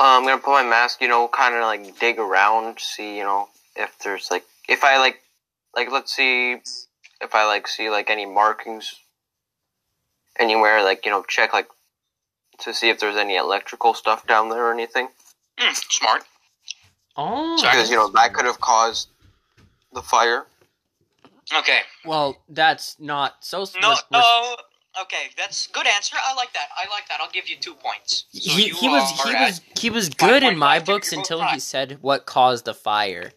I'm 0.00 0.24
gonna 0.24 0.38
put 0.38 0.50
my 0.52 0.62
mask, 0.62 1.00
you 1.00 1.08
know, 1.08 1.28
kind 1.28 1.54
of 1.54 1.62
like 1.62 1.98
dig 1.98 2.18
around, 2.18 2.78
see, 2.80 3.16
you 3.16 3.24
know, 3.24 3.48
if 3.76 3.98
there's 4.00 4.30
like, 4.30 4.44
if 4.68 4.84
I 4.84 4.98
like, 4.98 5.22
like, 5.74 5.90
let's 5.90 6.14
see, 6.14 6.52
if 7.20 7.34
I 7.34 7.46
like 7.46 7.66
see 7.68 7.88
like 7.90 8.10
any 8.10 8.26
markings 8.26 8.94
anywhere, 10.38 10.82
like, 10.82 11.04
you 11.04 11.10
know, 11.10 11.22
check 11.28 11.52
like 11.52 11.68
to 12.60 12.72
see 12.74 12.88
if 12.88 12.98
there's 12.98 13.16
any 13.16 13.36
electrical 13.36 13.94
stuff 13.94 14.26
down 14.26 14.48
there 14.48 14.66
or 14.66 14.72
anything, 14.72 15.08
Hmm, 15.58 15.72
smart. 15.74 16.24
Oh. 17.16 17.56
Because 17.60 17.90
you 17.90 17.96
know 17.96 18.08
that 18.10 18.34
could 18.34 18.44
have 18.44 18.60
caused 18.60 19.08
the 19.94 20.02
fire. 20.02 20.46
Okay. 21.56 21.80
Well, 22.04 22.36
that's 22.48 22.96
not 23.00 23.36
so. 23.40 23.64
No, 23.80 23.88
we're- 23.90 23.96
we're- 24.10 24.22
no. 24.22 24.56
Okay, 25.02 25.28
that's 25.36 25.66
good 25.66 25.86
answer. 25.86 26.16
I 26.24 26.34
like 26.34 26.52
that. 26.54 26.68
I 26.76 26.88
like 26.90 27.06
that. 27.08 27.18
I'll 27.20 27.30
give 27.30 27.48
you 27.48 27.56
two 27.56 27.74
points. 27.74 28.24
So 28.32 28.50
he, 28.52 28.68
you 28.68 28.74
he 28.74 28.88
was 28.88 29.26
are 29.26 29.28
he 29.28 29.34
was 29.44 29.60
he 29.78 29.90
was 29.90 30.08
good 30.08 30.42
in 30.42 30.56
my 30.56 30.78
books 30.78 31.12
until 31.12 31.42
he 31.44 31.58
said 31.58 31.98
what 32.00 32.24
caused 32.26 32.64
the 32.64 32.74
fire. 32.74 33.32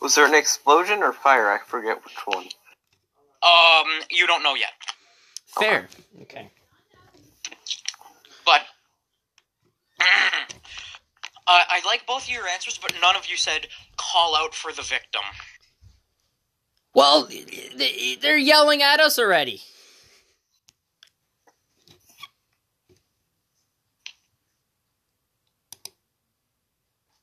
Was 0.00 0.16
there 0.16 0.26
an 0.26 0.34
explosion 0.34 1.02
or 1.02 1.12
fire? 1.12 1.48
I 1.50 1.58
forget 1.64 2.04
which 2.04 2.16
one. 2.24 2.46
Um, 3.44 3.86
you 4.10 4.26
don't 4.26 4.42
know 4.42 4.54
yet, 4.54 4.72
Fair. 5.46 5.88
Okay. 6.22 6.50
but 8.44 8.62
I 10.00 11.64
I 11.68 11.80
like 11.86 12.06
both 12.06 12.24
of 12.24 12.30
your 12.30 12.46
answers, 12.48 12.78
but 12.80 12.92
none 13.00 13.14
of 13.16 13.26
you 13.26 13.36
said 13.36 13.68
call 13.96 14.34
out 14.36 14.54
for 14.54 14.72
the 14.72 14.82
victim. 14.82 15.22
Well, 16.94 17.24
they- 17.24 18.18
they're 18.20 18.36
yelling 18.36 18.82
at 18.82 19.00
us 19.00 19.18
already. 19.18 19.62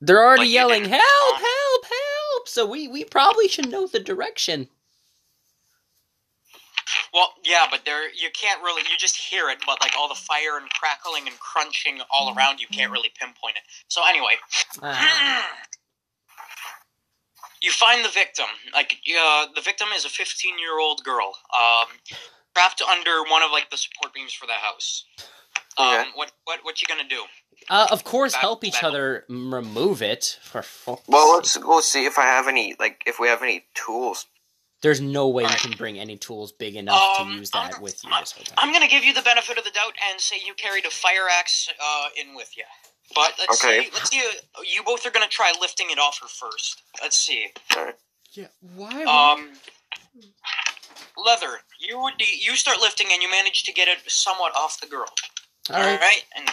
They're 0.01 0.23
already 0.23 0.43
But 0.43 0.49
yelling, 0.49 0.85
"Help! 0.85 1.01
Help! 1.37 1.85
Help!" 1.85 2.47
So 2.47 2.65
we 2.65 2.87
we 2.87 3.03
probably 3.03 3.47
should 3.47 3.69
know 3.69 3.87
the 3.87 3.99
direction. 3.99 4.69
Well, 7.13 7.33
yeah, 7.43 7.65
but 7.69 7.85
there 7.85 8.09
you 8.13 8.29
can't 8.33 8.61
really 8.61 8.81
you 8.83 8.97
just 8.97 9.17
hear 9.17 9.49
it, 9.49 9.59
but 9.65 9.81
like 9.81 9.91
all 9.97 10.07
the 10.07 10.15
fire 10.15 10.57
and 10.59 10.69
crackling 10.69 11.27
and 11.27 11.37
crunching 11.39 11.99
all 12.11 12.33
around 12.35 12.59
you 12.61 12.67
can't 12.67 12.91
really 12.91 13.11
pinpoint 13.19 13.57
it. 13.57 13.63
So 13.87 14.01
anyway, 14.07 14.35
Ah. 14.81 15.49
You 17.61 17.71
find 17.71 18.05
the 18.05 18.09
victim. 18.09 18.45
Like 18.73 18.97
uh, 19.19 19.47
the 19.53 19.61
victim 19.61 19.89
is 19.93 20.05
a 20.05 20.09
15 20.09 20.59
year 20.59 20.79
old 20.79 21.03
girl, 21.03 21.33
um, 21.53 21.87
trapped 22.55 22.81
under 22.81 23.23
one 23.29 23.43
of 23.43 23.51
like 23.51 23.69
the 23.69 23.77
support 23.77 24.13
beams 24.13 24.33
for 24.33 24.45
the 24.47 24.53
house. 24.53 25.05
Um, 25.77 25.87
Okay. 25.99 26.09
What 26.15 26.31
what 26.45 26.59
what 26.63 26.81
you 26.81 26.87
gonna 26.87 27.07
do? 27.07 27.23
Uh, 27.69 27.87
of 27.91 28.03
course, 28.03 28.33
Back- 28.33 28.41
help 28.41 28.63
each 28.63 28.83
other 28.83 29.25
m- 29.29 29.53
remove 29.53 30.01
it. 30.01 30.39
For 30.43 30.61
fuck's 30.61 31.07
Well, 31.07 31.33
let's 31.35 31.55
go 31.57 31.81
see 31.81 32.05
if 32.05 32.17
I 32.17 32.23
have 32.25 32.47
any 32.47 32.75
like 32.79 33.03
if 33.05 33.19
we 33.19 33.27
have 33.27 33.41
any 33.43 33.65
tools. 33.75 34.25
There's 34.81 35.01
no 35.01 35.27
way 35.27 35.43
you 35.43 35.49
can 35.57 35.71
bring 35.73 35.99
any 35.99 36.15
tools 36.17 36.53
big 36.53 36.75
enough 36.77 37.19
Um, 37.19 37.31
to 37.33 37.37
use 37.39 37.51
that 37.51 37.73
I'm- 37.73 37.81
with 37.81 38.01
you 38.03 38.09
this 38.19 38.31
whole 38.31 38.43
time. 38.45 38.55
I'm 38.57 38.71
gonna 38.71 38.87
give 38.87 39.03
you 39.03 39.13
the 39.13 39.21
benefit 39.21 39.57
of 39.57 39.65
the 39.65 39.71
doubt 39.71 39.93
and 40.09 40.21
say 40.21 40.39
you 40.45 40.53
carried 40.53 40.85
a 40.85 40.89
fire 40.91 41.27
axe 41.29 41.67
uh, 41.79 42.09
in 42.15 42.33
with 42.33 42.55
you. 42.55 42.63
But 43.13 43.33
let's 43.39 43.63
Okay. 43.63 43.85
see. 43.85 43.91
Let's 43.91 44.09
see. 44.09 44.21
uh, 44.55 44.61
You 44.61 44.83
both 44.83 45.05
are 45.05 45.11
gonna 45.11 45.27
try 45.27 45.51
lifting 45.59 45.89
it 45.91 45.99
off 45.99 46.19
her 46.21 46.27
first. 46.27 46.81
Let's 47.01 47.17
see. 47.19 47.51
Yeah, 48.31 48.47
why? 48.61 49.03
Um, 49.03 49.59
leather. 51.17 51.61
You 51.79 51.99
would 52.01 52.13
you 52.21 52.55
start 52.55 52.79
lifting 52.79 53.07
and 53.11 53.21
you 53.21 53.29
manage 53.29 53.63
to 53.63 53.73
get 53.73 53.87
it 53.87 53.99
somewhat 54.09 54.55
off 54.55 54.79
the 54.79 54.87
girl. 54.87 55.09
All 55.71 55.75
right. 55.79 55.93
Alright, 55.93 56.23
and 56.35 56.47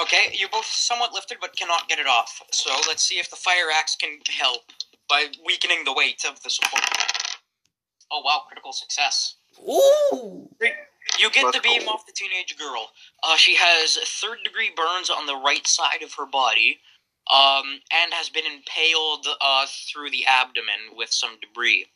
okay, 0.00 0.30
you 0.32 0.48
both 0.48 0.66
somewhat 0.66 1.12
lifted 1.12 1.38
but 1.40 1.56
cannot 1.56 1.88
get 1.88 1.98
it 1.98 2.06
off. 2.06 2.42
So 2.52 2.70
let's 2.88 3.02
see 3.02 3.16
if 3.16 3.30
the 3.30 3.36
fire 3.36 3.70
axe 3.74 3.96
can 3.96 4.18
help 4.28 4.62
by 5.08 5.26
weakening 5.44 5.84
the 5.84 5.92
weight 5.92 6.24
of 6.28 6.42
the 6.42 6.50
support. 6.50 6.82
Oh 8.10 8.22
wow, 8.24 8.42
critical 8.46 8.72
success. 8.72 9.36
Ooh. 9.60 10.48
You 11.18 11.30
get 11.30 11.44
That's 11.44 11.56
the 11.56 11.62
beam 11.62 11.82
cool. 11.82 11.90
off 11.90 12.06
the 12.06 12.12
teenage 12.12 12.56
girl. 12.58 12.90
Uh, 13.22 13.36
she 13.36 13.56
has 13.56 13.98
third 14.20 14.38
degree 14.44 14.70
burns 14.76 15.10
on 15.10 15.26
the 15.26 15.36
right 15.36 15.66
side 15.66 16.02
of 16.02 16.14
her 16.14 16.26
body, 16.26 16.80
um, 17.30 17.80
and 17.92 18.12
has 18.12 18.28
been 18.28 18.44
impaled 18.46 19.26
uh, 19.40 19.66
through 19.92 20.10
the 20.10 20.26
abdomen 20.26 20.96
with 20.96 21.10
some 21.10 21.36
debris. 21.40 21.86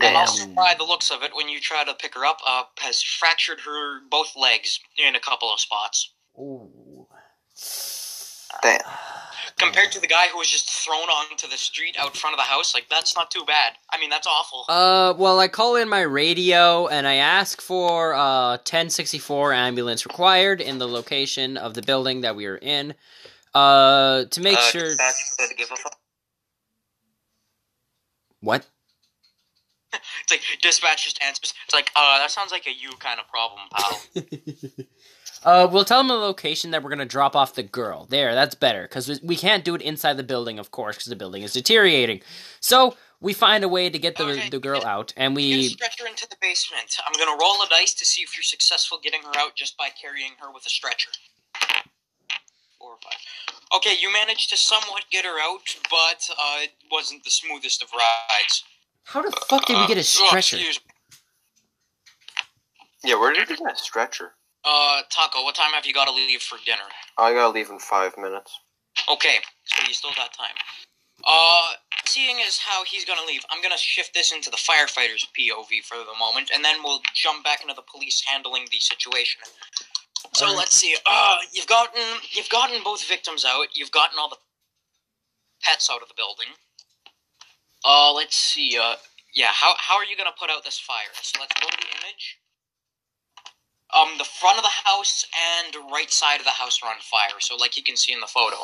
Damn. 0.00 0.16
also, 0.16 0.46
by 0.56 0.74
the 0.76 0.84
looks 0.84 1.10
of 1.10 1.22
it, 1.22 1.32
when 1.34 1.48
you 1.48 1.60
try 1.60 1.84
to 1.84 1.94
pick 1.94 2.14
her 2.14 2.24
up, 2.24 2.38
uh, 2.46 2.64
has 2.78 3.02
fractured 3.02 3.60
her 3.60 4.00
both 4.10 4.32
legs 4.36 4.80
in 4.96 5.14
a 5.14 5.20
couple 5.20 5.52
of 5.52 5.60
spots. 5.60 6.12
Ooh. 6.38 7.01
Damn. 8.62 8.80
Compared 9.58 9.92
to 9.92 10.00
the 10.00 10.06
guy 10.06 10.26
who 10.32 10.38
was 10.38 10.50
just 10.50 10.68
thrown 10.70 11.08
onto 11.08 11.46
the 11.48 11.56
street 11.56 11.96
out 11.98 12.16
front 12.16 12.34
of 12.34 12.38
the 12.38 12.44
house, 12.44 12.74
like 12.74 12.88
that's 12.88 13.14
not 13.14 13.30
too 13.30 13.44
bad. 13.46 13.74
I 13.92 13.98
mean, 14.00 14.10
that's 14.10 14.26
awful. 14.26 14.64
Uh, 14.68 15.14
well, 15.16 15.38
I 15.38 15.48
call 15.48 15.76
in 15.76 15.88
my 15.88 16.00
radio 16.00 16.86
and 16.88 17.06
I 17.06 17.14
ask 17.16 17.60
for 17.60 18.14
uh 18.14 18.52
1064 18.52 19.52
ambulance 19.52 20.04
required 20.06 20.60
in 20.60 20.78
the 20.78 20.88
location 20.88 21.56
of 21.56 21.74
the 21.74 21.82
building 21.82 22.22
that 22.22 22.34
we 22.34 22.46
are 22.46 22.56
in. 22.56 22.94
Uh, 23.54 24.24
to 24.24 24.40
make 24.40 24.56
Uh, 24.58 24.62
sure. 24.62 24.94
said 24.94 25.48
to 25.48 25.54
give 25.54 25.70
a 25.70 25.76
fuck. 25.76 25.96
What? 28.40 28.66
It's 30.22 30.30
like 30.32 30.40
dispatch 30.62 31.04
just 31.04 31.22
answers. 31.22 31.52
It's 31.66 31.74
like, 31.74 31.90
uh, 31.94 32.18
that 32.18 32.30
sounds 32.30 32.50
like 32.50 32.66
a 32.66 32.72
you 32.72 32.90
kind 32.98 33.20
of 33.20 33.28
problem, 33.28 33.60
pal. 33.70 34.00
uh, 35.44 35.68
we'll 35.70 35.84
tell 35.84 35.98
them 36.00 36.08
the 36.08 36.14
location 36.14 36.70
that 36.70 36.82
we're 36.82 36.90
gonna 36.90 37.04
drop 37.04 37.34
off 37.36 37.54
the 37.54 37.62
girl. 37.62 38.06
There, 38.08 38.34
that's 38.34 38.54
better 38.54 38.82
because 38.82 39.20
we 39.22 39.36
can't 39.36 39.64
do 39.64 39.74
it 39.74 39.82
inside 39.82 40.16
the 40.16 40.22
building, 40.22 40.58
of 40.58 40.70
course, 40.70 40.96
because 40.96 41.08
the 41.08 41.16
building 41.16 41.42
is 41.42 41.52
deteriorating. 41.52 42.20
So 42.60 42.96
we 43.20 43.32
find 43.32 43.62
a 43.64 43.68
way 43.68 43.88
to 43.90 43.98
get 43.98 44.16
the 44.16 44.24
Okay. 44.24 44.48
the 44.48 44.58
girl 44.58 44.84
out, 44.84 45.12
and 45.16 45.32
You 45.40 45.58
we. 45.58 45.68
stretch 45.68 46.00
her 46.00 46.06
into 46.06 46.26
the 46.28 46.36
basement. 46.40 46.96
I'm 47.06 47.12
gonna 47.18 47.38
roll 47.40 47.62
a 47.62 47.68
dice 47.68 47.94
to 47.94 48.04
see 48.04 48.22
if 48.22 48.36
you're 48.36 48.42
successful 48.42 48.98
getting 49.02 49.22
her 49.22 49.32
out 49.38 49.54
just 49.54 49.76
by 49.76 49.88
carrying 49.90 50.32
her 50.40 50.50
with 50.50 50.66
a 50.66 50.70
stretcher. 50.70 51.10
Four 52.78 52.92
or 52.92 52.98
five. 53.02 53.18
Okay, 53.76 53.96
you 54.00 54.12
managed 54.12 54.50
to 54.50 54.56
somewhat 54.56 55.04
get 55.10 55.24
her 55.24 55.40
out, 55.40 55.76
but 55.90 56.28
uh, 56.38 56.58
it 56.62 56.72
wasn't 56.90 57.22
the 57.24 57.30
smoothest 57.30 57.82
of 57.82 57.90
rides. 57.92 58.64
How 59.04 59.22
the 59.22 59.32
fuck 59.48 59.66
did 59.66 59.76
we 59.78 59.86
get 59.86 59.96
a 59.96 60.00
Uh, 60.00 60.02
stretcher? 60.02 60.58
Oh. 60.60 60.72
Yeah, 63.04 63.16
where 63.16 63.32
did 63.32 63.48
you 63.48 63.56
get 63.56 63.72
a 63.72 63.76
stretcher? 63.76 64.34
Uh, 64.64 65.02
Taco, 65.10 65.42
what 65.44 65.54
time 65.54 65.72
have 65.72 65.86
you 65.86 65.92
got 65.92 66.06
to 66.06 66.12
leave 66.12 66.40
for 66.40 66.58
dinner? 66.64 66.86
I 67.18 67.32
gotta 67.32 67.52
leave 67.52 67.70
in 67.70 67.78
five 67.78 68.16
minutes. 68.16 68.58
Okay, 69.10 69.38
so 69.64 69.82
you 69.86 69.94
still 69.94 70.12
got 70.14 70.32
time. 70.32 70.54
Uh, 71.24 71.72
seeing 72.04 72.38
as 72.46 72.58
how 72.58 72.84
he's 72.84 73.04
gonna 73.04 73.24
leave, 73.26 73.42
I'm 73.50 73.62
gonna 73.62 73.76
shift 73.78 74.14
this 74.14 74.32
into 74.32 74.50
the 74.50 74.56
firefighter's 74.56 75.26
POV 75.38 75.82
for 75.84 75.96
the 75.98 76.16
moment, 76.18 76.50
and 76.54 76.64
then 76.64 76.76
we'll 76.82 77.00
jump 77.14 77.44
back 77.44 77.62
into 77.62 77.74
the 77.74 77.82
police 77.82 78.22
handling 78.26 78.66
the 78.70 78.78
situation. 78.78 79.40
So 80.34 80.46
Alright. 80.46 80.58
let's 80.58 80.76
see. 80.76 80.96
Uh, 81.06 81.36
you've 81.52 81.66
gotten 81.66 82.02
you've 82.30 82.48
gotten 82.48 82.82
both 82.82 83.04
victims 83.04 83.44
out. 83.44 83.66
You've 83.74 83.92
gotten 83.92 84.18
all 84.18 84.28
the 84.28 84.38
pets 85.62 85.90
out 85.90 86.02
of 86.02 86.08
the 86.08 86.14
building. 86.16 86.54
Uh, 87.84 88.12
let's 88.12 88.36
see. 88.36 88.78
Uh, 88.78 88.96
yeah. 89.34 89.50
How 89.52 89.74
how 89.78 89.96
are 89.96 90.04
you 90.04 90.16
gonna 90.16 90.34
put 90.38 90.50
out 90.50 90.64
this 90.64 90.78
fire? 90.78 91.12
So 91.22 91.40
let's 91.40 91.54
go 91.60 91.68
to 91.68 91.76
the 91.76 91.86
image. 92.02 92.38
Um, 93.94 94.08
the 94.16 94.24
front 94.24 94.56
of 94.56 94.64
the 94.64 94.70
house 94.70 95.26
and 95.60 95.76
right 95.92 96.10
side 96.10 96.38
of 96.38 96.44
the 96.44 96.50
house 96.50 96.80
are 96.82 96.88
on 96.88 97.00
fire. 97.00 97.40
So 97.40 97.56
like 97.56 97.76
you 97.76 97.82
can 97.82 97.96
see 97.96 98.12
in 98.12 98.20
the 98.20 98.26
photo. 98.26 98.56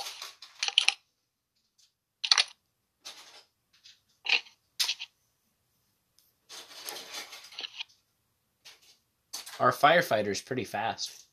Our 9.60 9.72
firefighter's 9.72 10.40
pretty 10.40 10.64
fast. 10.64 11.24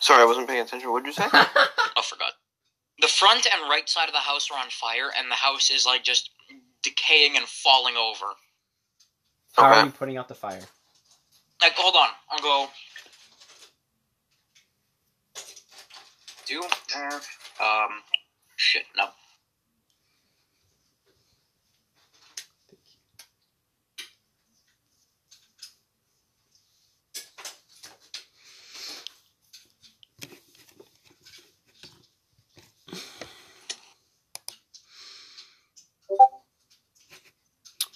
Sorry, 0.00 0.20
I 0.20 0.26
wasn't 0.26 0.48
paying 0.48 0.60
attention. 0.60 0.90
What'd 0.90 1.06
you 1.06 1.12
say? 1.12 1.26
Oh, 1.96 2.02
forgot. 2.02 2.32
The 3.00 3.06
front 3.06 3.46
and 3.46 3.70
right 3.70 3.88
side 3.88 4.08
of 4.08 4.14
the 4.14 4.18
house 4.18 4.50
are 4.50 4.58
on 4.58 4.68
fire, 4.68 5.12
and 5.16 5.30
the 5.30 5.36
house 5.36 5.70
is 5.70 5.86
like 5.86 6.02
just 6.02 6.30
decaying 6.82 7.36
and 7.36 7.46
falling 7.46 7.96
over. 7.96 8.26
How 9.54 9.72
Okay. 9.72 9.74
are 9.74 9.82
you 9.82 9.92
putting 9.92 10.16
out 10.18 10.28
the 10.28 10.34
fire? 10.36 10.70
Like, 11.62 11.74
hold 11.74 11.96
on, 11.96 12.08
I'll 12.30 12.40
go. 12.40 12.68
Do 16.46 16.62
uh, 16.62 17.20
um, 17.64 17.90
shit, 18.56 18.84
no. 18.96 19.06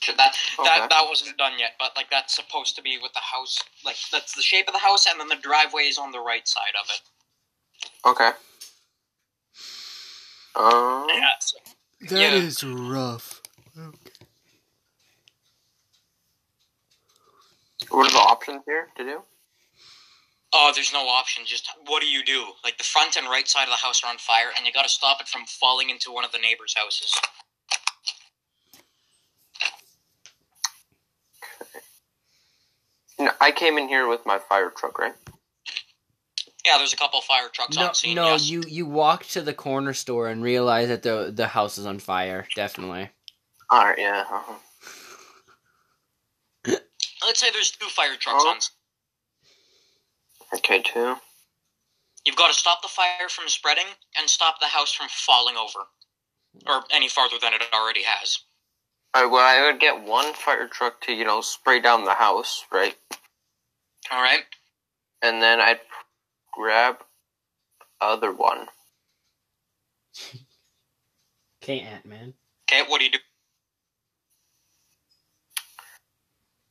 Shit, 0.01 0.17
That 0.19 0.37
Okay. 0.59 0.69
that 0.81 0.91
that 0.91 1.07
wasn't 1.09 1.37
done 1.39 1.53
yet, 1.59 1.73
but 1.79 1.93
like 1.97 2.11
that's 2.11 2.35
supposed 2.35 2.75
to 2.77 2.83
be 2.83 2.99
with 3.01 3.13
the 3.13 3.21
house. 3.21 3.59
Like 3.85 3.97
that's 4.11 4.35
the 4.35 4.43
shape 4.43 4.67
of 4.69 4.73
the 4.75 4.81
house, 4.81 5.07
and 5.07 5.21
then 5.21 5.29
the 5.29 5.37
driveway 5.37 5.85
is 5.85 5.99
on 5.99 6.11
the 6.13 6.21
right 6.21 6.47
side 6.49 6.75
of 6.81 6.89
it. 6.91 7.01
Okay. 8.09 8.31
Um, 10.57 11.07
Yeah. 11.11 11.31
so- 11.41 11.59
That 12.01 12.21
Yeah. 12.21 12.33
is 12.35 12.63
rough. 12.65 13.41
what 17.91 18.07
are 18.09 18.11
the 18.13 18.19
options 18.19 18.63
here 18.67 18.91
to 18.97 19.05
do? 19.05 19.23
Oh, 20.53 20.73
there's 20.75 20.93
no 20.93 21.09
option. 21.09 21.45
Just 21.47 21.69
what 21.87 22.01
do 22.03 22.09
you 22.09 22.25
do? 22.25 22.55
Like 22.65 22.77
the 22.79 22.85
front 22.85 23.17
and 23.17 23.29
right 23.29 23.47
side 23.49 23.65
of 23.65 23.71
the 23.71 23.77
house 23.77 24.03
are 24.03 24.11
on 24.11 24.19
fire, 24.19 24.51
and 24.57 24.67
you 24.67 24.73
got 24.73 24.83
to 24.83 24.89
stop 24.89 25.21
it 25.21 25.29
from 25.29 25.45
falling 25.47 25.91
into 25.91 26.11
one 26.11 26.25
of 26.25 26.33
the 26.33 26.39
neighbors' 26.39 26.75
houses. 26.77 27.15
I 33.41 33.51
came 33.53 33.79
in 33.79 33.89
here 33.89 34.09
with 34.09 34.25
my 34.27 34.39
fire 34.39 34.71
truck, 34.71 34.99
right? 34.99 35.15
Yeah, 36.65 36.77
there's 36.79 36.93
a 36.93 36.97
couple 36.97 37.21
fire 37.23 37.49
trucks 37.53 37.77
No, 37.77 37.89
on 37.89 37.95
scene. 37.95 38.15
no, 38.17 38.33
yes. 38.33 38.49
you 38.51 38.63
you 38.67 38.85
walk 38.87 39.25
to 39.29 39.41
the 39.41 39.55
corner 39.55 39.95
store 39.95 40.29
and 40.29 40.43
realize 40.43 40.89
that 40.89 41.03
the 41.03 41.31
the 41.35 41.47
house 41.47 41.79
is 41.79 41.87
on 41.87 41.99
fire. 41.99 42.47
Definitely. 42.55 43.09
All 43.71 43.85
right, 43.85 43.99
yeah. 43.99 44.25
Uh-huh. 44.31 44.55
Let's 47.27 47.41
say 47.41 47.51
there's 47.53 47.71
two 47.71 47.87
fire 47.89 48.17
trucks 48.19 48.45
Oh. 48.47 48.51
on. 48.51 48.59
Okay, 50.59 50.83
two. 50.83 51.17
You've 52.25 52.37
got 52.37 52.49
to 52.49 52.55
stop 52.59 52.83
the 52.83 52.89
fire 52.89 53.29
from 53.29 53.49
spreading 53.49 53.87
and 54.19 54.29
stop 54.29 54.59
the 54.61 54.67
house 54.67 54.93
from 54.93 55.07
falling 55.11 55.57
over, 55.57 55.81
or 56.67 56.83
any 56.91 57.09
farther 57.09 57.37
than 57.41 57.53
it 57.55 57.63
already 57.75 58.03
has. 58.05 58.39
All 59.15 59.23
right, 59.25 59.31
well, 59.31 59.41
I 59.43 59.71
would 59.71 59.81
get 59.81 60.03
one 60.03 60.35
fire 60.35 60.69
truck 60.69 61.01
to 61.03 61.13
you 61.13 61.25
know 61.25 61.41
spray 61.41 61.81
down 61.81 62.05
the 62.05 62.15
house, 62.15 62.65
right? 62.73 62.97
All 64.11 64.23
right. 64.23 64.45
And 65.23 65.43
then 65.43 65.61
I'd 65.61 65.81
grab 66.53 66.97
other 68.01 68.33
one. 68.33 68.67
Okay, 71.63 71.81
Ant 71.81 72.07
Man. 72.07 72.33
Okay. 72.71 72.83
What 72.89 73.01
do 73.01 73.05
you 73.05 73.11
do? 73.11 73.19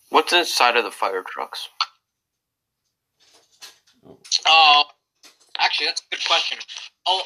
What's 0.10 0.34
inside 0.34 0.78
of 0.78 0.86
the 0.86 0.92
fire 0.92 1.24
trucks? 1.28 1.68
Uh, 4.46 4.84
Actually, 5.60 5.88
that's 5.88 6.02
a 6.02 6.16
good 6.16 6.26
question. 6.26 6.58
I'll, 7.08 7.24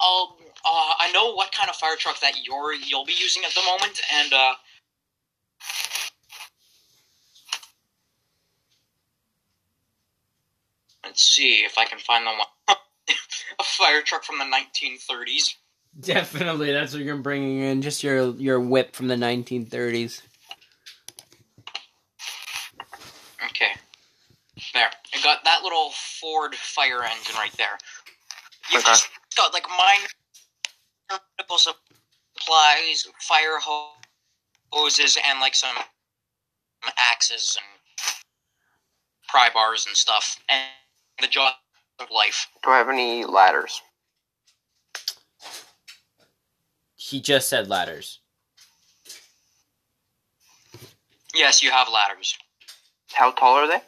I'll, 0.00 0.36
uh, 0.64 0.94
I 0.98 1.10
know 1.12 1.34
what 1.34 1.52
kind 1.52 1.68
of 1.68 1.76
fire 1.76 1.96
truck 1.96 2.18
that 2.20 2.32
you're 2.44 2.72
you'll 2.74 3.04
be 3.04 3.14
using 3.18 3.42
at 3.44 3.54
the 3.54 3.62
moment, 3.62 4.00
and 4.14 4.32
uh, 4.32 4.54
let's 11.14 11.22
see 11.22 11.58
if 11.64 11.78
I 11.78 11.84
can 11.84 12.00
find 12.00 12.26
the 12.26 12.30
one. 12.30 12.40
a 13.60 13.62
fire 13.62 14.02
truck 14.02 14.24
from 14.24 14.38
the 14.40 14.44
1930s. 14.44 15.54
Definitely, 16.00 16.72
that's 16.72 16.92
what 16.92 17.04
you're 17.04 17.16
bringing 17.16 17.60
in. 17.60 17.82
Just 17.82 18.02
your 18.02 18.34
your 18.34 18.58
whip 18.58 18.96
from 18.96 19.06
the 19.06 19.14
1930s. 19.14 20.22
Okay, 23.44 23.70
there. 24.72 24.90
I 25.14 25.22
got 25.22 25.44
that 25.44 25.62
little 25.62 25.90
Ford 25.92 26.56
fire 26.56 27.04
engine 27.04 27.36
right 27.36 27.52
there. 27.58 27.78
You've 28.72 28.82
Okay. 28.82 28.90
just 28.90 29.08
got 29.36 29.54
like 29.54 29.68
minor 29.68 30.08
medical 31.38 31.58
supplies, 31.58 33.06
fire 33.20 33.60
ho- 33.60 33.92
hoses, 34.72 35.16
and 35.24 35.38
like 35.38 35.54
some 35.54 35.76
axes 36.98 37.56
and 37.56 38.16
pry 39.28 39.48
bars 39.54 39.86
and 39.86 39.96
stuff, 39.96 40.40
and 40.48 40.60
the 41.20 41.26
jaws 41.26 41.52
of 42.00 42.08
life. 42.10 42.48
Do 42.62 42.70
I 42.70 42.78
have 42.78 42.88
any 42.88 43.24
ladders? 43.24 43.80
He 46.96 47.20
just 47.20 47.48
said 47.48 47.68
ladders. 47.68 48.20
Yes, 51.34 51.62
you 51.62 51.70
have 51.70 51.88
ladders. 51.92 52.36
How 53.12 53.30
tall 53.32 53.54
are 53.56 53.68
they? 53.68 53.80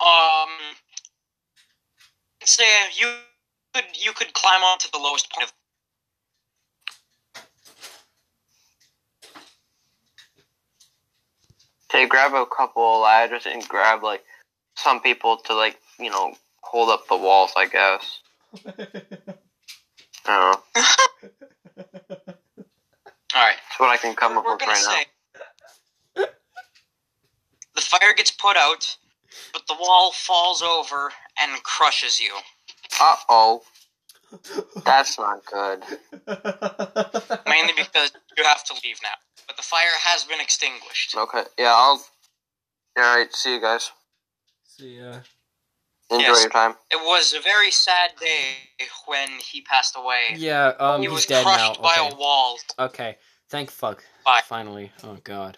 Um, 0.00 0.48
say 2.44 2.64
you 2.98 3.12
could 3.74 3.84
you 3.94 4.12
could 4.12 4.32
climb 4.32 4.62
onto 4.62 4.88
the 4.92 4.98
lowest 4.98 5.30
point 5.30 5.48
of. 5.48 5.57
Okay, 11.90 12.06
grab 12.06 12.34
a 12.34 12.44
couple 12.46 12.82
of 12.96 13.02
ladders 13.02 13.46
and 13.46 13.66
grab 13.68 14.02
like 14.02 14.22
some 14.76 15.00
people 15.00 15.38
to 15.46 15.54
like 15.54 15.78
you 15.98 16.10
know 16.10 16.34
hold 16.62 16.90
up 16.90 17.08
the 17.08 17.16
walls. 17.16 17.52
I 17.56 17.66
guess. 17.66 18.20
I 20.26 20.26
don't 20.26 20.26
know. 20.26 21.04
All 23.34 23.42
right. 23.44 23.56
That's 23.56 23.80
what 23.80 23.90
I 23.90 23.96
can 23.96 24.14
come 24.14 24.32
we're, 24.32 24.38
up 24.38 24.44
we're 24.46 24.52
with 24.52 24.60
gonna 24.60 24.72
right 24.72 25.06
now. 26.16 26.24
the 27.74 27.80
fire 27.80 28.14
gets 28.16 28.30
put 28.30 28.56
out, 28.56 28.96
but 29.52 29.62
the 29.68 29.76
wall 29.80 30.12
falls 30.12 30.62
over 30.62 31.12
and 31.40 31.62
crushes 31.62 32.20
you. 32.20 32.32
Uh 33.00 33.16
oh. 33.28 33.62
That's 34.84 35.18
not 35.18 35.44
good. 35.46 35.82
Mainly 37.46 37.72
because 37.76 38.12
you 38.36 38.44
have 38.44 38.64
to 38.64 38.74
leave 38.84 38.98
now. 39.02 39.16
But 39.48 39.56
the 39.56 39.62
fire 39.62 39.88
has 40.04 40.24
been 40.24 40.40
extinguished. 40.40 41.16
Okay. 41.16 41.42
Yeah, 41.58 41.72
I'll. 41.74 42.04
Alright, 42.96 43.34
see 43.34 43.54
you 43.54 43.60
guys. 43.60 43.90
See 44.64 44.98
ya. 44.98 45.20
Enjoy 46.10 46.26
Yes. 46.28 46.40
your 46.42 46.50
time. 46.50 46.74
It 46.90 46.96
was 46.96 47.32
a 47.34 47.40
very 47.40 47.70
sad 47.70 48.12
day 48.20 48.56
when 49.06 49.28
he 49.40 49.60
passed 49.62 49.94
away. 49.96 50.34
Yeah, 50.36 50.68
um, 50.78 51.00
he 51.00 51.06
he's 51.06 51.14
was 51.14 51.26
dead 51.26 51.44
now. 51.44 51.74
crushed 51.74 51.82
by 51.82 51.96
Okay. 51.98 52.10
a 52.10 52.14
wall. 52.16 52.58
okay. 52.78 53.18
Thank 53.50 53.70
fuck. 53.70 54.04
Bye. 54.24 54.42
Finally. 54.44 54.92
Oh 55.02 55.16
god. 55.24 55.56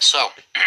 So 0.00 0.28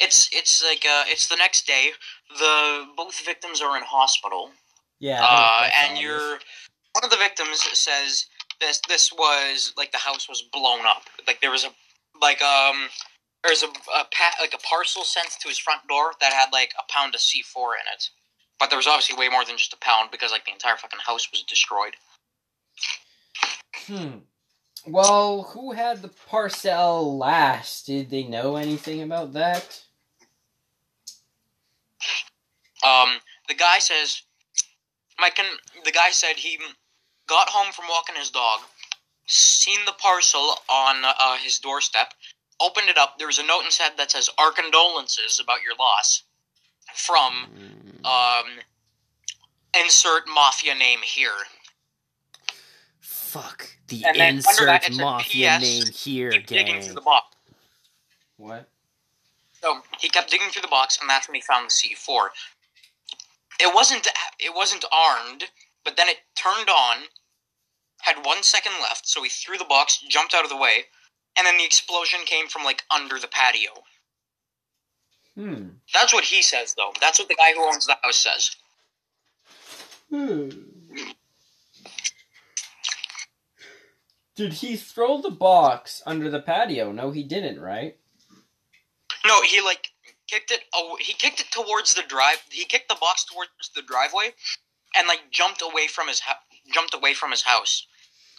it's 0.00 0.28
it's 0.32 0.62
like 0.64 0.84
uh, 0.88 1.04
it's 1.06 1.28
the 1.28 1.36
next 1.36 1.66
day. 1.66 1.90
The 2.38 2.86
both 2.96 3.20
victims 3.24 3.60
are 3.60 3.76
in 3.76 3.82
hospital. 3.84 4.50
Yeah. 5.04 5.20
uh, 5.22 5.68
and 5.84 5.98
you're 5.98 6.38
one 6.94 7.04
of 7.04 7.10
the 7.10 7.18
victims 7.18 7.60
says 7.78 8.24
this 8.58 8.80
this 8.88 9.12
was 9.12 9.74
like 9.76 9.92
the 9.92 9.98
house 9.98 10.30
was 10.30 10.40
blown 10.50 10.86
up 10.86 11.02
like 11.26 11.42
there 11.42 11.50
was 11.50 11.64
a 11.64 11.68
like 12.22 12.40
um 12.40 12.88
there's 13.42 13.62
a, 13.62 13.66
a 13.66 14.04
pa- 14.16 14.36
like 14.40 14.54
a 14.54 14.58
parcel 14.58 15.04
sent 15.04 15.28
to 15.42 15.48
his 15.48 15.58
front 15.58 15.86
door 15.88 16.12
that 16.22 16.32
had 16.32 16.46
like 16.54 16.72
a 16.78 16.90
pound 16.90 17.14
of 17.14 17.20
C4 17.20 17.74
in 17.82 17.86
it 17.92 18.08
but 18.58 18.70
there 18.70 18.78
was 18.78 18.86
obviously 18.86 19.14
way 19.18 19.28
more 19.28 19.44
than 19.44 19.58
just 19.58 19.74
a 19.74 19.76
pound 19.76 20.10
because 20.10 20.30
like 20.32 20.46
the 20.46 20.52
entire 20.52 20.78
fucking 20.78 21.00
house 21.06 21.30
was 21.30 21.42
destroyed 21.42 21.96
Hmm. 23.86 24.20
Well, 24.86 25.42
who 25.52 25.72
had 25.72 26.00
the 26.00 26.08
parcel 26.30 27.18
last? 27.18 27.84
Did 27.86 28.08
they 28.08 28.22
know 28.22 28.56
anything 28.56 29.02
about 29.02 29.34
that? 29.34 29.82
um 32.82 33.18
the 33.48 33.54
guy 33.54 33.78
says 33.80 34.22
Mike 35.18 35.36
can, 35.36 35.46
the 35.84 35.92
guy 35.92 36.10
said 36.10 36.36
he 36.36 36.58
got 37.28 37.48
home 37.48 37.72
from 37.72 37.86
walking 37.88 38.14
his 38.16 38.30
dog 38.30 38.60
seen 39.26 39.78
the 39.86 39.92
parcel 39.92 40.56
on 40.68 40.96
uh, 41.04 41.36
his 41.42 41.58
doorstep 41.58 42.12
opened 42.60 42.88
it 42.88 42.98
up 42.98 43.16
there 43.18 43.26
was 43.26 43.38
a 43.38 43.46
note 43.46 43.62
inside 43.64 43.92
that 43.96 44.10
says 44.10 44.28
our 44.38 44.52
condolences 44.52 45.40
about 45.40 45.58
your 45.62 45.74
loss 45.78 46.24
from 46.94 47.32
um 48.04 48.44
insert 49.82 50.24
mafia 50.34 50.74
name 50.74 51.00
here 51.02 51.30
Fuck. 53.00 53.68
The 53.88 54.04
And 54.06 54.16
insert 54.16 54.66
that, 54.66 54.92
mafia 54.92 55.56
PS, 55.58 55.62
name 55.62 55.84
here, 55.92 56.30
keep 56.30 56.46
digging 56.46 56.74
gang. 56.74 56.82
through 56.82 56.94
the 56.94 57.00
box 57.00 57.34
What? 58.36 58.68
so 59.62 59.80
he 59.98 60.08
kept 60.10 60.30
digging 60.30 60.48
through 60.50 60.62
the 60.62 60.68
box 60.68 60.98
and 61.00 61.08
that's 61.08 61.26
when 61.28 61.34
he 61.34 61.40
found 61.40 61.68
the 61.68 61.72
c4 61.72 62.28
it 63.60 63.74
wasn't 63.74 64.06
it 64.38 64.54
wasn't 64.54 64.84
armed 64.92 65.44
but 65.84 65.96
then 65.96 66.08
it 66.08 66.18
turned 66.36 66.68
on 66.68 67.04
had 68.02 68.24
one 68.24 68.42
second 68.42 68.72
left 68.82 69.06
so 69.08 69.22
he 69.22 69.28
threw 69.28 69.56
the 69.58 69.64
box 69.64 69.98
jumped 70.08 70.34
out 70.34 70.44
of 70.44 70.50
the 70.50 70.56
way 70.56 70.84
and 71.36 71.46
then 71.46 71.56
the 71.56 71.64
explosion 71.64 72.20
came 72.26 72.46
from 72.48 72.64
like 72.64 72.82
under 72.94 73.18
the 73.18 73.28
patio 73.28 73.70
Hmm. 75.36 75.68
that's 75.92 76.12
what 76.14 76.24
he 76.24 76.42
says 76.42 76.74
though 76.74 76.92
that's 77.00 77.18
what 77.18 77.26
the 77.28 77.34
guy 77.34 77.52
who 77.54 77.64
owns 77.66 77.86
the 77.86 77.96
house 78.02 78.16
says 78.16 78.56
Hmm. 80.10 80.48
Did 84.36 84.54
he 84.54 84.76
throw 84.76 85.20
the 85.20 85.30
box 85.30 86.02
under 86.06 86.28
the 86.28 86.40
patio? 86.40 86.90
No, 86.92 87.10
he 87.12 87.22
didn't, 87.22 87.60
right? 87.60 87.96
No, 89.26 89.42
he 89.42 89.60
like 89.60 89.90
kicked 90.28 90.50
it. 90.50 90.60
Oh, 90.74 90.96
he 91.00 91.12
kicked 91.12 91.40
it 91.40 91.50
towards 91.50 91.94
the 91.94 92.02
drive. 92.02 92.42
He 92.50 92.64
kicked 92.64 92.88
the 92.88 92.96
box 93.00 93.24
towards 93.24 93.50
the 93.74 93.82
driveway, 93.82 94.34
and 94.96 95.08
like 95.08 95.30
jumped 95.30 95.62
away 95.62 95.86
from 95.86 96.08
his 96.08 96.20
hou- 96.20 96.72
jumped 96.72 96.94
away 96.94 97.14
from 97.14 97.30
his 97.30 97.42
house, 97.42 97.86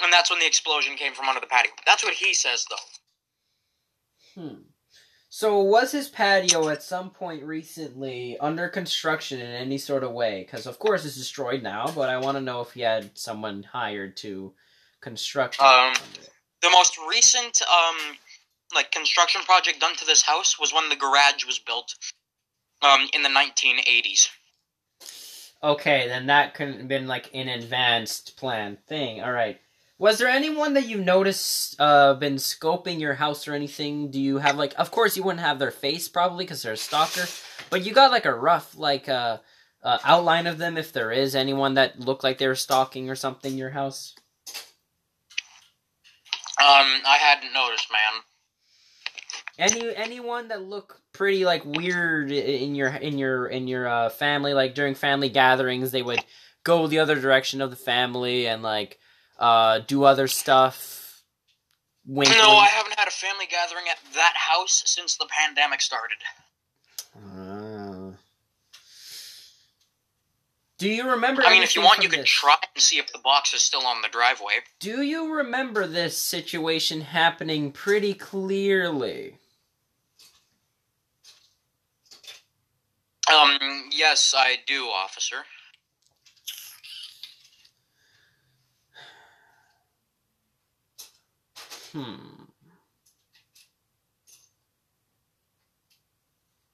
and 0.01 0.11
that's 0.11 0.29
when 0.29 0.39
the 0.39 0.47
explosion 0.47 0.95
came 0.95 1.13
from 1.13 1.27
under 1.27 1.41
the 1.41 1.47
patio. 1.47 1.71
That's 1.86 2.03
what 2.03 2.13
he 2.13 2.33
says, 2.33 2.65
though. 2.69 4.41
Hmm. 4.41 4.61
So 5.29 5.61
was 5.63 5.91
his 5.91 6.07
patio 6.07 6.69
at 6.69 6.81
some 6.81 7.09
point 7.09 7.43
recently 7.43 8.38
under 8.39 8.69
construction 8.69 9.41
in 9.41 9.51
any 9.51 9.77
sort 9.77 10.03
of 10.03 10.13
way? 10.13 10.43
Because 10.45 10.65
of 10.65 10.79
course 10.79 11.03
it's 11.03 11.17
destroyed 11.17 11.61
now, 11.61 11.91
but 11.93 12.09
I 12.09 12.19
want 12.19 12.38
to 12.38 12.41
know 12.41 12.61
if 12.61 12.71
he 12.71 12.81
had 12.81 13.17
someone 13.17 13.63
hired 13.63 14.15
to 14.17 14.53
construct. 15.01 15.59
Um, 15.61 15.91
it. 15.91 16.29
The 16.61 16.69
most 16.69 16.97
recent 17.09 17.61
um 17.63 18.17
like 18.76 18.91
construction 18.91 19.41
project 19.41 19.80
done 19.80 19.95
to 19.95 20.05
this 20.05 20.21
house 20.21 20.59
was 20.59 20.73
when 20.73 20.89
the 20.89 20.95
garage 20.95 21.45
was 21.45 21.59
built, 21.59 21.95
um, 22.82 23.07
in 23.13 23.23
the 23.23 23.30
1980s. 23.30 24.30
Okay, 25.63 26.07
then 26.07 26.28
that 26.28 26.53
couldn't 26.53 26.80
have 26.80 26.88
been 26.88 27.07
like 27.07 27.32
an 27.34 27.47
advanced 27.47 28.38
plan 28.38 28.78
thing. 28.88 29.21
All 29.21 29.32
right. 29.32 29.59
Was 29.97 30.17
there 30.17 30.28
anyone 30.28 30.73
that 30.73 30.88
you 30.88 30.97
noticed 30.97 31.80
uh 31.80 32.13
been 32.15 32.36
scoping 32.36 32.99
your 32.99 33.13
house 33.13 33.47
or 33.47 33.53
anything? 33.53 34.11
Do 34.11 34.19
you 34.19 34.38
have 34.38 34.57
like 34.57 34.73
of 34.78 34.91
course 34.91 35.15
you 35.15 35.23
wouldn't 35.23 35.43
have 35.45 35.57
their 35.57 35.71
face 35.71 36.07
probably 36.09 36.45
because 36.45 36.61
they're 36.61 36.73
a 36.73 36.78
stalker, 36.78 37.26
but 37.69 37.86
you 37.86 37.93
got 37.93 38.11
like 38.11 38.26
a 38.26 38.34
rough 38.34 38.78
like 38.78 39.07
uh, 39.07 39.38
uh 39.82 39.97
outline 40.03 40.47
of 40.47 40.57
them 40.57 40.78
if 40.78 40.91
there 40.91 41.11
is 41.11 41.34
anyone 41.34 41.76
that 41.76 41.99
looked 41.99 42.23
like 42.23 42.38
they 42.38 42.47
were 42.47 42.55
stalking 42.55 43.09
or 43.09 43.15
something 43.15 43.57
your 43.57 43.71
house. 43.71 44.13
Um, 46.57 47.01
I 47.05 47.17
hadn't 47.19 47.53
noticed, 47.53 47.91
man. 47.91 48.21
Any 49.57 49.95
anyone 49.95 50.49
that 50.49 50.63
look 50.63 51.01
pretty 51.13 51.45
like 51.45 51.63
weird 51.63 52.31
in 52.31 52.75
your 52.75 52.89
in 52.89 53.17
your 53.17 53.47
in 53.47 53.67
your 53.67 53.87
uh, 53.87 54.09
family 54.09 54.53
like 54.53 54.75
during 54.75 54.95
family 54.95 55.29
gatherings 55.29 55.91
they 55.91 56.01
would 56.01 56.23
go 56.63 56.87
the 56.87 56.99
other 56.99 57.15
direction 57.15 57.61
of 57.61 57.69
the 57.69 57.77
family 57.77 58.47
and 58.47 58.61
like 58.63 58.99
uh 59.39 59.79
do 59.79 60.03
other 60.03 60.27
stuff. 60.27 61.23
Wink. 62.05 62.29
No, 62.29 62.35
wink. 62.35 62.63
I 62.63 62.65
haven't 62.67 62.99
had 62.99 63.07
a 63.07 63.11
family 63.11 63.45
gathering 63.49 63.85
at 63.89 63.97
that 64.13 64.33
house 64.35 64.83
since 64.85 65.15
the 65.15 65.27
pandemic 65.29 65.81
started. 65.81 66.17
Ah. 67.17 68.11
Do 70.77 70.89
you 70.89 71.09
remember? 71.09 71.41
I 71.45 71.51
mean, 71.51 71.63
if 71.63 71.75
you 71.75 71.81
want, 71.81 72.03
you 72.03 72.09
can 72.09 72.21
this? 72.21 72.29
try 72.29 72.57
and 72.75 72.83
see 72.83 72.97
if 72.97 73.11
the 73.13 73.19
box 73.19 73.53
is 73.53 73.61
still 73.61 73.87
on 73.87 74.01
the 74.01 74.09
driveway. 74.09 74.55
Do 74.81 75.01
you 75.01 75.33
remember 75.33 75.87
this 75.87 76.17
situation 76.17 76.99
happening 76.99 77.71
pretty 77.71 78.13
clearly? 78.13 79.37
Um, 83.32 83.89
yes, 83.91 84.34
I 84.38 84.57
do, 84.67 84.86
officer. 84.86 85.38
Hmm. 91.91 92.43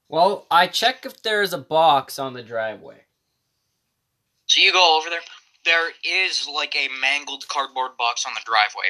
Well, 0.08 0.46
I 0.50 0.66
check 0.66 1.06
if 1.06 1.22
there's 1.22 1.54
a 1.54 1.58
box 1.58 2.18
on 2.18 2.34
the 2.34 2.42
driveway. 2.42 3.04
So 4.46 4.60
you 4.60 4.72
go 4.72 4.98
over 4.98 5.08
there. 5.08 5.20
There 5.64 5.90
is 6.04 6.46
like 6.52 6.76
a 6.76 6.88
mangled 7.00 7.48
cardboard 7.48 7.96
box 7.96 8.26
on 8.26 8.34
the 8.34 8.42
driveway. 8.44 8.88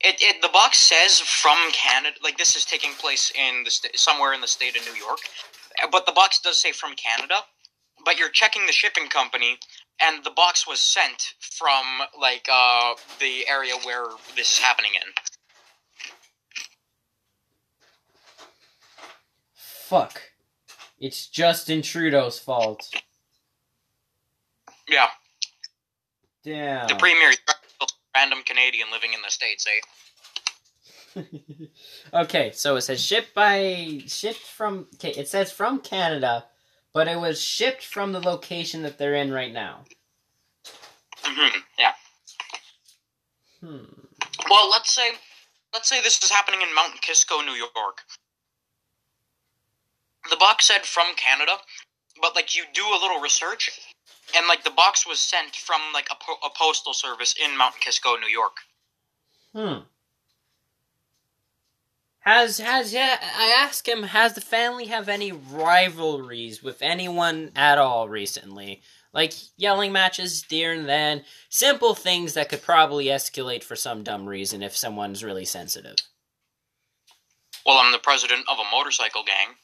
It, 0.00 0.16
it 0.22 0.42
the 0.42 0.48
box 0.48 0.78
says 0.78 1.20
from 1.20 1.58
Canada. 1.72 2.16
Like 2.22 2.38
this 2.38 2.56
is 2.56 2.64
taking 2.64 2.92
place 2.92 3.32
in 3.34 3.64
the 3.64 3.70
sta- 3.70 3.90
somewhere 3.96 4.32
in 4.32 4.40
the 4.40 4.48
state 4.48 4.76
of 4.76 4.84
New 4.86 4.98
York, 4.98 5.20
but 5.92 6.06
the 6.06 6.12
box 6.12 6.40
does 6.40 6.58
say 6.58 6.72
from 6.72 6.94
Canada. 6.94 7.36
But 8.04 8.18
you're 8.18 8.30
checking 8.30 8.66
the 8.66 8.72
shipping 8.72 9.08
company, 9.08 9.58
and 10.00 10.24
the 10.24 10.30
box 10.30 10.66
was 10.66 10.80
sent 10.80 11.34
from 11.40 11.84
like 12.18 12.48
uh 12.50 12.94
the 13.20 13.46
area 13.48 13.74
where 13.84 14.06
this 14.36 14.52
is 14.54 14.58
happening 14.58 14.92
in. 14.94 15.02
Fuck. 19.54 20.22
It's 21.00 21.26
Justin 21.26 21.82
Trudeau's 21.82 22.38
fault. 22.38 22.88
Yeah, 24.88 25.08
Damn. 26.44 26.88
the 26.88 26.94
premier, 26.96 27.30
random 28.14 28.40
Canadian 28.44 28.90
living 28.90 29.12
in 29.12 29.22
the 29.22 29.30
states, 29.30 29.66
eh? 29.66 29.80
okay, 32.14 32.50
so 32.52 32.76
it 32.76 32.82
says 32.82 33.00
shipped 33.04 33.34
by 33.34 34.00
shipped 34.06 34.38
from 34.38 34.86
okay, 34.94 35.10
it 35.10 35.28
says 35.28 35.50
from 35.50 35.80
Canada, 35.80 36.44
but 36.92 37.08
it 37.08 37.18
was 37.18 37.40
shipped 37.40 37.84
from 37.84 38.12
the 38.12 38.20
location 38.20 38.82
that 38.82 38.98
they're 38.98 39.14
in 39.14 39.32
right 39.32 39.52
now. 39.52 39.84
hmm 41.22 41.58
Yeah. 41.78 41.92
Hmm. 43.60 43.84
Well, 44.48 44.70
let's 44.70 44.92
say, 44.92 45.10
let's 45.72 45.88
say 45.88 46.00
this 46.02 46.22
is 46.22 46.30
happening 46.30 46.62
in 46.62 46.74
Mount 46.74 47.00
Kisco, 47.02 47.40
New 47.40 47.52
York. 47.52 48.02
The 50.30 50.36
box 50.36 50.66
said 50.66 50.82
from 50.86 51.06
Canada, 51.16 51.56
but 52.20 52.34
like 52.34 52.56
you 52.56 52.64
do 52.72 52.82
a 52.82 53.00
little 53.00 53.20
research, 53.20 53.70
and 54.36 54.46
like 54.46 54.64
the 54.64 54.70
box 54.70 55.06
was 55.06 55.18
sent 55.18 55.56
from 55.56 55.80
like 55.92 56.08
a, 56.10 56.14
po- 56.14 56.46
a 56.46 56.50
postal 56.56 56.94
service 56.94 57.34
in 57.42 57.56
Mount 57.56 57.78
Kisco, 57.80 58.16
New 58.16 58.28
York. 58.28 58.56
Hmm. 59.54 59.84
Has 62.20 62.58
has 62.58 62.92
yeah? 62.92 63.18
I 63.20 63.56
asked 63.58 63.88
him. 63.88 64.02
Has 64.02 64.34
the 64.34 64.40
family 64.40 64.86
have 64.86 65.08
any 65.08 65.32
rivalries 65.32 66.62
with 66.62 66.82
anyone 66.82 67.50
at 67.56 67.78
all 67.78 68.08
recently? 68.08 68.82
Like 69.12 69.32
yelling 69.56 69.90
matches 69.90 70.44
here 70.48 70.72
and 70.72 70.88
then, 70.88 71.24
simple 71.48 71.94
things 71.94 72.34
that 72.34 72.48
could 72.48 72.62
probably 72.62 73.06
escalate 73.06 73.64
for 73.64 73.74
some 73.74 74.04
dumb 74.04 74.28
reason 74.28 74.62
if 74.62 74.76
someone's 74.76 75.24
really 75.24 75.44
sensitive. 75.44 75.96
Well, 77.66 77.78
I'm 77.78 77.90
the 77.90 77.98
president 77.98 78.44
of 78.48 78.58
a 78.58 78.70
motorcycle 78.70 79.24
gang. 79.24 79.56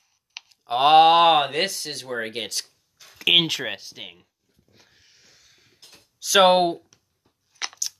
Oh, 0.66 1.48
this 1.52 1.86
is 1.86 2.04
where 2.04 2.22
it 2.22 2.34
gets 2.34 2.64
interesting. 3.24 4.25
So, 6.28 6.82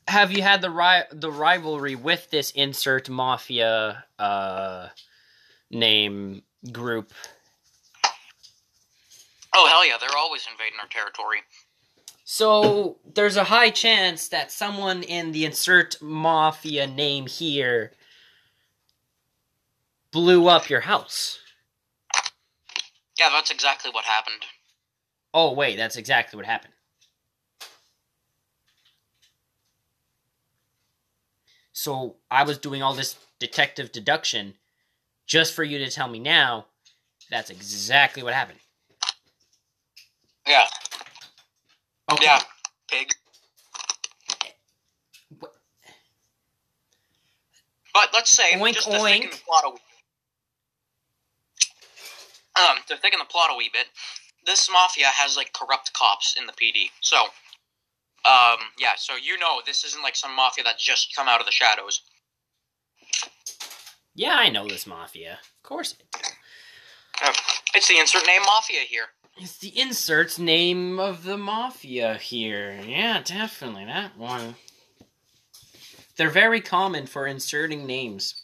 have 0.09 0.33
you 0.33 0.43
had 0.43 0.61
the 0.61 0.69
ri- 0.69 1.07
the 1.13 1.31
rivalry 1.31 1.95
with 1.95 2.29
this 2.29 2.51
insert 2.51 3.09
mafia 3.09 4.05
uh, 4.19 4.89
name 5.71 6.43
group? 6.73 7.13
Oh 9.55 9.69
hell 9.69 9.87
yeah, 9.87 9.95
they're 10.01 10.19
always 10.19 10.45
invading 10.51 10.81
our 10.81 10.89
territory. 10.89 11.43
So 12.25 12.99
there's 13.15 13.37
a 13.37 13.45
high 13.45 13.71
chance 13.71 14.27
that 14.31 14.51
someone 14.51 15.05
in 15.05 15.31
the 15.31 15.45
insert 15.45 16.03
mafia 16.03 16.89
name 16.89 17.29
here 17.29 17.93
blew 20.11 20.49
up 20.49 20.69
your 20.69 20.81
house. 20.81 21.39
Yeah, 23.17 23.29
that's 23.31 23.53
exactly 23.53 23.93
what 23.93 24.05
happened. 24.05 24.43
Oh 25.33 25.53
wait, 25.53 25.77
that's 25.77 25.97
exactly 25.97 26.37
what 26.37 26.47
happened. 26.47 26.73
So 31.77 32.17
I 32.31 32.43
was 32.43 32.57
doing 32.57 32.83
all 32.83 32.95
this 32.95 33.17
detective 33.39 33.93
deduction 33.93 34.55
just 35.27 35.53
for 35.53 35.63
you 35.63 35.77
to 35.79 35.91
tell 35.91 36.09
me 36.09 36.19
now 36.19 36.65
that's 37.31 37.51
exactly 37.51 38.23
what 38.23 38.33
happened. 38.33 38.61
Yeah, 40.47 40.65
Okay. 42.11 42.25
yeah, 42.25 42.41
pig. 42.89 43.13
What- 45.39 45.55
But 47.93 48.09
let's 48.15 48.31
say 48.31 48.53
Oink, 48.55 48.73
just 48.77 48.91
to 48.91 48.99
thicken 48.99 49.29
the 49.31 49.37
plot 49.45 49.65
a 49.67 49.71
wee 49.71 49.81
um, 52.59 52.79
to 52.87 52.97
thicken 52.97 53.19
the 53.19 53.27
plot 53.27 53.51
a 53.53 53.55
wee 53.55 53.69
bit, 53.71 53.89
this 54.47 54.71
mafia 54.71 55.09
has 55.09 55.37
like 55.37 55.53
corrupt 55.53 55.93
cops 55.93 56.37
in 56.39 56.47
the 56.47 56.53
PD. 56.55 56.91
So, 57.03 57.27
um, 58.27 58.59
yeah, 58.79 58.93
so 58.97 59.15
you 59.17 59.39
know 59.39 59.61
this 59.65 59.85
isn't 59.85 60.03
like 60.03 60.17
some 60.17 60.35
mafia 60.35 60.65
that's 60.65 60.83
just 60.83 61.15
come 61.15 61.29
out 61.29 61.41
of 61.41 61.47
the 61.47 61.53
shadows. 61.53 62.03
Yeah, 64.15 64.37
I 64.37 64.49
know 64.49 64.67
this 64.67 64.87
mafia. 64.87 65.33
Of 65.33 65.63
course 65.63 65.95
I 66.01 66.19
do. 66.19 67.29
Uh, 67.29 67.33
It's 67.75 67.89
the 67.89 67.99
insert 67.99 68.27
name 68.27 68.43
mafia 68.43 68.81
here. 68.81 69.07
It's 69.39 69.59
the 69.59 69.79
inserts 69.79 70.39
name 70.39 70.99
of 70.99 71.25
the 71.25 71.37
mafia 71.37 72.15
here. 72.15 72.81
Yeah, 72.87 73.21
definitely 73.23 73.85
that 73.85 74.17
one. 74.17 74.55
They're 76.17 76.31
very 76.31 76.63
common 76.63 77.07
for 77.07 77.27
inserting 77.27 77.87
names. 77.87 78.43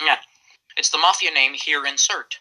Yeah. 0.00 0.16
It's 0.76 0.90
the 0.90 0.98
mafia 0.98 1.32
name 1.32 1.54
here. 1.54 1.84
Insert. 1.84 2.38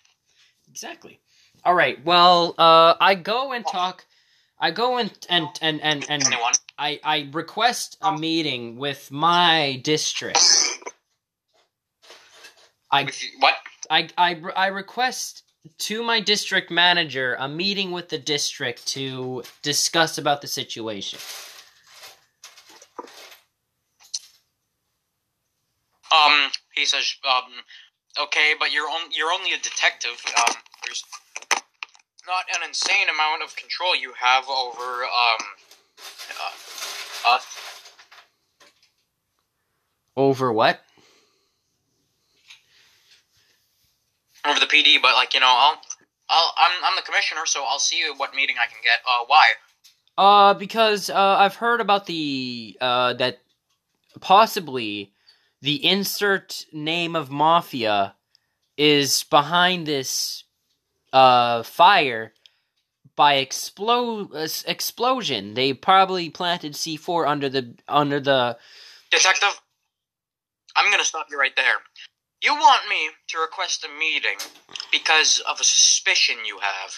Exactly. 0.69 1.19
All 1.65 1.73
right. 1.73 2.03
Well, 2.05 2.53
uh, 2.57 2.93
I 2.99 3.15
go 3.15 3.51
and 3.51 3.65
talk. 3.65 4.05
I 4.61 4.69
go 4.69 4.99
and 4.99 5.11
and 5.27 5.47
and 5.61 5.81
and, 5.81 6.05
and 6.07 6.23
Anyone? 6.23 6.53
I 6.77 6.99
I 7.03 7.29
request 7.33 7.97
a 8.01 8.15
meeting 8.15 8.77
with 8.77 9.11
my 9.11 9.81
district. 9.83 10.39
I 12.91 13.07
what? 13.39 13.55
I 13.89 14.07
I 14.17 14.39
I 14.55 14.67
request 14.67 15.43
to 15.79 16.03
my 16.03 16.19
district 16.19 16.69
manager 16.69 17.35
a 17.39 17.49
meeting 17.49 17.91
with 17.91 18.09
the 18.09 18.19
district 18.19 18.85
to 18.87 19.43
discuss 19.63 20.19
about 20.19 20.41
the 20.41 20.47
situation. 20.47 21.19
Um, 26.13 26.51
he 26.75 26.85
says, 26.85 27.15
um, 27.23 27.51
okay, 28.21 28.53
but 28.59 28.73
you're 28.73 28.89
on, 28.89 29.11
you're 29.11 29.31
only 29.31 29.53
a 29.53 29.57
detective. 29.57 30.21
Um, 30.37 30.55
there's 30.83 31.03
not 32.27 32.45
an 32.55 32.67
insane 32.67 33.09
amount 33.13 33.43
of 33.43 33.55
control 33.55 33.95
you 33.95 34.13
have 34.19 34.47
over 34.49 35.03
um, 35.03 35.45
uh, 36.29 37.35
us. 37.35 37.57
Over 40.15 40.51
what? 40.51 40.81
over 44.45 44.59
the 44.59 44.65
PD, 44.65 45.01
but 45.01 45.13
like 45.13 45.33
you 45.33 45.39
know, 45.39 45.47
I'll, 45.47 45.81
I'll, 46.29 46.53
I'm, 46.57 46.71
I'm 46.83 46.95
the 46.95 47.03
commissioner, 47.03 47.41
so 47.45 47.63
I'll 47.67 47.79
see 47.79 48.03
what 48.17 48.33
meeting 48.33 48.55
I 48.59 48.65
can 48.65 48.77
get. 48.83 48.99
Uh, 49.05 49.25
why? 49.27 49.47
Uh, 50.17 50.53
because 50.53 51.09
uh, 51.09 51.15
I've 51.39 51.55
heard 51.55 51.81
about 51.81 52.05
the 52.05 52.77
uh 52.81 53.13
that 53.13 53.39
possibly 54.19 55.13
the 55.61 55.83
insert 55.85 56.65
name 56.73 57.15
of 57.15 57.29
mafia 57.29 58.15
is 58.77 59.23
behind 59.23 59.85
this 59.85 60.40
uh 61.13 61.63
fire 61.63 62.33
by 63.15 63.43
explo- 63.43 64.33
uh, 64.33 64.69
explosion. 64.69 65.53
They 65.53 65.73
probably 65.73 66.29
planted 66.29 66.73
C4 66.73 67.27
under 67.27 67.49
the 67.49 67.75
under 67.87 68.19
the 68.19 68.57
Detective, 69.11 69.59
I'm 70.75 70.89
gonna 70.89 71.03
stop 71.03 71.27
you 71.29 71.37
right 71.37 71.55
there. 71.55 71.75
You 72.41 72.53
want 72.55 72.87
me 72.89 73.09
to 73.29 73.39
request 73.39 73.85
a 73.85 73.99
meeting 73.99 74.37
because 74.91 75.41
of 75.49 75.59
a 75.59 75.63
suspicion 75.63 76.37
you 76.45 76.59
have. 76.59 76.93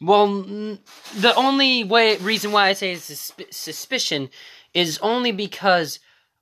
Well, 0.00 0.26
n- 0.26 0.78
the 1.14 1.34
only 1.34 1.84
way 1.84 2.16
reason 2.18 2.52
why 2.52 2.68
I 2.68 2.72
say 2.72 2.92
it's 2.92 3.10
susp- 3.10 3.52
suspicion 3.52 4.30
is 4.72 4.98
only 4.98 5.32
because 5.32 5.98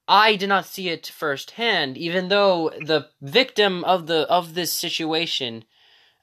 I 0.07 0.37
did 0.37 0.49
not 0.49 0.67
see 0.67 0.89
it 0.89 1.07
firsthand. 1.07 1.97
Even 1.97 2.29
though 2.29 2.71
the 2.71 3.09
victim 3.21 3.83
of 3.85 4.07
the 4.07 4.29
of 4.29 4.55
this 4.55 4.73
situation 4.73 5.65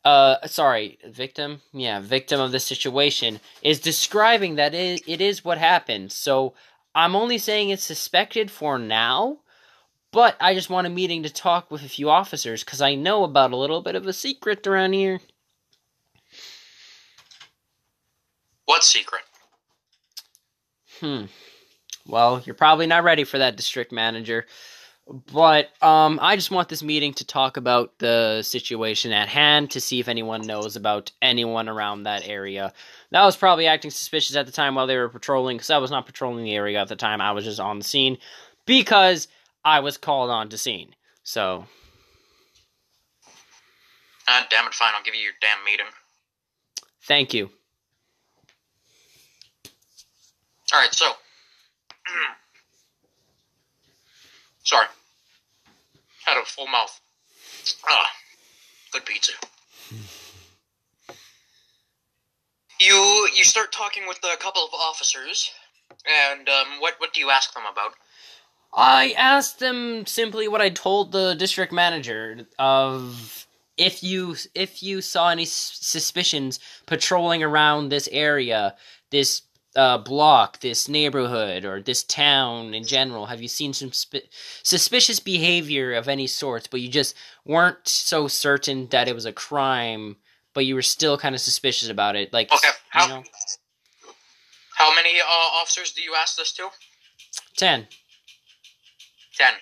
uh, 0.06 0.48
sorry, 0.48 0.98
victim, 1.08 1.62
yeah, 1.74 2.00
victim 2.00 2.40
of 2.40 2.52
the 2.52 2.60
situation, 2.60 3.40
is 3.62 3.80
describing 3.80 4.56
that 4.56 4.74
it, 4.74 5.02
it 5.08 5.22
is 5.22 5.44
what 5.44 5.58
happened. 5.58 6.12
So 6.12 6.54
I'm 6.96 7.16
only 7.16 7.38
saying 7.38 7.70
it's 7.70 7.84
suspected 7.84 8.50
for 8.50 8.80
now, 8.80 9.40
but 10.12 10.36
I 10.40 10.54
just 10.54 10.70
want 10.70 10.88
a 10.88 10.90
meeting 10.90 11.24
to 11.24 11.30
talk 11.30 11.70
with 11.70 11.84
a 11.84 11.90
few 11.90 12.10
officers 12.10 12.64
because 12.64 12.82
I 12.82 12.96
know 12.96 13.24
about 13.24 13.52
a 13.52 13.58
little 13.58 13.82
bit 13.82 13.96
of 13.96 14.08
a 14.08 14.14
secret 14.14 14.66
around 14.66 14.94
here. 14.94 15.20
What 18.66 18.84
secret? 18.84 19.24
Hmm. 21.00 21.26
Well, 22.06 22.42
you're 22.46 22.56
probably 22.56 22.88
not 22.88 23.04
ready 23.04 23.24
for 23.24 23.38
that, 23.38 23.56
district 23.56 23.92
manager. 23.92 24.46
But 25.10 25.70
um, 25.84 26.20
I 26.22 26.36
just 26.36 26.52
want 26.52 26.70
this 26.70 26.84
meeting 26.84 27.14
to 27.16 27.26
talk 27.26 27.58
about 27.58 27.98
the 27.98 28.44
situation 28.44 29.12
at 29.12 29.28
hand 29.28 29.72
to 29.72 29.82
see 29.82 30.00
if 30.00 30.08
anyone 30.08 30.42
knows 30.42 30.76
about 30.76 31.12
anyone 31.20 31.68
around 31.68 32.04
that 32.04 32.28
area. 32.28 32.74
That 33.10 33.26
was 33.26 33.36
probably 33.36 33.66
acting 33.66 33.90
suspicious 33.90 34.36
at 34.36 34.46
the 34.46 34.52
time 34.52 34.76
while 34.76 34.86
they 34.86 34.98
were 34.98 35.10
patrolling, 35.10 35.58
because 35.58 35.72
I 35.72 35.80
was 35.80 35.90
not 35.90 36.06
patrolling 36.06 36.44
the 36.44 36.54
area 36.54 36.80
at 36.80 36.90
the 36.90 36.96
time. 36.96 37.22
I 37.22 37.32
was 37.32 37.44
just 37.44 37.60
on 37.60 37.80
the 37.80 37.86
scene 37.86 38.20
because 38.68 39.28
I 39.66 39.80
was 39.80 39.98
called 39.98 40.30
on 40.30 40.48
to 40.50 40.58
scene. 40.60 40.94
So, 41.24 41.66
Ah, 44.28 44.46
damn 44.52 44.68
it, 44.68 44.76
fine, 44.76 44.94
I'll 44.96 45.02
give 45.04 45.16
you 45.16 45.22
your 45.22 45.34
damn 45.42 45.64
meeting. 45.66 45.88
thank 47.02 47.34
you. 47.34 47.50
Alright, 50.72 50.94
so. 50.94 51.14
Sorry. 54.64 54.86
Had 56.30 56.38
a 56.38 56.46
full 56.46 56.68
mouth. 56.68 57.02
Ah, 57.88 58.08
good 58.92 59.04
pizza. 59.04 59.32
You 62.80 63.28
you 63.36 63.44
start 63.44 63.72
talking 63.72 64.04
with 64.08 64.20
a 64.24 64.38
couple 64.38 64.64
of 64.64 64.70
officers, 64.74 65.50
and 66.06 66.48
um, 66.48 66.80
what 66.80 66.96
what 67.00 67.14
do 67.14 67.20
you 67.20 67.32
ask 67.32 67.52
them 67.56 67.64
about? 67.72 67.94
I 68.76 69.16
asked 69.18 69.58
them 69.58 70.06
simply 70.06 70.48
what 70.48 70.62
I 70.62 70.70
told 70.70 71.12
the 71.12 71.34
district 71.34 71.74
manager 71.74 72.46
of 72.60 73.48
if 73.76 74.04
you 74.04 74.36
if 74.54 74.84
you 74.84 75.02
saw 75.02 75.32
any 75.32 75.46
suspicions 75.46 76.60
patrolling 76.86 77.42
around 77.42 77.90
this 77.90 78.08
area, 78.12 78.76
this 79.10 79.42
uh, 79.80 79.98
block, 79.98 80.60
this 80.60 80.88
neighborhood, 80.90 81.64
or 81.66 81.82
this 81.82 82.04
town 82.04 82.74
in 82.74 82.84
general. 82.84 83.28
Have 83.28 83.42
you 83.42 83.48
seen 83.48 83.74
some 83.74 83.92
sp- 83.96 84.28
suspicious 84.64 85.20
behavior 85.20 85.94
of 85.94 86.08
any 86.08 86.28
sorts, 86.28 86.68
but 86.68 86.82
you 86.82 86.90
just 86.90 87.16
weren't 87.46 87.88
so 87.88 88.28
certain 88.28 88.88
that 88.90 89.08
it 89.08 89.16
was 89.16 89.26
a 89.26 89.32
crime, 89.34 90.18
but 90.54 90.66
you 90.66 90.76
were 90.76 90.82
still 90.82 91.18
kind 91.18 91.34
of 91.36 91.42
suspicious 91.42 91.90
about 91.90 92.16
it? 92.16 92.34
Like, 92.34 92.52
Okay, 92.52 92.68
you 92.68 92.74
how- 92.90 93.08
know, 93.08 93.24
How 94.76 94.94
many 94.96 95.20
uh, 95.20 95.62
officers 95.62 95.92
do 95.94 96.02
you 96.02 96.14
ask 96.16 96.36
this 96.38 96.52
to? 96.54 96.70
ten. 97.58 97.88
Ten. 99.38 99.54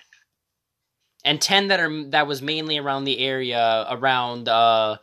and 1.24 1.40
10 1.40 1.68
that 1.68 1.78
are 1.80 2.04
that 2.10 2.26
was 2.26 2.42
mainly 2.42 2.78
around 2.78 3.04
the 3.04 3.18
area 3.20 3.86
around 3.90 4.48
uh 4.48 4.96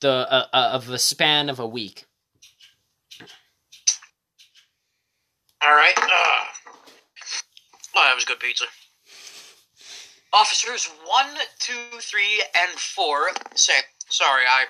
the 0.00 0.10
uh, 0.10 0.46
uh, 0.52 0.70
of 0.72 0.88
a 0.90 0.98
span 0.98 1.50
of 1.50 1.58
a 1.60 1.66
week 1.66 2.06
All 5.66 5.74
right. 5.74 5.94
Uh, 5.98 6.44
oh, 7.96 8.04
that 8.04 8.14
was 8.14 8.24
good 8.24 8.38
pizza. 8.40 8.64
Officers 10.32 10.88
one, 11.06 11.26
two, 11.58 11.98
three, 12.00 12.42
and 12.60 12.78
four 12.78 13.30
say, 13.54 13.72
"Sorry, 14.08 14.42
I, 14.48 14.64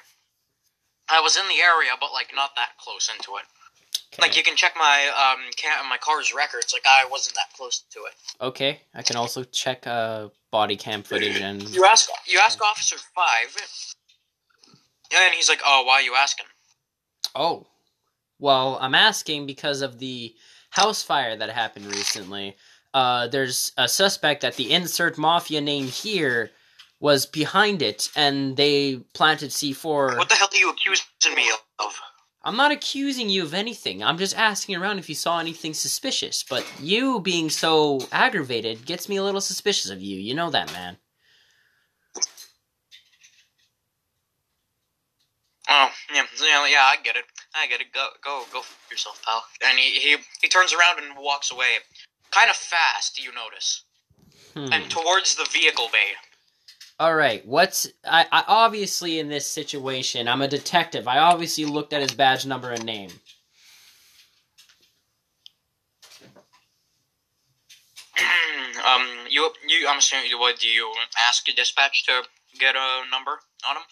I 1.09 1.21
was 1.21 1.37
in 1.37 1.47
the 1.49 1.61
area, 1.61 1.91
but 2.01 2.13
like 2.13 2.31
not 2.35 2.51
that 2.57 2.71
close 2.79 3.11
into 3.15 3.33
it. 3.37 3.45
Like 4.19 4.37
you 4.37 4.43
can 4.43 4.57
check 4.57 4.73
my 4.79 5.09
um 5.09 5.41
ca- 5.61 5.87
my 5.89 5.99
car's 5.99 6.33
records. 6.35 6.73
Like 6.73 6.85
I 6.87 7.07
wasn't 7.11 7.35
that 7.35 7.53
close 7.55 7.81
to 7.91 7.99
it. 8.01 8.15
okay 8.41 8.81
i 8.95 9.03
can 9.03 9.17
also 9.17 9.45
check 9.45 9.87
uh 9.87 10.29
body 10.51 10.77
cam 10.77 11.03
footage 11.03 11.41
and 11.41 11.63
You 11.75 11.85
ask, 11.85 12.09
you 12.27 12.39
ask 12.39 12.63
Officer 12.63 12.97
five, 13.15 13.55
and 15.15 15.35
he's 15.35 15.49
like, 15.49 15.61
"Oh, 15.65 15.85
why 15.87 15.95
are 15.95 16.03
you 16.03 16.15
asking?" 16.15 16.47
oh 17.35 17.67
well 18.39 18.79
i'm 18.81 18.95
asking 18.95 19.47
because 19.47 19.83
of 19.83 19.99
the 19.99 20.35
house 20.81 21.03
fire 21.03 21.37
that 21.37 21.51
happened 21.51 21.87
recently 21.87 22.57
uh 22.95 23.27
there's 23.29 23.73
a 23.77 23.89
suspect 23.89 24.43
that 24.43 24.57
the 24.57 24.71
insert 24.73 25.17
mafia 25.19 25.61
name 25.61 25.87
here 25.87 26.51
was 27.01 27.27
behind 27.27 27.83
it 27.83 28.11
and 28.17 28.57
they 28.57 28.97
planted 29.15 29.51
c4 29.51 30.17
What 30.17 30.29
the 30.29 30.35
hell 30.35 30.49
are 30.53 30.59
you 30.59 30.71
accusing 30.71 31.35
me 31.35 31.51
of? 31.79 31.93
I'm 32.47 32.57
not 32.57 32.71
accusing 32.71 33.29
you 33.29 33.43
of 33.43 33.55
anything. 33.55 34.05
I'm 34.05 34.19
just 34.19 34.39
asking 34.39 34.77
around 34.77 35.01
if 35.01 35.09
you 35.09 35.17
saw 35.17 35.41
anything 35.41 35.75
suspicious. 35.75 36.45
But 36.49 36.65
you 36.81 37.19
being 37.19 37.51
so 37.51 38.07
aggravated 38.13 38.87
gets 38.87 39.09
me 39.09 39.17
a 39.17 39.25
little 39.25 39.41
suspicious 39.41 39.91
of 39.91 40.01
you. 40.01 40.17
You 40.17 40.33
know 40.37 40.51
that, 40.51 40.73
man. 40.73 40.97
Oh, 45.69 45.89
yeah, 46.15 46.23
yeah, 46.41 46.67
yeah, 46.69 46.85
I 46.85 46.97
get 47.03 47.17
it. 47.17 47.25
I 47.57 47.67
gotta 47.69 47.85
Go, 47.93 48.09
go, 48.23 48.45
go 48.53 48.63
yourself, 48.91 49.23
pal. 49.25 49.43
And 49.65 49.79
he, 49.79 49.99
he, 49.99 50.17
he 50.43 50.49
turns 50.49 50.75
around 50.75 50.99
and 51.03 51.17
walks 51.19 51.51
away, 51.51 51.79
kind 52.31 52.51
of 52.51 52.57
fast. 52.57 53.23
You 53.23 53.33
notice, 53.33 53.83
Hmm. 54.55 54.73
and 54.73 54.91
towards 54.91 55.35
the 55.37 55.45
vehicle 55.53 55.89
bay. 55.93 56.15
All 56.99 57.15
right. 57.15 57.47
What's 57.47 57.87
I, 58.05 58.27
I 58.33 58.45
obviously 58.47 59.19
in 59.19 59.29
this 59.29 59.47
situation? 59.47 60.29
I'm 60.29 60.41
a 60.43 60.49
detective. 60.49 61.07
I 61.07 61.19
obviously 61.19 61.67
looked 61.67 61.93
at 61.93 62.01
his 62.01 62.13
badge 62.13 62.47
number 62.47 62.71
and 62.71 62.85
name. 62.85 63.11
um, 68.87 69.07
you, 69.29 69.51
you, 69.69 69.87
I'm 69.89 69.99
assuming, 69.99 70.31
you 70.31 70.39
what 70.39 70.59
do 70.59 70.69
you 70.69 70.91
ask 71.29 71.47
a 71.49 71.53
dispatch 71.53 72.07
to 72.07 72.23
get 72.59 72.75
a 72.77 73.03
number 73.11 73.39
on 73.69 73.77
him? 73.77 73.83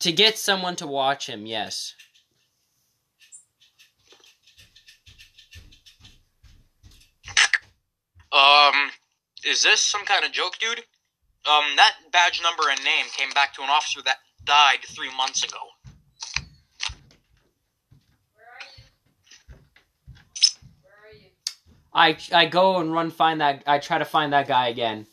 To 0.00 0.12
get 0.12 0.38
someone 0.38 0.76
to 0.76 0.86
watch 0.86 1.28
him, 1.28 1.46
yes. 1.46 1.94
Um, 8.32 8.90
is 9.44 9.62
this 9.62 9.80
some 9.80 10.04
kind 10.04 10.24
of 10.24 10.32
joke, 10.32 10.58
dude? 10.60 10.84
Um, 11.48 11.64
that 11.76 11.94
badge 12.12 12.40
number 12.42 12.64
and 12.70 12.82
name 12.84 13.06
came 13.16 13.30
back 13.30 13.54
to 13.54 13.62
an 13.62 13.70
officer 13.70 14.02
that 14.04 14.18
died 14.44 14.80
three 14.86 15.14
months 15.16 15.42
ago. 15.42 15.58
Where 18.34 18.44
are 18.44 18.66
you? 18.76 19.54
Where 20.82 20.92
are 21.08 21.16
you? 21.16 21.30
I 22.32 22.42
I 22.42 22.46
go 22.46 22.78
and 22.78 22.92
run 22.92 23.10
find 23.10 23.40
that. 23.40 23.62
I 23.66 23.78
try 23.78 23.98
to 23.98 24.04
find 24.04 24.32
that 24.32 24.46
guy 24.46 24.68
again. 24.68 25.06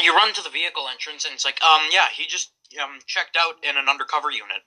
You 0.00 0.14
run 0.16 0.32
to 0.34 0.42
the 0.42 0.50
vehicle 0.50 0.84
entrance, 0.90 1.24
and 1.24 1.34
it's 1.34 1.44
like, 1.44 1.62
um, 1.62 1.82
yeah, 1.92 2.06
he 2.14 2.26
just 2.26 2.52
um 2.82 3.00
checked 3.06 3.36
out 3.38 3.56
in 3.62 3.76
an 3.76 3.88
undercover 3.88 4.30
unit. 4.30 4.62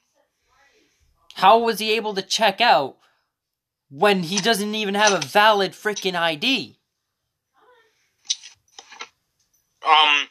How 1.36 1.58
was 1.60 1.80
he 1.80 1.94
able 1.94 2.14
to 2.14 2.22
check 2.22 2.62
out 2.62 2.98
when 3.90 4.24
he 4.24 4.38
doesn't 4.38 4.76
even 4.76 4.96
have 4.96 5.14
a 5.14 5.26
valid 5.26 5.72
freaking 5.72 6.16
ID? 6.16 6.78
Um, 9.86 10.28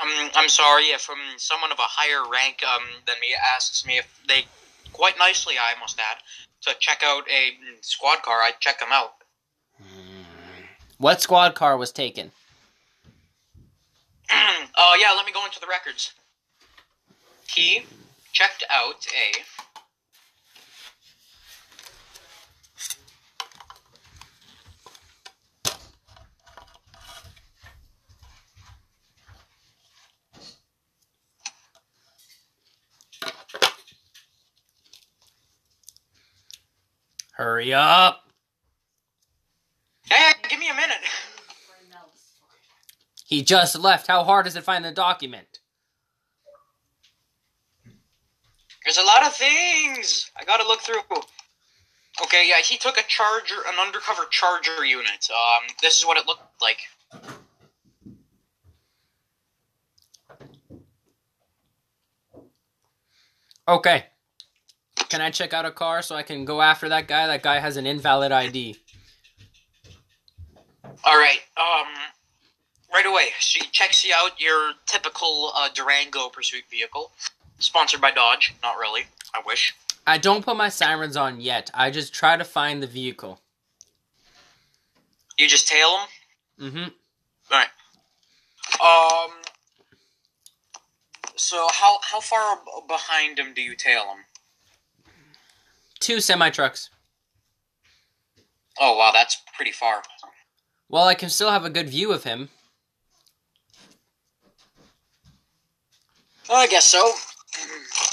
I'm 0.00 0.30
I'm 0.34 0.48
sorry 0.48 0.84
if 0.86 1.08
um 1.08 1.18
someone 1.36 1.70
of 1.70 1.78
a 1.78 1.82
higher 1.82 2.28
rank 2.28 2.62
um 2.64 2.82
than 3.06 3.16
me 3.20 3.28
asks 3.54 3.86
me 3.86 3.98
if 3.98 4.20
they, 4.26 4.44
quite 4.92 5.18
nicely 5.18 5.54
I 5.58 5.78
must 5.78 5.98
add, 5.98 6.18
to 6.62 6.78
check 6.80 7.02
out 7.04 7.24
a 7.30 7.52
squad 7.80 8.22
car, 8.22 8.40
I 8.40 8.52
check 8.58 8.80
them 8.80 8.88
out. 8.92 9.14
What 10.98 11.22
squad 11.22 11.54
car 11.54 11.76
was 11.76 11.92
taken? 11.92 12.32
Oh 14.30 14.96
yeah, 15.00 15.12
let 15.16 15.26
me 15.26 15.32
go 15.32 15.44
into 15.44 15.60
the 15.60 15.66
records. 15.66 16.12
He 17.48 17.84
checked 18.32 18.64
out 18.70 19.06
a. 19.06 19.32
Hurry 37.40 37.72
up! 37.72 38.28
Hey, 40.10 40.32
give 40.50 40.60
me 40.60 40.68
a 40.68 40.74
minute. 40.74 40.98
He 43.24 43.42
just 43.42 43.78
left. 43.78 44.08
How 44.08 44.24
hard 44.24 44.46
is 44.46 44.56
it 44.56 44.58
to 44.58 44.62
find 44.62 44.84
the 44.84 44.92
document? 44.92 45.60
There's 48.84 48.98
a 48.98 49.02
lot 49.02 49.26
of 49.26 49.32
things 49.32 50.30
I 50.38 50.44
gotta 50.44 50.68
look 50.68 50.80
through. 50.82 51.00
Okay, 52.22 52.46
yeah, 52.46 52.60
he 52.62 52.76
took 52.76 52.98
a 52.98 53.02
charger, 53.08 53.62
an 53.66 53.78
undercover 53.80 54.24
charger 54.30 54.84
unit. 54.84 55.26
Um, 55.30 55.74
this 55.80 55.96
is 55.98 56.04
what 56.04 56.18
it 56.18 56.26
looked 56.26 56.42
like. 56.60 56.80
Okay. 63.66 64.09
Can 65.10 65.20
I 65.20 65.30
check 65.30 65.52
out 65.52 65.66
a 65.66 65.72
car 65.72 66.02
so 66.02 66.14
I 66.14 66.22
can 66.22 66.44
go 66.44 66.62
after 66.62 66.88
that 66.88 67.08
guy? 67.08 67.26
That 67.26 67.42
guy 67.42 67.58
has 67.58 67.76
an 67.76 67.84
invalid 67.84 68.30
ID. 68.30 68.76
All 71.04 71.18
right. 71.18 71.40
Um, 71.56 71.88
right 72.94 73.04
away. 73.04 73.30
She 73.40 73.60
checks 73.72 74.04
you 74.04 74.14
out. 74.16 74.40
Your 74.40 74.72
typical 74.86 75.52
uh, 75.56 75.68
Durango 75.74 76.28
pursuit 76.28 76.62
vehicle, 76.70 77.10
sponsored 77.58 78.00
by 78.00 78.12
Dodge. 78.12 78.54
Not 78.62 78.78
really. 78.78 79.02
I 79.34 79.42
wish. 79.44 79.74
I 80.06 80.16
don't 80.16 80.44
put 80.44 80.56
my 80.56 80.68
sirens 80.68 81.16
on 81.16 81.40
yet. 81.40 81.70
I 81.74 81.90
just 81.90 82.14
try 82.14 82.36
to 82.36 82.44
find 82.44 82.80
the 82.80 82.86
vehicle. 82.86 83.40
You 85.36 85.48
just 85.48 85.66
tail 85.66 85.88
them. 86.58 86.70
Mm-hmm. 86.70 86.88
All 87.52 87.58
right. 87.58 87.68
Um. 88.80 89.30
So 91.34 91.66
how 91.72 91.98
how 92.02 92.20
far 92.20 92.58
behind 92.86 93.40
him 93.40 93.54
do 93.54 93.62
you 93.62 93.74
tail 93.74 94.02
him? 94.02 94.24
Two 96.00 96.20
semi 96.20 96.50
trucks. 96.50 96.90
Oh 98.78 98.96
wow, 98.96 99.10
that's 99.12 99.36
pretty 99.54 99.72
far. 99.72 100.02
Well, 100.88 101.04
I 101.04 101.14
can 101.14 101.28
still 101.28 101.50
have 101.50 101.64
a 101.64 101.70
good 101.70 101.88
view 101.88 102.12
of 102.12 102.24
him. 102.24 102.48
Well, 106.48 106.58
I 106.58 106.66
guess 106.66 106.86
so. 106.86 107.12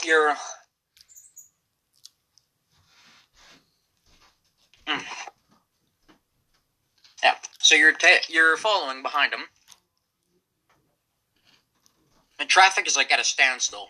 You're. 0.05 0.35
Hmm. 4.87 5.01
Yeah. 7.23 7.33
So 7.59 7.75
you're 7.75 7.93
ta- 7.93 8.21
you're 8.29 8.57
following 8.57 9.01
behind 9.01 9.33
him. 9.33 9.41
The 12.37 12.45
traffic 12.45 12.85
is 12.87 12.95
like 12.95 13.11
at 13.11 13.19
a 13.19 13.23
standstill, 13.23 13.89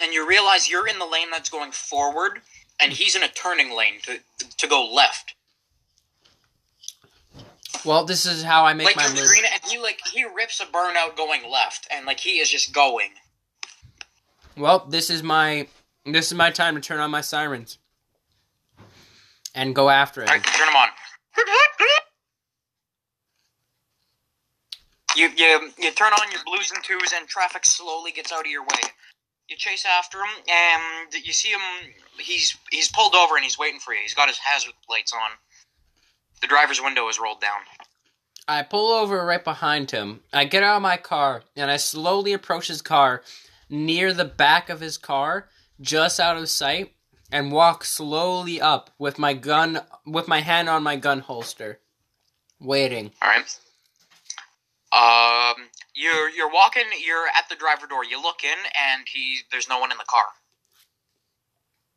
and 0.00 0.12
you 0.12 0.28
realize 0.28 0.68
you're 0.68 0.86
in 0.86 0.98
the 0.98 1.06
lane 1.06 1.30
that's 1.30 1.48
going 1.48 1.72
forward, 1.72 2.42
and 2.80 2.92
he's 2.92 3.14
in 3.14 3.22
a 3.22 3.28
turning 3.28 3.76
lane 3.76 4.00
to 4.04 4.18
to 4.58 4.66
go 4.66 4.88
left. 4.92 5.34
Well, 7.84 8.04
this 8.04 8.26
is 8.26 8.42
how 8.42 8.64
I 8.64 8.74
make 8.74 8.86
like 8.86 8.96
my 8.96 9.08
move. 9.08 9.26
green, 9.26 9.44
and 9.52 9.62
he 9.70 9.78
like 9.78 10.00
he 10.12 10.24
rips 10.24 10.60
a 10.60 10.66
burnout 10.66 11.16
going 11.16 11.50
left, 11.50 11.86
and 11.90 12.06
like 12.06 12.20
he 12.20 12.38
is 12.38 12.50
just 12.50 12.74
going. 12.74 13.10
Well, 14.56 14.86
this 14.88 15.10
is 15.10 15.22
my 15.22 15.68
this 16.04 16.26
is 16.26 16.34
my 16.34 16.50
time 16.50 16.74
to 16.74 16.80
turn 16.80 17.00
on 17.00 17.10
my 17.10 17.20
sirens 17.20 17.78
and 19.54 19.74
go 19.74 19.88
after 19.88 20.22
him. 20.22 20.28
All 20.28 20.34
right, 20.34 20.44
turn 20.44 20.66
them 20.66 20.76
on. 20.76 20.88
You 25.16 25.28
you 25.36 25.70
you 25.78 25.90
turn 25.92 26.12
on 26.12 26.30
your 26.30 26.40
blues 26.46 26.70
and 26.74 26.82
twos, 26.84 27.12
and 27.14 27.26
traffic 27.26 27.66
slowly 27.66 28.12
gets 28.12 28.32
out 28.32 28.40
of 28.40 28.46
your 28.46 28.62
way. 28.62 28.80
You 29.50 29.56
chase 29.56 29.84
after 29.84 30.18
him, 30.18 30.30
and 30.48 31.12
you 31.12 31.32
see 31.32 31.50
him. 31.50 31.60
He's 32.18 32.56
he's 32.70 32.90
pulled 32.90 33.16
over, 33.16 33.34
and 33.34 33.44
he's 33.44 33.58
waiting 33.58 33.80
for 33.80 33.92
you. 33.92 33.98
He's 34.00 34.14
got 34.14 34.28
his 34.28 34.38
hazard 34.38 34.74
lights 34.88 35.12
on. 35.12 35.30
The 36.40 36.46
driver's 36.46 36.80
window 36.80 37.08
is 37.08 37.18
rolled 37.18 37.40
down. 37.40 37.60
I 38.48 38.62
pull 38.62 38.92
over 38.92 39.24
right 39.24 39.44
behind 39.44 39.90
him. 39.90 40.20
I 40.32 40.44
get 40.44 40.62
out 40.62 40.76
of 40.76 40.82
my 40.82 40.96
car 40.96 41.42
and 41.54 41.70
I 41.70 41.76
slowly 41.76 42.32
approach 42.32 42.66
his 42.66 42.82
car 42.82 43.22
near 43.68 44.12
the 44.12 44.24
back 44.24 44.68
of 44.68 44.80
his 44.80 44.98
car, 44.98 45.48
just 45.80 46.18
out 46.18 46.36
of 46.36 46.48
sight, 46.48 46.92
and 47.30 47.52
walk 47.52 47.84
slowly 47.84 48.60
up 48.60 48.90
with 48.98 49.18
my 49.18 49.34
gun 49.34 49.80
with 50.06 50.26
my 50.26 50.40
hand 50.40 50.68
on 50.68 50.82
my 50.82 50.96
gun 50.96 51.20
holster. 51.20 51.78
Waiting. 52.60 53.12
All 53.22 53.30
right. 53.30 53.58
Um, 54.92 55.68
you're 55.94 56.30
you're 56.30 56.50
walking. 56.50 56.84
You're 57.04 57.26
at 57.36 57.48
the 57.48 57.56
driver 57.56 57.86
door. 57.86 58.04
You 58.04 58.22
look 58.22 58.44
in, 58.44 58.58
and 58.90 59.06
he 59.06 59.38
there's 59.50 59.68
no 59.68 59.78
one 59.78 59.90
in 59.92 59.98
the 59.98 60.04
car. 60.04 60.24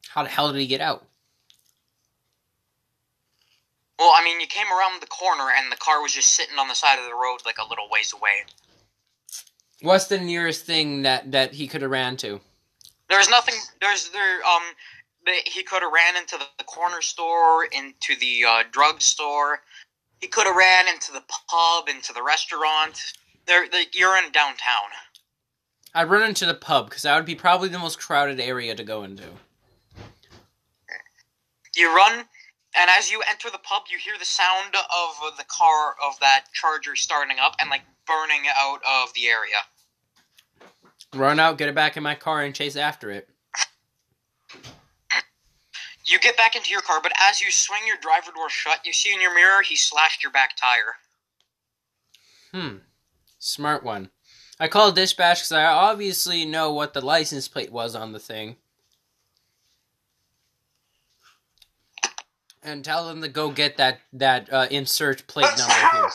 How 0.10 0.24
the 0.24 0.30
hell 0.30 0.52
did 0.52 0.60
he 0.60 0.68
get 0.68 0.82
out? 0.82 1.06
Well, 4.00 4.12
I 4.16 4.24
mean, 4.24 4.42
you 4.42 4.48
came 4.48 4.68
around 4.68 5.02
the 5.02 5.08
corner, 5.08 5.46
and 5.56 5.72
the 5.72 5.78
car 5.78 6.02
was 6.02 6.14
just 6.14 6.34
sitting 6.34 6.58
on 6.58 6.68
the 6.68 6.76
side 6.76 7.00
of 7.00 7.06
the 7.06 7.16
road, 7.16 7.40
like 7.46 7.58
a 7.58 7.68
little 7.68 7.88
ways 7.90 8.14
away. 8.14 8.46
What's 9.82 10.08
the 10.08 10.20
nearest 10.20 10.66
thing 10.66 11.04
that 11.04 11.32
that 11.32 11.54
he 11.54 11.68
could 11.68 11.82
have 11.82 11.92
ran 11.92 12.18
to? 12.18 12.40
There's 13.10 13.30
nothing. 13.30 13.56
There's 13.82 14.10
there. 14.10 14.44
Um, 14.44 14.64
he 15.46 15.64
could 15.64 15.82
have 15.82 15.92
ran 15.94 16.16
into 16.16 16.38
the, 16.38 16.64
corner 16.66 17.02
store, 17.02 17.66
into 17.66 18.20
the 18.20 18.44
uh, 18.48 18.64
drug 18.72 19.02
store. 19.02 19.62
He 20.20 20.28
could 20.28 20.48
have 20.48 20.56
ran 20.56 20.88
into 20.88 21.12
the 21.12 21.24
pub, 21.50 21.88
into 21.88 22.14
the 22.14 22.24
restaurant. 22.24 23.00
There, 23.46 23.68
the, 23.68 23.86
you're 23.94 24.18
in 24.18 24.32
downtown. 24.32 24.90
I'd 25.94 26.10
run 26.10 26.24
into 26.24 26.46
the 26.46 26.54
pub 26.54 26.90
because 26.90 27.04
that 27.04 27.16
would 27.16 27.26
be 27.26 27.36
probably 27.36 27.70
the 27.70 27.80
most 27.80 28.00
crowded 28.00 28.40
area 28.40 28.74
to 28.74 28.84
go 28.84 29.04
into. 29.04 29.24
You 31.76 31.96
run, 31.96 32.26
and 32.76 32.90
as 32.90 33.12
you 33.12 33.22
enter 33.30 33.50
the 33.50 33.60
pub, 33.60 33.84
you 33.92 33.98
hear 33.98 34.18
the 34.18 34.26
sound 34.26 34.76
of 34.76 35.38
the 35.38 35.46
car 35.46 35.96
of 36.04 36.20
that 36.20 36.46
charger 36.54 36.96
starting 36.96 37.38
up 37.40 37.56
and 37.60 37.70
like 37.70 37.82
burning 38.08 38.44
out 38.60 38.80
of 38.88 39.14
the 39.14 39.28
area. 39.28 39.56
Run 41.14 41.40
out, 41.40 41.58
get 41.58 41.70
it 41.70 41.76
back 41.76 41.96
in 41.96 42.04
my 42.04 42.16
car, 42.16 42.44
and 42.44 42.56
chase 42.56 42.76
after 42.76 43.12
it. 43.12 43.30
You 46.06 46.20
get 46.20 46.36
back 46.36 46.56
into 46.56 46.72
your 46.72 46.82
car, 46.82 47.00
but 47.02 47.14
as 47.20 47.40
you 47.40 47.50
swing 47.52 47.82
your 47.88 47.98
driver 47.98 48.32
door 48.36 48.50
shut, 48.50 48.86
you 48.86 48.92
see 48.92 49.14
in 49.14 49.22
your 49.22 49.34
mirror 49.34 49.62
he 49.62 49.76
slashed 49.76 50.22
your 50.22 50.32
back 50.32 50.58
tire. 50.58 50.96
Hmm. 52.52 52.78
Smart 53.46 53.84
one. 53.84 54.10
I 54.58 54.70
called 54.70 54.96
dispatch 54.96 55.40
because 55.40 55.52
I 55.52 55.66
obviously 55.66 56.46
know 56.46 56.72
what 56.72 56.94
the 56.94 57.02
license 57.02 57.50
plate 57.50 57.74
was 57.74 57.94
on 57.94 58.14
the 58.14 58.20
thing. 58.20 58.56
And 62.64 62.86
tell 62.86 63.06
them 63.06 63.22
to 63.22 63.28
go 63.28 63.52
get 63.52 63.76
that 63.76 64.00
that 64.14 64.52
uh, 64.52 64.68
insert 64.72 65.28
plate 65.28 65.50
number 65.58 65.74
here. 65.74 66.10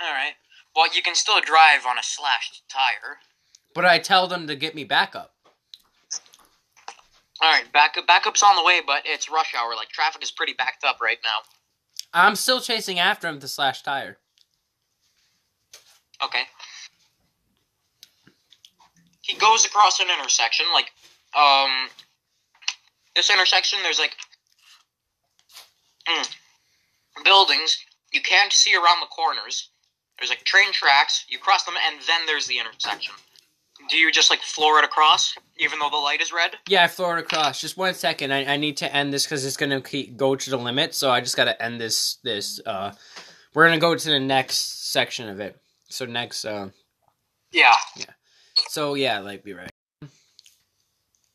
All 0.00 0.12
right. 0.12 0.32
Well, 0.74 0.92
you 0.92 1.02
can 1.02 1.14
still 1.14 1.40
drive 1.40 1.86
on 1.86 1.96
a 1.96 2.02
slashed 2.02 2.64
tire. 2.68 3.18
But 3.72 3.84
I 3.84 4.00
tell 4.00 4.26
them 4.26 4.48
to 4.48 4.56
get 4.56 4.74
me 4.74 4.82
backup. 4.82 5.34
All 7.40 7.52
right, 7.52 7.72
backup 7.72 8.08
backup's 8.08 8.42
on 8.42 8.56
the 8.56 8.64
way, 8.64 8.80
but 8.84 9.02
it's 9.04 9.30
rush 9.30 9.54
hour. 9.54 9.76
Like 9.76 9.90
traffic 9.90 10.24
is 10.24 10.32
pretty 10.32 10.54
backed 10.54 10.82
up 10.82 11.00
right 11.00 11.18
now. 11.22 11.42
I'm 12.12 12.34
still 12.34 12.60
chasing 12.60 12.98
after 12.98 13.28
him 13.28 13.38
to 13.38 13.46
slash 13.46 13.82
tire. 13.82 14.18
Okay. 16.22 16.42
He 19.22 19.36
goes 19.36 19.64
across 19.64 20.00
an 20.00 20.06
intersection, 20.18 20.66
like 20.72 20.90
um, 21.38 21.88
this 23.14 23.30
intersection. 23.30 23.78
There's 23.82 23.98
like 23.98 24.16
mm, 26.08 26.28
buildings 27.24 27.78
you 28.12 28.20
can't 28.20 28.52
see 28.52 28.74
around 28.74 29.00
the 29.00 29.06
corners. 29.06 29.70
There's 30.18 30.30
like 30.30 30.44
train 30.44 30.72
tracks. 30.72 31.24
You 31.28 31.38
cross 31.38 31.64
them, 31.64 31.74
and 31.86 32.00
then 32.06 32.26
there's 32.26 32.46
the 32.46 32.58
intersection. 32.58 33.14
Do 33.88 33.96
you 33.96 34.12
just 34.12 34.30
like 34.30 34.40
floor 34.40 34.78
it 34.78 34.84
across, 34.84 35.34
even 35.58 35.78
though 35.78 35.88
the 35.88 35.96
light 35.96 36.20
is 36.20 36.32
red? 36.32 36.52
Yeah, 36.68 36.84
I 36.84 36.88
floor 36.88 37.18
it 37.18 37.22
across. 37.22 37.60
Just 37.60 37.76
one 37.78 37.94
second. 37.94 38.32
I, 38.32 38.44
I 38.44 38.56
need 38.56 38.76
to 38.78 38.94
end 38.94 39.12
this 39.12 39.24
because 39.24 39.44
it's 39.44 39.56
gonna 39.56 39.80
keep, 39.80 40.16
go 40.16 40.36
to 40.36 40.50
the 40.50 40.58
limit. 40.58 40.94
So 40.94 41.10
I 41.10 41.20
just 41.20 41.36
gotta 41.36 41.60
end 41.62 41.80
this. 41.80 42.18
This. 42.22 42.60
Uh, 42.64 42.92
we're 43.54 43.66
gonna 43.66 43.78
go 43.78 43.94
to 43.94 44.08
the 44.10 44.20
next 44.20 44.90
section 44.90 45.28
of 45.28 45.40
it. 45.40 45.56
So 45.90 46.06
next. 46.06 46.44
Uh, 46.44 46.70
Yeah. 47.52 47.74
so 48.68 48.94
yeah, 48.94 49.18
like 49.18 49.42
be 49.44 49.52
right. 49.52 49.70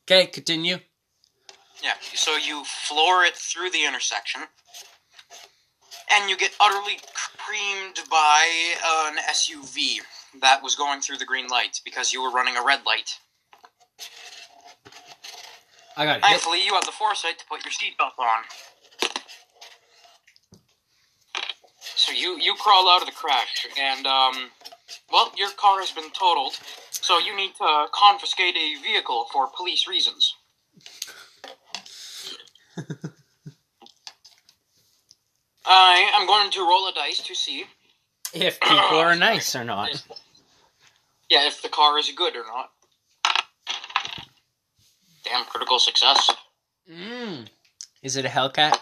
Okay, 0.09 0.27
continue. 0.27 0.79
Yeah, 1.83 1.93
so 2.13 2.37
you 2.37 2.63
floor 2.63 3.23
it 3.25 3.35
through 3.35 3.69
the 3.71 3.85
intersection, 3.85 4.41
and 6.11 6.29
you 6.29 6.37
get 6.37 6.51
utterly 6.59 6.99
creamed 7.37 7.99
by 8.09 8.75
an 9.09 9.17
SUV 9.29 9.99
that 10.41 10.63
was 10.63 10.75
going 10.75 11.01
through 11.01 11.17
the 11.17 11.25
green 11.25 11.47
light 11.47 11.81
because 11.83 12.13
you 12.13 12.21
were 12.23 12.31
running 12.31 12.55
a 12.55 12.63
red 12.63 12.85
light. 12.85 13.19
I 15.97 16.05
got 16.05 16.15
hit. 16.15 16.23
Thankfully, 16.23 16.63
you 16.63 16.73
have 16.73 16.85
the 16.85 16.91
foresight 16.91 17.39
to 17.39 17.45
put 17.45 17.63
your 17.65 17.71
seatbelt 17.71 18.17
on. 18.19 18.43
So 22.05 22.11
you 22.11 22.37
you 22.39 22.53
crawl 22.53 22.87
out 22.87 23.01
of 23.01 23.07
the 23.07 23.13
crash, 23.13 23.65
and 23.79 24.05
um, 24.05 24.51
well, 25.11 25.31
your 25.35 25.49
car 25.57 25.79
has 25.79 25.89
been 25.89 26.11
totaled. 26.11 26.53
So 26.91 27.17
you 27.17 27.35
need 27.35 27.55
to 27.55 27.87
confiscate 27.91 28.55
a 28.55 28.75
vehicle 28.83 29.25
for 29.33 29.47
police 29.57 29.87
reasons. 29.87 30.35
I 35.65 36.11
am 36.13 36.27
going 36.27 36.51
to 36.51 36.59
roll 36.59 36.87
a 36.87 36.93
dice 36.93 37.21
to 37.21 37.33
see, 37.33 37.65
If 38.35 38.59
people 38.59 38.99
are 38.99 39.15
nice 39.15 39.55
or 39.55 39.63
not. 39.63 39.89
yeah, 41.29 41.47
if 41.47 41.63
the 41.63 41.69
car 41.69 41.97
is 41.97 42.11
good 42.11 42.35
or 42.35 42.43
not. 42.45 42.69
Damn, 45.23 45.45
critical 45.45 45.79
success. 45.79 46.29
Mm. 46.87 47.47
Is 48.03 48.15
it 48.15 48.25
a 48.25 48.29
Hellcat? 48.29 48.77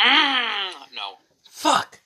Mm, 0.00 0.72
no. 0.94 1.18
Fuck. 1.50 2.00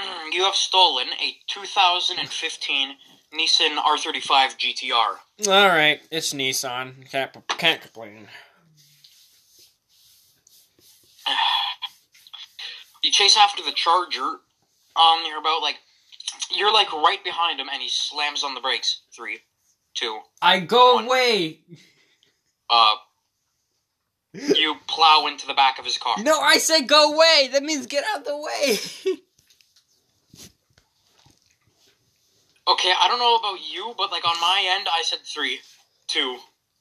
Mm, 0.00 0.32
You 0.32 0.44
have 0.44 0.54
stolen 0.54 1.06
a 1.20 1.36
2015 1.48 2.96
Nissan 3.34 3.76
R35 3.76 4.56
GTR. 4.58 5.48
All 5.48 5.68
right, 5.68 6.00
it's 6.10 6.32
Nissan. 6.32 7.10
Can't 7.10 7.32
can't 7.48 7.80
complain. 7.80 8.28
You 13.02 13.12
chase 13.12 13.36
after 13.36 13.62
the 13.62 13.70
Charger. 13.72 14.40
Um, 14.96 15.20
you're 15.28 15.38
about 15.38 15.62
like 15.62 15.76
you're 16.50 16.72
like 16.72 16.92
right 16.92 17.22
behind 17.22 17.60
him, 17.60 17.68
and 17.72 17.80
he 17.80 17.88
slams 17.88 18.42
on 18.42 18.54
the 18.54 18.60
brakes. 18.60 19.02
Three, 19.14 19.40
two, 19.94 20.20
I 20.42 20.58
go 20.60 20.94
One. 20.96 21.04
away. 21.06 21.60
uh. 22.68 22.94
You 24.54 24.76
plow 24.86 25.26
into 25.26 25.46
the 25.46 25.54
back 25.54 25.78
of 25.78 25.84
his 25.84 25.98
car. 25.98 26.16
No, 26.22 26.38
I 26.40 26.58
said 26.58 26.86
go 26.88 27.12
away. 27.14 27.48
That 27.52 27.62
means 27.62 27.86
get 27.86 28.04
out 28.12 28.20
of 28.20 28.24
the 28.24 28.36
way. 28.36 28.78
Okay, 32.68 32.92
I 33.00 33.06
don't 33.08 33.20
know 33.20 33.36
about 33.36 33.58
you, 33.72 33.94
but 33.96 34.10
like 34.10 34.26
on 34.26 34.40
my 34.40 34.66
end, 34.76 34.88
I 34.92 35.02
said 35.04 35.20
three, 35.24 35.60
two, 36.08 36.38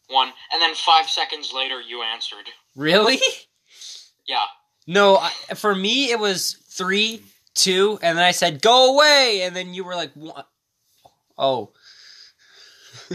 one, 0.10 0.30
and 0.52 0.62
then 0.62 0.74
five 0.74 1.08
seconds 1.10 1.54
later, 1.54 1.80
you 1.80 2.02
answered. 2.02 2.50
really? 2.76 3.20
Yeah. 4.28 4.42
No, 4.88 5.18
I, 5.18 5.30
for 5.54 5.76
me 5.76 6.10
it 6.10 6.20
was 6.20 6.54
three, 6.68 7.22
two, 7.54 8.00
and 8.02 8.18
then 8.18 8.26
I 8.26 8.32
said 8.32 8.60
go 8.60 8.96
away, 8.96 9.42
and 9.44 9.56
then 9.56 9.76
you 9.76 9.84
were 9.84 9.96
like, 9.96 10.12
what? 10.16 10.48
Oh, 11.38 11.72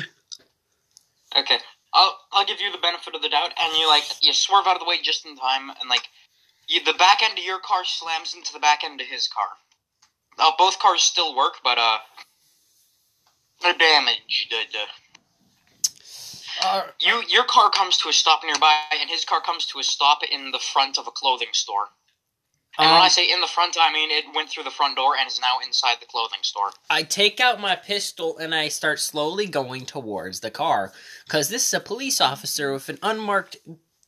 Okay. 1.36 1.58
I'll 1.92 2.18
I'll 2.32 2.46
give 2.46 2.60
you 2.60 2.70
the 2.72 2.78
benefit 2.78 3.14
of 3.14 3.22
the 3.22 3.28
doubt, 3.28 3.52
and 3.62 3.76
you 3.76 3.88
like 3.88 4.04
you 4.22 4.32
swerve 4.32 4.66
out 4.66 4.74
of 4.76 4.80
the 4.80 4.86
way 4.86 5.00
just 5.02 5.26
in 5.26 5.36
time, 5.36 5.70
and 5.70 5.88
like 5.88 6.08
you, 6.68 6.84
the 6.84 6.94
back 6.94 7.22
end 7.22 7.38
of 7.38 7.44
your 7.44 7.58
car 7.58 7.84
slams 7.84 8.34
into 8.34 8.52
the 8.52 8.60
back 8.60 8.84
end 8.84 9.00
of 9.00 9.06
his 9.08 9.28
car. 9.28 9.48
Both 10.58 10.78
cars 10.78 11.02
still 11.02 11.34
work, 11.36 11.54
but 11.64 11.78
uh, 11.78 11.98
they're 13.62 13.74
damaged. 13.74 14.54
Uh, 16.62 16.82
You 17.00 17.22
your 17.28 17.44
car 17.44 17.70
comes 17.70 17.98
to 17.98 18.08
a 18.08 18.12
stop 18.12 18.42
nearby, 18.44 18.74
and 19.00 19.10
his 19.10 19.24
car 19.24 19.40
comes 19.40 19.66
to 19.66 19.78
a 19.80 19.82
stop 19.82 20.22
in 20.30 20.50
the 20.52 20.58
front 20.58 20.98
of 20.98 21.06
a 21.06 21.10
clothing 21.10 21.48
store. 21.52 21.88
And 22.78 22.88
when 22.88 22.96
Um, 22.98 23.02
I 23.02 23.08
say 23.08 23.30
in 23.30 23.40
the 23.40 23.46
front, 23.46 23.76
I 23.78 23.92
mean 23.92 24.10
it 24.10 24.24
went 24.34 24.48
through 24.48 24.64
the 24.64 24.70
front 24.70 24.96
door 24.96 25.16
and 25.16 25.28
is 25.28 25.40
now 25.40 25.58
inside 25.64 25.98
the 26.00 26.06
clothing 26.06 26.38
store. 26.42 26.72
I 26.88 27.02
take 27.02 27.40
out 27.40 27.60
my 27.60 27.76
pistol 27.76 28.38
and 28.38 28.54
I 28.54 28.68
start 28.68 29.00
slowly 29.00 29.46
going 29.46 29.86
towards 29.86 30.40
the 30.40 30.50
car 30.50 30.92
because 31.26 31.48
this 31.48 31.66
is 31.66 31.74
a 31.74 31.80
police 31.80 32.20
officer 32.20 32.72
with 32.72 32.88
an 32.88 32.98
unmarked 33.02 33.56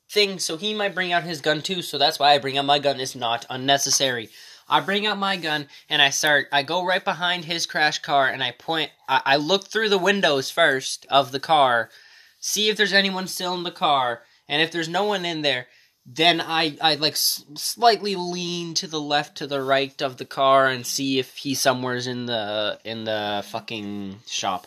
thing, 0.08 0.38
so 0.38 0.56
he 0.56 0.74
might 0.74 0.94
bring 0.94 1.12
out 1.12 1.24
his 1.24 1.40
gun 1.40 1.62
too. 1.62 1.82
So 1.82 1.98
that's 1.98 2.18
why 2.18 2.32
I 2.32 2.38
bring 2.38 2.56
out 2.56 2.64
my 2.64 2.78
gun. 2.78 3.00
It's 3.00 3.16
not 3.16 3.46
unnecessary. 3.50 4.28
I 4.68 4.80
bring 4.80 5.06
out 5.06 5.18
my 5.18 5.36
gun 5.36 5.66
and 5.88 6.00
I 6.00 6.10
start. 6.10 6.46
I 6.52 6.62
go 6.62 6.84
right 6.84 7.04
behind 7.04 7.44
his 7.44 7.66
crash 7.66 7.98
car 7.98 8.28
and 8.28 8.42
I 8.42 8.52
point. 8.52 8.90
I, 9.08 9.22
I 9.24 9.36
look 9.36 9.68
through 9.68 9.88
the 9.88 9.98
windows 9.98 10.50
first 10.50 11.04
of 11.10 11.32
the 11.32 11.40
car, 11.40 11.90
see 12.38 12.68
if 12.68 12.76
there's 12.76 12.92
anyone 12.92 13.26
still 13.26 13.54
in 13.54 13.64
the 13.64 13.70
car, 13.70 14.22
and 14.48 14.62
if 14.62 14.70
there's 14.70 14.88
no 14.88 15.04
one 15.04 15.24
in 15.24 15.42
there, 15.42 15.66
then 16.06 16.40
I 16.40 16.76
I 16.80 16.96
like 16.96 17.14
s- 17.14 17.44
slightly 17.56 18.16
lean 18.16 18.74
to 18.74 18.86
the 18.88 19.00
left 19.00 19.38
to 19.38 19.46
the 19.46 19.62
right 19.62 20.00
of 20.02 20.18
the 20.18 20.24
car 20.26 20.68
and 20.68 20.86
see 20.86 21.18
if 21.18 21.36
he's 21.38 21.60
somewhere's 21.60 22.06
in 22.08 22.26
the 22.26 22.80
in 22.84 23.04
the 23.04 23.44
fucking 23.48 24.20
shop. 24.26 24.66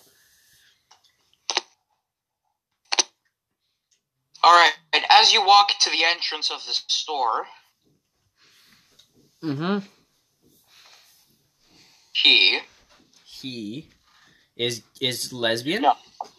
All 4.44 4.54
right. 4.54 4.74
As 5.12 5.34
you 5.34 5.46
walk 5.46 5.72
to 5.82 5.90
the 5.92 6.04
entrance 6.10 6.52
of 6.52 6.60
the 6.66 6.74
store, 6.88 7.48
Mm-hmm. 9.44 9.80
he 12.14 12.60
He 13.26 13.90
is 14.58 14.84
is 15.02 15.34
lesbian. 15.34 15.84
No. 15.84 15.96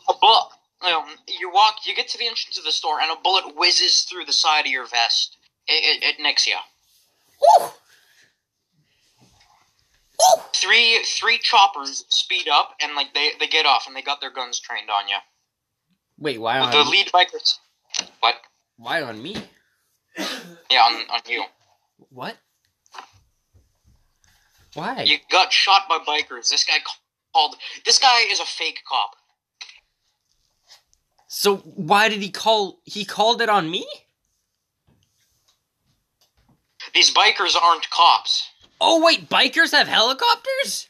a 0.08 0.14
bullet. 0.20 0.48
Um, 0.92 1.04
you 1.26 1.50
walk. 1.50 1.76
You 1.84 1.94
get 1.94 2.08
to 2.08 2.18
the 2.18 2.26
entrance 2.26 2.58
of 2.58 2.64
the 2.64 2.72
store, 2.72 3.00
and 3.00 3.10
a 3.10 3.20
bullet 3.22 3.56
whizzes 3.56 4.02
through 4.02 4.24
the 4.24 4.32
side 4.32 4.66
of 4.66 4.70
your 4.70 4.86
vest. 4.86 5.36
It, 5.66 6.02
it, 6.02 6.04
it 6.04 6.22
nicks 6.22 6.46
you. 6.46 6.56
Woo! 7.60 7.68
Three 10.54 11.02
three 11.04 11.38
choppers 11.38 12.04
speed 12.08 12.48
up, 12.48 12.74
and 12.80 12.94
like 12.94 13.12
they, 13.14 13.30
they 13.38 13.46
get 13.46 13.66
off, 13.66 13.86
and 13.86 13.94
they 13.94 14.02
got 14.02 14.20
their 14.20 14.30
guns 14.32 14.58
trained 14.58 14.88
on 14.90 15.08
you. 15.08 15.16
Wait, 16.18 16.40
why 16.40 16.58
on 16.58 16.70
the 16.70 16.84
me? 16.84 16.90
lead 16.90 17.06
bikers. 17.12 17.58
What? 18.20 18.36
Why 18.78 19.02
on 19.02 19.22
me? 19.22 19.36
Yeah, 20.70 20.80
on, 20.80 20.94
on 21.10 21.20
you. 21.28 21.44
What? 22.10 22.36
Why? 24.74 25.02
You 25.02 25.18
got 25.30 25.52
shot 25.52 25.82
by 25.88 25.98
bikers. 25.98 26.50
This 26.50 26.64
guy 26.64 26.78
called. 27.34 27.56
This 27.84 27.98
guy 27.98 28.22
is 28.30 28.40
a 28.40 28.46
fake 28.46 28.80
cop. 28.88 29.16
So 31.38 31.58
why 31.58 32.08
did 32.08 32.22
he 32.22 32.30
call? 32.30 32.80
He 32.84 33.04
called 33.04 33.42
it 33.42 33.50
on 33.50 33.70
me? 33.70 33.86
These 36.94 37.12
bikers 37.12 37.54
aren't 37.62 37.90
cops. 37.90 38.48
Oh 38.80 39.04
wait, 39.04 39.28
bikers 39.28 39.72
have 39.72 39.86
helicopters? 39.86 40.88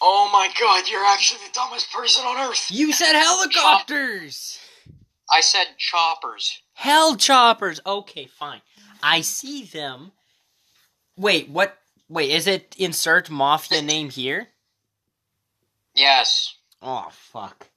Oh 0.00 0.30
my 0.32 0.48
god, 0.58 0.88
you're 0.90 1.04
actually 1.04 1.40
the 1.46 1.52
dumbest 1.52 1.92
person 1.92 2.24
on 2.24 2.48
earth. 2.48 2.70
You 2.70 2.94
said 2.94 3.12
helicopters. 3.12 4.58
I 5.30 5.42
said 5.42 5.76
choppers. 5.76 6.62
Hell 6.72 7.16
choppers. 7.16 7.80
Okay, 7.84 8.24
fine. 8.24 8.62
I 9.02 9.20
see 9.20 9.64
them. 9.64 10.12
Wait, 11.18 11.50
what? 11.50 11.76
Wait, 12.08 12.30
is 12.30 12.46
it 12.46 12.74
insert 12.78 13.28
mafia 13.28 13.82
name 13.82 14.08
here? 14.08 14.48
Yes. 15.94 16.54
Oh 16.82 17.08
fuck. 17.10 17.68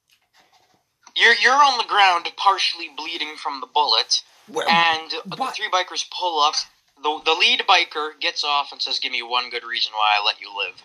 You're 1.16 1.34
you're 1.34 1.52
on 1.52 1.78
the 1.78 1.84
ground, 1.84 2.28
partially 2.36 2.88
bleeding 2.96 3.36
from 3.36 3.60
the 3.60 3.66
bullet, 3.66 4.22
Where, 4.46 4.68
and 4.68 5.10
the 5.26 5.36
three 5.36 5.68
bikers 5.70 6.04
pull 6.10 6.40
up. 6.40 6.54
The 7.02 7.20
the 7.24 7.32
lead 7.32 7.64
biker 7.68 8.18
gets 8.20 8.44
off 8.44 8.72
and 8.72 8.80
says, 8.80 8.98
"Give 8.98 9.12
me 9.12 9.22
one 9.22 9.50
good 9.50 9.64
reason 9.64 9.92
why 9.92 10.16
I 10.18 10.24
let 10.24 10.40
you 10.40 10.48
live." 10.56 10.82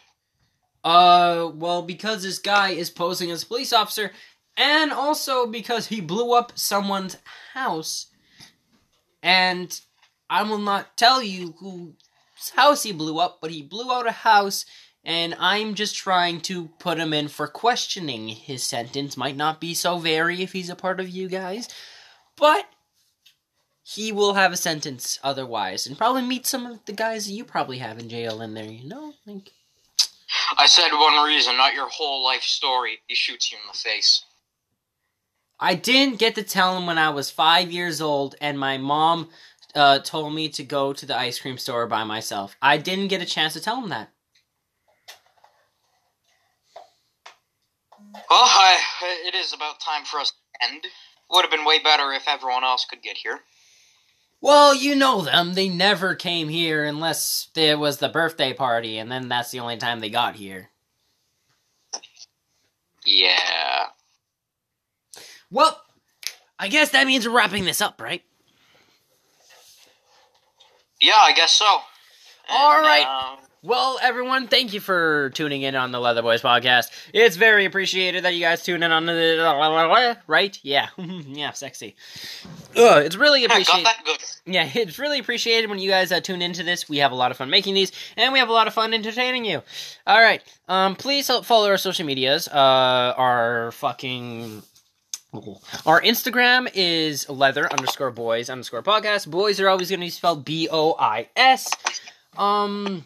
Uh, 0.84 1.50
well, 1.56 1.82
because 1.82 2.24
this 2.24 2.40
guy 2.40 2.70
is 2.70 2.90
posing 2.90 3.32
as 3.32 3.44
a 3.44 3.46
police 3.46 3.72
officer, 3.72 4.12
and 4.58 4.92
also 4.92 5.46
because 5.46 5.88
he 5.88 6.02
blew 6.02 6.34
up 6.34 6.52
someone's 6.56 7.18
house, 7.54 8.08
and 9.22 9.80
I 10.30 10.44
will 10.44 10.58
not 10.58 10.98
tell 10.98 11.22
you 11.22 11.56
whose 11.60 12.50
house 12.56 12.84
he 12.84 12.92
blew 12.92 13.20
up, 13.20 13.40
but 13.42 13.52
he 13.52 13.62
blew 13.62 13.92
out 13.92 14.08
a 14.08 14.12
house, 14.12 14.66
and 15.04 15.36
I'm 15.40 15.74
just 15.74 15.96
trying 15.96 16.42
to 16.42 16.70
put 16.80 16.98
him 16.98 17.14
in 17.14 17.28
for 17.28 17.48
questioning. 17.48 18.30
His 18.30 18.64
sentence 18.64 19.18
might 19.18 19.36
not 19.36 19.60
be 19.60 19.74
so 19.74 19.98
very 19.98 20.42
if 20.42 20.54
he's 20.54 20.70
a 20.70 20.76
part 20.76 21.00
of 21.00 21.10
you 21.10 21.28
guys, 21.28 21.68
but 22.38 22.66
he 23.84 24.14
will 24.14 24.34
have 24.34 24.54
a 24.54 24.58
sentence 24.58 25.20
otherwise, 25.24 25.86
and 25.86 25.98
probably 25.98 26.22
meet 26.22 26.46
some 26.46 26.66
of 26.66 26.86
the 26.86 26.94
guys 26.94 27.26
that 27.26 27.34
you 27.34 27.44
probably 27.44 27.80
have 27.80 28.00
in 28.00 28.08
jail 28.08 28.42
in 28.42 28.54
there, 28.54 28.64
you 28.64 28.88
know? 28.88 29.14
Like. 29.26 29.52
I 30.58 30.68
said 30.68 30.92
one 30.94 31.26
reason, 31.26 31.58
not 31.58 31.74
your 31.74 31.90
whole 31.90 32.24
life 32.24 32.44
story. 32.44 33.00
He 33.08 33.16
shoots 33.16 33.52
you 33.52 33.58
in 33.58 33.68
the 33.72 33.78
face. 33.78 34.24
I 35.60 35.76
didn't 35.76 36.20
get 36.20 36.36
to 36.36 36.44
tell 36.44 36.78
him 36.78 36.86
when 36.86 36.98
I 36.98 37.10
was 37.10 37.30
five 37.30 37.72
years 37.72 38.00
old, 38.00 38.36
and 38.40 38.58
my 38.58 38.78
mom 38.78 39.30
uh, 39.76 40.00
told 40.00 40.34
me 40.34 40.48
to 40.50 40.64
go 40.64 40.94
to 40.94 41.06
the 41.06 41.18
ice 41.18 41.40
cream 41.40 41.58
store 41.58 41.86
by 41.88 42.06
myself. 42.06 42.56
I 42.62 42.78
didn't 42.78 43.10
get 43.10 43.22
a 43.22 43.26
chance 43.26 43.54
to 43.54 43.62
tell 43.62 43.82
him 43.82 43.90
that. 43.90 44.13
Well, 48.16 48.26
I, 48.44 48.80
it 49.26 49.36
is 49.36 49.54
about 49.54 49.80
time 49.80 50.06
for 50.06 50.20
us 50.20 50.32
to 50.32 50.68
end. 50.72 50.86
Would 51.32 51.44
have 51.44 51.52
been 51.52 51.66
way 51.66 51.80
better 51.80 52.12
if 52.14 52.28
everyone 52.28 52.64
else 52.64 52.86
could 52.86 53.02
get 53.02 53.18
here. 53.18 53.40
Well, 54.42 54.76
you 54.76 54.96
know 54.96 55.22
them. 55.22 55.54
They 55.54 55.70
never 55.70 56.16
came 56.16 56.50
here 56.50 56.84
unless 56.84 57.50
it 57.56 57.80
was 57.80 57.98
the 57.98 58.10
birthday 58.10 58.54
party, 58.54 58.98
and 58.98 59.12
then 59.12 59.30
that's 59.30 59.52
the 59.52 59.60
only 59.62 59.78
time 59.78 60.00
they 60.00 60.10
got 60.10 60.36
here. 60.36 60.70
Yeah. 63.06 63.88
Well, 65.52 65.82
I 66.60 66.68
guess 66.68 66.90
that 66.92 67.08
means 67.08 67.28
we're 67.28 67.36
wrapping 67.36 67.66
this 67.66 67.82
up, 67.82 68.02
right? 68.02 68.24
Yeah, 71.02 71.18
I 71.20 71.34
guess 71.34 71.54
so. 71.54 71.66
All 72.50 72.76
And, 72.76 72.86
right. 72.86 73.08
uh, 73.08 73.36
Well, 73.66 73.98
everyone, 74.02 74.50
thank 74.50 74.74
you 74.74 74.82
for 74.82 75.30
tuning 75.30 75.62
in 75.62 75.74
on 75.74 75.94
the 75.94 76.00
Leather 76.02 76.22
Boys 76.22 76.42
podcast. 76.42 76.92
It's 77.14 77.38
very 77.38 77.64
appreciated 77.64 78.26
that 78.26 78.34
you 78.34 78.42
guys 78.42 78.62
tune 78.62 78.84
in 78.84 78.92
on 78.92 79.06
the 79.06 80.20
right. 80.28 80.60
Yeah, 80.64 80.90
yeah, 80.98 81.52
sexy. 81.52 81.96
Ugh, 82.76 83.06
it's 83.06 83.16
really 83.16 83.46
appreciated. 83.46 83.88
Yeah, 84.46 84.70
it's 84.76 85.00
really 85.00 85.18
appreciated 85.18 85.70
when 85.70 85.80
you 85.80 85.90
guys 85.90 86.12
uh, 86.12 86.20
tune 86.20 86.42
into 86.42 86.64
this. 86.64 86.90
We 86.90 86.98
have 86.98 87.14
a 87.14 87.16
lot 87.16 87.32
of 87.32 87.38
fun 87.38 87.50
making 87.50 87.74
these, 87.76 87.94
and 88.18 88.34
we 88.34 88.40
have 88.40 88.50
a 88.50 88.52
lot 88.52 88.68
of 88.68 88.74
fun 88.74 88.94
entertaining 88.94 89.46
you. 89.46 89.64
All 90.06 90.22
right, 90.22 90.44
um, 90.68 90.98
please 90.98 91.30
help 91.30 91.46
follow 91.46 91.70
our 91.70 91.78
social 91.78 92.06
medias. 92.06 92.50
Uh, 92.50 93.14
our 93.16 93.72
fucking. 93.72 94.62
Our 95.86 96.02
Instagram 96.02 96.70
is 96.76 97.30
leather 97.30 97.72
underscore 97.72 98.12
boys 98.12 98.50
underscore 98.50 98.84
podcast. 98.84 99.32
Boys 99.32 99.62
are 99.62 99.70
always 99.70 99.90
going 99.90 100.02
to 100.02 100.06
be 100.06 100.10
spelled 100.10 100.44
B 100.44 100.68
O 100.70 100.98
I 101.00 101.30
S. 101.38 101.72
Um, 102.38 103.06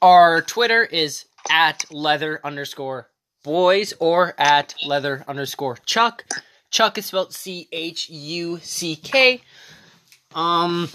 our 0.00 0.42
Twitter 0.42 0.84
is 0.84 1.26
at 1.50 1.84
leather 1.90 2.40
underscore 2.44 3.08
boys 3.44 3.94
or 3.98 4.34
at 4.38 4.74
leather 4.84 5.24
underscore 5.26 5.78
chuck. 5.86 6.24
Chuck 6.70 6.98
is 6.98 7.06
spelled 7.06 7.32
C 7.32 7.68
H 7.72 8.10
U 8.10 8.58
C 8.62 8.96
K. 8.96 9.40
Um, 10.34 10.88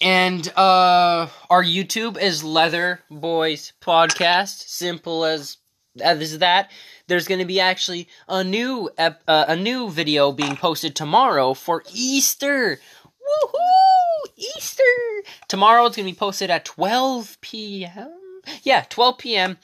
and 0.00 0.46
uh, 0.56 1.28
our 1.48 1.64
YouTube 1.64 2.20
is 2.20 2.44
Leather 2.44 3.00
Boys 3.10 3.72
Podcast. 3.80 4.68
Simple 4.68 5.24
as 5.24 5.56
as 6.00 6.38
that. 6.38 6.70
There's 7.06 7.28
going 7.28 7.40
to 7.40 7.46
be 7.46 7.60
actually 7.60 8.08
a 8.28 8.44
new 8.44 8.90
ep- 8.98 9.22
uh, 9.26 9.46
a 9.48 9.56
new 9.56 9.90
video 9.90 10.32
being 10.32 10.56
posted 10.56 10.94
tomorrow 10.94 11.54
for 11.54 11.82
Easter. 11.92 12.78
Woohoo! 13.04 13.91
Easter! 14.56 14.82
Tomorrow 15.48 15.86
it's 15.86 15.96
going 15.96 16.06
to 16.06 16.12
be 16.12 16.18
posted 16.18 16.50
at 16.50 16.64
12 16.64 17.38
p.m. 17.40 18.10
Yeah, 18.62 18.84
12 18.88 19.18
p.m. 19.18 19.58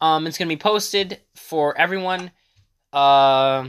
Um, 0.00 0.26
it's 0.26 0.38
going 0.38 0.48
to 0.48 0.54
be 0.54 0.60
posted 0.60 1.20
for 1.34 1.76
everyone. 1.78 2.30
Uh, 2.92 3.68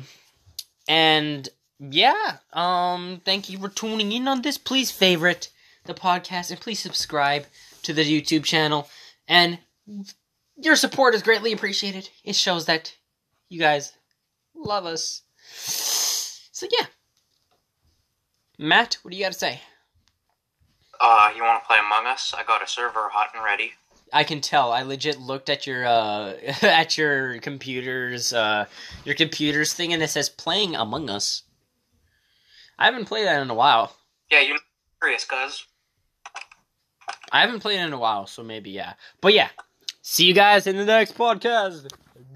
and 0.87 1.49
yeah, 1.79 2.37
um, 2.53 3.21
thank 3.25 3.49
you 3.49 3.57
for 3.59 3.69
tuning 3.69 4.11
in 4.11 4.27
on 4.27 4.41
this. 4.41 4.57
Please 4.57 4.91
favorite 4.91 5.49
the 5.85 5.93
podcast 5.93 6.51
and 6.51 6.59
please 6.59 6.79
subscribe 6.79 7.45
to 7.83 7.93
the 7.93 8.03
YouTube 8.03 8.43
channel. 8.43 8.89
And 9.27 9.59
your 10.57 10.75
support 10.75 11.15
is 11.15 11.23
greatly 11.23 11.51
appreciated. 11.51 12.09
It 12.23 12.35
shows 12.35 12.65
that 12.65 12.95
you 13.49 13.59
guys 13.59 13.93
love 14.55 14.85
us. 14.85 15.21
So 16.51 16.67
yeah. 16.71 16.87
Matt, 18.59 18.97
what 19.01 19.11
do 19.11 19.17
you 19.17 19.23
got 19.23 19.33
to 19.33 19.37
say? 19.37 19.61
Uh, 20.99 21.31
you 21.35 21.43
want 21.43 21.61
to 21.61 21.67
play 21.67 21.77
Among 21.79 22.05
Us? 22.07 22.33
I 22.35 22.43
got 22.43 22.63
a 22.63 22.67
server 22.67 23.09
hot 23.11 23.29
and 23.35 23.43
ready. 23.43 23.73
I 24.13 24.23
can 24.23 24.41
tell. 24.41 24.71
I 24.71 24.83
legit 24.83 25.19
looked 25.19 25.49
at 25.49 25.67
your 25.67 25.85
uh 25.85 26.33
at 26.61 26.97
your 26.97 27.39
computer's 27.39 28.31
uh 28.33 28.65
your 29.03 29.15
computer's 29.15 29.73
thing 29.73 29.93
and 29.93 30.01
it 30.01 30.09
says 30.09 30.29
playing 30.29 30.75
Among 30.75 31.09
Us. 31.09 31.43
I 32.79 32.85
haven't 32.85 33.05
played 33.05 33.25
that 33.27 33.41
in 33.41 33.49
a 33.49 33.55
while. 33.55 33.95
Yeah, 34.31 34.41
you're 34.41 34.59
curious, 35.01 35.25
cuz. 35.25 35.65
I 37.31 37.41
haven't 37.41 37.59
played 37.59 37.79
it 37.79 37.85
in 37.85 37.93
a 37.93 37.97
while, 37.99 38.27
so 38.27 38.43
maybe 38.43 38.71
yeah. 38.71 38.93
But 39.21 39.33
yeah. 39.33 39.49
See 40.01 40.25
you 40.25 40.33
guys 40.33 40.67
in 40.67 40.77
the 40.77 40.85
next 40.85 41.17
podcast. 41.17 41.91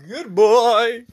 Goodbye. 0.10 1.06